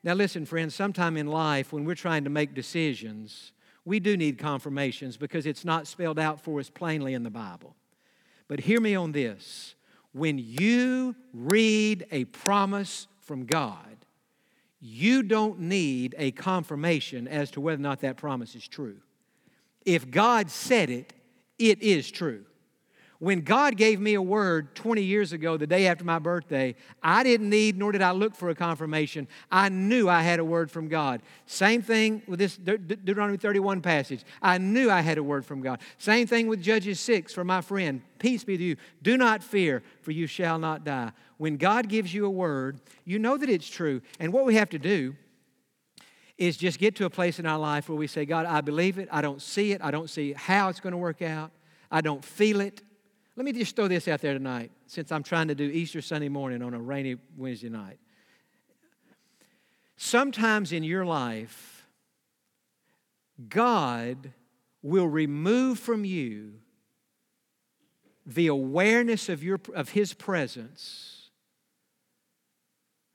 Now, 0.04 0.16
listen, 0.16 0.46
friends, 0.46 0.76
sometime 0.76 1.16
in 1.16 1.28
life 1.28 1.72
when 1.72 1.86
we're 1.86 1.96
trying 1.96 2.26
to 2.26 2.30
make 2.30 2.54
decisions, 2.54 3.54
we 3.86 4.02
do 4.02 4.18
need 4.18 4.38
confirmations 4.38 5.16
because 5.16 5.46
it's 5.46 5.64
not 5.64 5.88
spelled 5.88 6.20
out 6.20 6.42
for 6.42 6.60
us 6.60 6.70
plainly 6.70 7.14
in 7.14 7.24
the 7.24 7.30
Bible. 7.30 7.78
But 8.50 8.60
hear 8.60 8.82
me 8.82 8.96
on 8.96 9.14
this 9.14 9.76
when 10.14 10.38
you 10.38 11.16
read 11.34 12.06
a 12.12 12.26
promise 12.26 13.08
from 13.22 13.46
God, 13.46 13.78
you 14.80 15.24
don't 15.24 15.60
need 15.60 16.16
a 16.18 16.32
confirmation 16.32 17.28
as 17.28 17.52
to 17.52 17.62
whether 17.62 17.80
or 17.80 17.84
not 17.84 18.02
that 18.02 18.18
promise 18.18 18.56
is 18.56 18.68
true. 18.68 18.98
If 19.86 20.10
God 20.10 20.50
said 20.50 20.90
it, 20.90 21.14
it 21.58 21.82
is 21.82 22.10
true. 22.10 22.46
When 23.22 23.42
God 23.42 23.78
gave 23.78 24.00
me 24.00 24.16
a 24.16 24.22
word 24.22 24.74
20 24.74 25.04
years 25.04 25.32
ago, 25.32 25.56
the 25.56 25.68
day 25.68 25.86
after 25.86 26.04
my 26.04 26.18
birthday, 26.18 26.74
I 27.04 27.22
didn't 27.22 27.52
need 27.52 27.78
nor 27.78 27.92
did 27.92 28.02
I 28.02 28.14
look 28.14 28.36
for 28.36 28.50
a 28.50 28.56
confirmation. 28.56 29.28
I 29.52 29.70
knew 29.70 30.10
I 30.10 30.24
had 30.24 30.40
a 30.40 30.44
word 30.44 30.72
from 30.72 30.88
God. 30.88 31.22
Same 31.46 31.84
thing 31.84 32.24
with 32.26 32.40
this 32.40 32.58
De- 32.58 32.80
De- 32.80 32.96
Deuteronomy 32.96 33.38
31 33.38 33.82
passage. 33.82 34.24
I 34.42 34.58
knew 34.58 34.90
I 34.90 35.02
had 35.02 35.20
a 35.20 35.24
word 35.24 35.46
from 35.46 35.62
God. 35.62 35.82
Same 36.00 36.26
thing 36.26 36.48
with 36.48 36.64
Judges 36.64 37.00
6 37.00 37.32
for 37.32 37.44
my 37.44 37.62
friend. 37.62 38.02
Peace 38.18 38.44
be 38.44 38.58
to 38.58 38.64
you. 38.64 38.76
Do 39.04 39.18
not 39.18 39.44
fear, 39.44 39.84
for 40.02 40.10
you 40.10 40.26
shall 40.26 40.58
not 40.58 40.84
die. 40.84 41.12
when 41.38 41.58
God 41.58 41.90
gives 41.90 42.16
you 42.16 42.26
a 42.26 42.30
word, 42.30 42.82
you 43.06 43.20
know 43.20 43.38
that 43.38 43.50
it's 43.52 43.70
true. 43.70 44.02
And 44.20 44.34
what 44.34 44.46
we 44.46 44.56
have 44.56 44.72
to 44.72 44.80
do 44.80 45.16
is 46.40 46.58
just 46.58 46.80
get 46.80 46.96
to 46.96 47.06
a 47.06 47.10
place 47.12 47.38
in 47.38 47.46
our 47.46 47.60
life 47.60 47.88
where 47.88 48.00
we 48.00 48.08
say, 48.08 48.26
God, 48.26 48.48
I 48.48 48.62
believe 48.62 48.98
it. 48.98 49.10
I 49.12 49.22
don't 49.22 49.44
see 49.44 49.74
it. 49.74 49.82
I 49.84 49.92
don't 49.92 50.10
see 50.10 50.34
how 50.34 50.70
it's 50.70 50.80
going 50.80 50.94
to 50.94 50.98
work 50.98 51.22
out. 51.22 51.52
I 51.92 52.02
don't 52.02 52.26
feel 52.26 52.62
it. 52.62 52.82
Let 53.36 53.46
me 53.46 53.54
just 53.54 53.76
throw 53.76 53.88
this 53.88 54.08
out 54.08 54.22
there 54.22 54.34
tonight, 54.34 54.72
since 54.88 55.12
I'm 55.12 55.24
trying 55.24 55.48
to 55.48 55.56
do 55.56 55.64
Easter 55.64 56.02
Sunday 56.02 56.28
morning 56.30 56.62
on 56.62 56.74
a 56.74 56.80
rainy 56.80 57.16
Wednesday 57.38 57.70
night. 57.70 57.98
Sometimes 59.96 60.72
in 60.74 60.84
your 60.84 61.06
life, 61.06 61.88
God 63.48 64.34
will 64.82 65.08
remove 65.08 65.80
from 65.80 66.04
you 66.04 66.56
the 68.26 68.48
awareness 68.48 69.30
of, 69.30 69.44
your, 69.44 69.60
of 69.74 69.90
His 69.90 70.14
presence, 70.14 71.30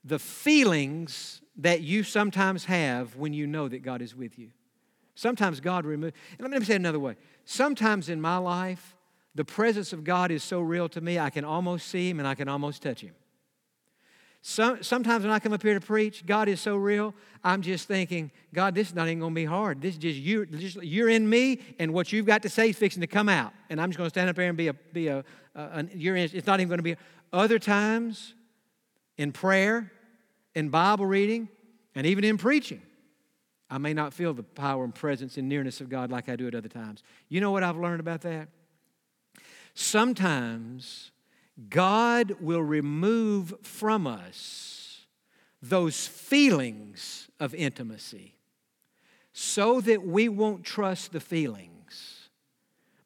the 0.03 0.19
feelings 0.19 1.41
that 1.57 1.81
you 1.81 2.03
sometimes 2.03 2.65
have 2.65 3.15
when 3.15 3.33
you 3.33 3.45
know 3.45 3.67
that 3.67 3.83
God 3.83 4.01
is 4.01 4.15
with 4.15 4.39
you. 4.39 4.49
Sometimes 5.15 5.59
God 5.59 5.85
removes, 5.85 6.15
let 6.39 6.49
me 6.51 6.65
say 6.65 6.73
it 6.73 6.77
another 6.77 6.99
way. 6.99 7.15
Sometimes 7.45 8.09
in 8.09 8.19
my 8.19 8.37
life, 8.37 8.96
the 9.37 9.45
presence 9.45 9.93
of 9.93 10.03
God 10.03 10.31
is 10.31 10.43
so 10.43 10.59
real 10.59 10.89
to 10.89 10.99
me, 10.99 11.19
I 11.19 11.29
can 11.29 11.45
almost 11.45 11.87
see 11.87 12.09
Him 12.09 12.17
and 12.17 12.27
I 12.27 12.33
can 12.33 12.49
almost 12.49 12.81
touch 12.81 13.01
Him. 13.01 13.13
Some, 14.41 14.81
sometimes 14.81 15.23
when 15.23 15.31
I 15.31 15.37
come 15.37 15.53
up 15.53 15.61
here 15.61 15.79
to 15.79 15.85
preach, 15.85 16.25
God 16.25 16.47
is 16.47 16.59
so 16.59 16.75
real, 16.75 17.13
I'm 17.43 17.61
just 17.61 17.87
thinking, 17.87 18.31
God, 18.51 18.73
this 18.73 18.89
is 18.89 18.95
not 18.95 19.07
even 19.07 19.19
going 19.19 19.33
to 19.33 19.35
be 19.35 19.45
hard. 19.45 19.79
This 19.79 19.93
is 19.93 19.99
just 19.99 20.17
you, 20.17 20.45
just, 20.47 20.81
you're 20.81 21.09
in 21.09 21.29
me, 21.29 21.59
and 21.77 21.93
what 21.93 22.11
you've 22.11 22.25
got 22.25 22.41
to 22.43 22.49
say 22.49 22.69
is 22.69 22.77
fixing 22.77 23.01
to 23.01 23.07
come 23.07 23.29
out. 23.29 23.53
And 23.69 23.79
I'm 23.79 23.89
just 23.89 23.97
going 23.99 24.07
to 24.07 24.09
stand 24.09 24.29
up 24.29 24.37
here 24.37 24.47
and 24.47 24.57
be 24.57 24.69
a, 24.69 24.73
be 24.73 25.07
a, 25.07 25.23
a 25.53 25.85
you're 25.93 26.15
in, 26.15 26.29
it's 26.33 26.47
not 26.47 26.59
even 26.59 26.69
going 26.69 26.79
to 26.79 26.83
be. 26.83 26.95
Other 27.31 27.59
times, 27.59 28.33
in 29.17 29.31
prayer, 29.31 29.91
in 30.55 30.69
Bible 30.69 31.05
reading, 31.05 31.47
and 31.93 32.07
even 32.07 32.23
in 32.23 32.39
preaching, 32.39 32.81
I 33.69 33.77
may 33.77 33.93
not 33.93 34.13
feel 34.13 34.33
the 34.33 34.43
power 34.43 34.83
and 34.83 34.95
presence 34.95 35.37
and 35.37 35.47
nearness 35.47 35.79
of 35.79 35.89
God 35.89 36.09
like 36.09 36.27
I 36.27 36.35
do 36.35 36.47
at 36.47 36.55
other 36.55 36.69
times. 36.69 37.03
You 37.29 37.39
know 37.39 37.51
what 37.51 37.63
I've 37.63 37.77
learned 37.77 37.99
about 37.99 38.21
that? 38.21 38.47
Sometimes 39.79 41.11
God 41.69 42.37
will 42.39 42.63
remove 42.63 43.53
from 43.61 44.07
us 44.07 45.05
those 45.61 46.07
feelings 46.07 47.29
of 47.39 47.53
intimacy 47.53 48.33
so 49.33 49.79
that 49.81 50.03
we 50.03 50.29
won't 50.29 50.63
trust 50.63 51.11
the 51.11 51.19
feelings, 51.19 52.29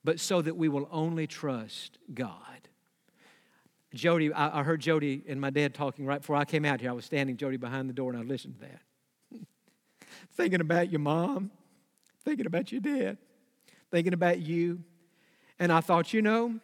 but 0.05 0.17
so 0.17 0.41
that 0.41 0.55
we 0.55 0.69
will 0.69 0.87
only 0.93 1.27
trust 1.27 1.97
God. 2.13 2.69
Jody, 3.93 4.31
I, 4.31 4.63
heard 4.63 4.79
Jody 4.79 5.23
and 5.27 5.41
my 5.41 5.49
dad 5.49 5.73
talking 5.73 6.05
right 6.05 6.21
before 6.21 6.37
I 6.37 6.45
came 6.45 6.63
out 6.63 6.79
here. 6.79 6.91
I 6.91 6.93
was 6.93 7.03
standing, 7.03 7.35
Jody, 7.35 7.57
behind 7.57 7.89
the 7.89 7.93
door, 7.93 8.13
and 8.13 8.17
I 8.17 8.23
listened 8.23 8.55
to 8.55 8.61
that. 8.61 9.41
thinking 10.35 10.61
about 10.61 10.89
your 10.89 11.01
mom, 11.01 11.51
thinking 12.23 12.45
about 12.45 12.71
your 12.71 12.79
dad, 12.79 13.17
thinking 13.91 14.13
about 14.13 14.39
you, 14.39 14.85
and 15.61 15.71
I 15.71 15.79
thought, 15.79 16.11
you 16.11 16.23
know, 16.23 16.55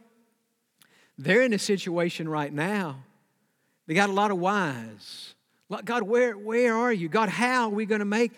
they're 1.19 1.43
in 1.43 1.53
a 1.53 1.59
situation 1.59 2.27
right 2.27 2.51
now. 2.51 3.03
They 3.85 3.93
got 3.93 4.09
a 4.09 4.13
lot 4.13 4.31
of 4.31 4.39
whys. 4.39 5.35
God, 5.85 6.01
where, 6.01 6.35
where 6.35 6.75
are 6.75 6.91
you? 6.91 7.07
God, 7.07 7.29
how 7.29 7.65
are 7.65 7.69
we 7.69 7.85
going 7.85 7.99
to 7.99 8.05
make? 8.05 8.31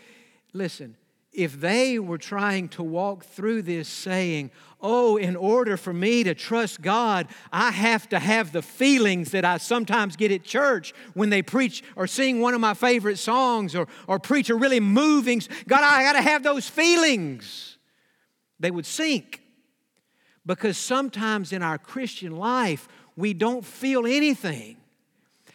Listen, 0.51 0.97
if 1.32 1.62
they 1.62 1.97
were 1.97 2.18
trying 2.18 2.68
to 2.70 2.84
walk 2.84 3.24
through 3.24 3.62
this 3.62 3.88
saying, 3.88 4.51
Oh, 4.82 5.16
in 5.16 5.38
order 5.38 5.78
for 5.78 5.93
me 5.93 6.24
to 6.24 6.34
trust 6.34 6.82
God, 6.82 7.28
I 7.53 7.72
have 7.72 8.10
to 8.10 8.20
have 8.20 8.51
the 8.51 8.62
feelings 8.62 9.32
that 9.32 9.45
I 9.45 9.60
sometimes 9.60 10.18
get 10.18 10.32
at 10.32 10.43
church 10.43 10.93
when 11.14 11.30
they 11.30 11.41
preach 11.41 11.84
or 11.95 12.05
sing 12.05 12.41
one 12.41 12.53
of 12.53 12.60
my 12.60 12.74
favorite 12.74 13.18
songs 13.18 13.76
or, 13.76 13.88
or 14.07 14.20
preach 14.20 14.49
a 14.49 14.55
really 14.55 14.80
moving, 14.82 15.41
God, 15.68 15.84
I 15.84 16.03
got 16.03 16.14
to 16.14 16.22
have 16.22 16.43
those 16.43 16.68
feelings. 16.68 17.78
They 18.60 18.72
would 18.72 18.86
sink. 18.86 19.41
Because 20.49 20.79
sometimes 20.79 21.53
in 21.53 21.61
our 21.61 21.77
Christian 21.77 22.35
life, 22.35 22.87
we 23.15 23.35
don't 23.35 23.63
feel 23.63 24.07
anything. 24.07 24.77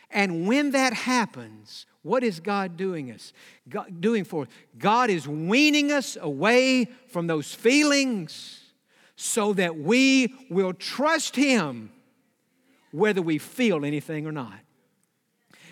And 0.08 0.46
when 0.46 0.70
that 0.70 0.92
happens, 0.92 1.86
what 2.02 2.22
is 2.22 2.38
God 2.38 2.76
doing 2.76 3.10
us? 3.10 3.32
God, 3.68 4.00
doing 4.00 4.22
for 4.22 4.42
us? 4.42 4.48
God 4.78 5.10
is 5.10 5.26
weaning 5.26 5.90
us 5.90 6.16
away 6.20 6.84
from 7.08 7.26
those 7.26 7.52
feelings 7.52 8.60
so 9.16 9.52
that 9.54 9.76
we 9.76 10.32
will 10.48 10.72
trust 10.72 11.34
Him 11.34 11.90
whether 12.92 13.20
we 13.20 13.38
feel 13.38 13.84
anything 13.84 14.28
or 14.28 14.32
not. 14.32 14.60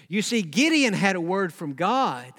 You 0.08 0.22
see, 0.22 0.42
Gideon 0.42 0.94
had 0.94 1.14
a 1.14 1.20
word 1.20 1.54
from 1.54 1.74
God, 1.74 2.32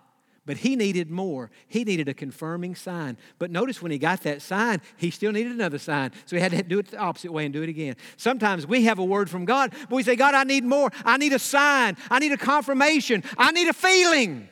but 0.46 0.58
he 0.58 0.76
needed 0.76 1.10
more. 1.10 1.50
He 1.68 1.84
needed 1.84 2.10
a 2.10 2.14
confirming 2.14 2.76
sign. 2.76 3.18
But 3.39 3.50
notice 3.50 3.82
when 3.82 3.91
he 3.91 3.98
got 3.98 4.24
that 4.24 4.41
sign, 4.41 4.82
he 4.98 5.10
still 5.10 5.32
needed 5.32 5.54
another 5.54 5.78
sign. 5.78 6.12
So 6.26 6.36
he 6.36 6.41
had 6.41 6.52
to 6.52 6.64
do 6.64 6.80
it 6.80 6.91
the 6.91 6.98
opposite 6.98 7.32
way 7.32 7.46
and 7.46 7.54
do 7.54 7.64
it 7.64 7.70
again. 7.70 7.96
Sometimes 8.18 8.68
we 8.68 8.84
have 8.84 9.00
a 9.00 9.06
word 9.06 9.30
from 9.30 9.46
God, 9.46 9.74
but 9.89 9.96
we 9.96 10.04
say, 10.04 10.16
God, 10.16 10.34
I 10.34 10.44
need 10.44 10.66
more. 10.66 10.91
I 11.06 11.18
need 11.18 11.34
a 11.34 11.39
sign. 11.39 11.96
I 12.10 12.20
need 12.20 12.34
a 12.34 12.38
confirmation. 12.38 13.24
I 13.38 13.52
need 13.52 13.68
a 13.68 13.74
feeling. 13.74 14.50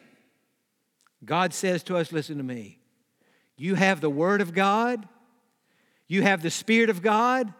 God 1.23 1.53
says 1.53 1.83
to 1.83 1.97
us, 1.97 2.11
listen 2.11 2.37
to 2.37 2.43
me. 2.43 2.79
You 3.57 3.75
have 3.75 4.01
the 4.01 4.09
Word 4.09 4.41
of 4.41 4.53
God, 4.53 5.07
you 6.07 6.23
have 6.23 6.41
the 6.41 6.49
Spirit 6.49 6.89
of 6.89 7.01
God, 7.01 7.53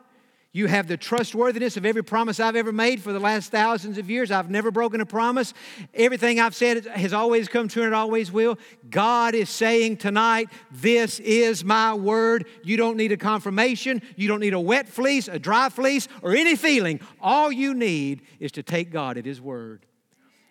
you 0.54 0.68
have 0.68 0.88
the 0.88 0.98
trustworthiness 0.98 1.78
of 1.78 1.86
every 1.86 2.04
promise 2.04 2.42
I've 2.42 2.58
ever 2.58 2.74
made 2.74 3.02
for 3.02 3.14
the 3.14 3.20
last 3.20 3.52
thousands 3.52 3.98
of 3.98 4.10
years. 4.10 4.32
I've 4.32 4.50
never 4.50 4.70
broken 4.70 5.00
a 5.00 5.06
promise. 5.06 5.54
Everything 5.94 6.42
I've 6.42 6.56
said 6.56 6.86
has 6.88 7.14
always 7.14 7.48
come 7.48 7.70
true 7.70 7.84
and 7.84 7.94
it 7.94 7.96
always 7.96 8.34
will. 8.34 8.60
God 8.90 9.34
is 9.34 9.50
saying 9.50 9.98
tonight, 9.98 10.50
This 10.70 11.22
is 11.22 11.64
my 11.64 11.94
word. 11.94 12.48
You 12.64 12.76
don't 12.76 12.98
need 12.98 13.14
a 13.14 13.18
confirmation. 13.18 14.02
You 14.18 14.28
don't 14.28 14.42
need 14.42 14.54
a 14.54 14.60
wet 14.60 14.90
fleece, 14.90 15.30
a 15.30 15.40
dry 15.40 15.70
fleece, 15.70 16.10
or 16.22 16.36
any 16.36 16.58
feeling. 16.58 17.00
All 17.22 17.50
you 17.50 17.74
need 17.74 18.22
is 18.42 18.52
to 18.54 18.64
take 18.64 18.92
God 18.92 19.18
at 19.18 19.26
His 19.26 19.40
word. 19.40 19.86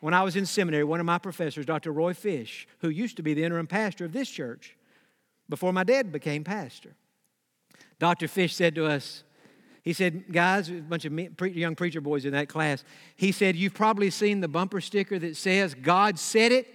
When 0.00 0.14
I 0.14 0.22
was 0.22 0.34
in 0.34 0.46
seminary, 0.46 0.84
one 0.84 1.00
of 1.00 1.06
my 1.06 1.18
professors, 1.18 1.66
Dr. 1.66 1.92
Roy 1.92 2.14
Fish, 2.14 2.66
who 2.78 2.88
used 2.88 3.18
to 3.18 3.22
be 3.22 3.34
the 3.34 3.44
interim 3.44 3.66
pastor 3.66 4.06
of 4.06 4.14
this 4.14 4.30
church 4.30 4.78
before 5.50 5.74
my 5.74 5.84
dad 5.84 6.10
became 6.10 6.42
pastor, 6.42 6.94
Dr. 7.98 8.28
Fish 8.28 8.54
said 8.54 8.74
to 8.76 8.86
us, 8.86 9.24
he 9.82 9.92
said, 9.92 10.30
guys, 10.30 10.68
a 10.68 10.74
bunch 10.74 11.04
of 11.04 11.18
young 11.56 11.74
preacher 11.74 12.00
boys 12.00 12.24
in 12.24 12.32
that 12.32 12.48
class, 12.48 12.84
he 13.16 13.32
said, 13.32 13.56
You've 13.56 13.74
probably 13.74 14.10
seen 14.10 14.40
the 14.40 14.48
bumper 14.48 14.80
sticker 14.80 15.18
that 15.18 15.36
says, 15.36 15.74
God 15.74 16.18
said 16.18 16.52
it, 16.52 16.66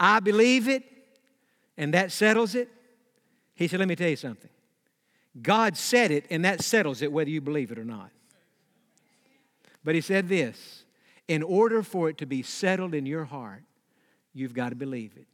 I 0.00 0.20
believe 0.20 0.68
it, 0.68 0.82
and 1.76 1.92
that 1.92 2.10
settles 2.10 2.54
it. 2.54 2.68
He 3.54 3.68
said, 3.68 3.80
Let 3.80 3.88
me 3.88 3.96
tell 3.96 4.08
you 4.08 4.16
something. 4.16 4.50
God 5.42 5.76
said 5.76 6.10
it, 6.10 6.26
and 6.30 6.44
that 6.44 6.62
settles 6.62 7.02
it 7.02 7.12
whether 7.12 7.30
you 7.30 7.40
believe 7.40 7.70
it 7.70 7.78
or 7.78 7.84
not. 7.84 8.10
But 9.82 9.94
he 9.94 10.00
said 10.00 10.28
this 10.28 10.84
in 11.28 11.42
order 11.42 11.82
for 11.82 12.08
it 12.08 12.18
to 12.18 12.26
be 12.26 12.42
settled 12.42 12.94
in 12.94 13.06
your 13.06 13.24
heart, 13.24 13.62
you've 14.32 14.54
got 14.54 14.70
to 14.70 14.74
believe 14.74 15.12
it. 15.16 15.26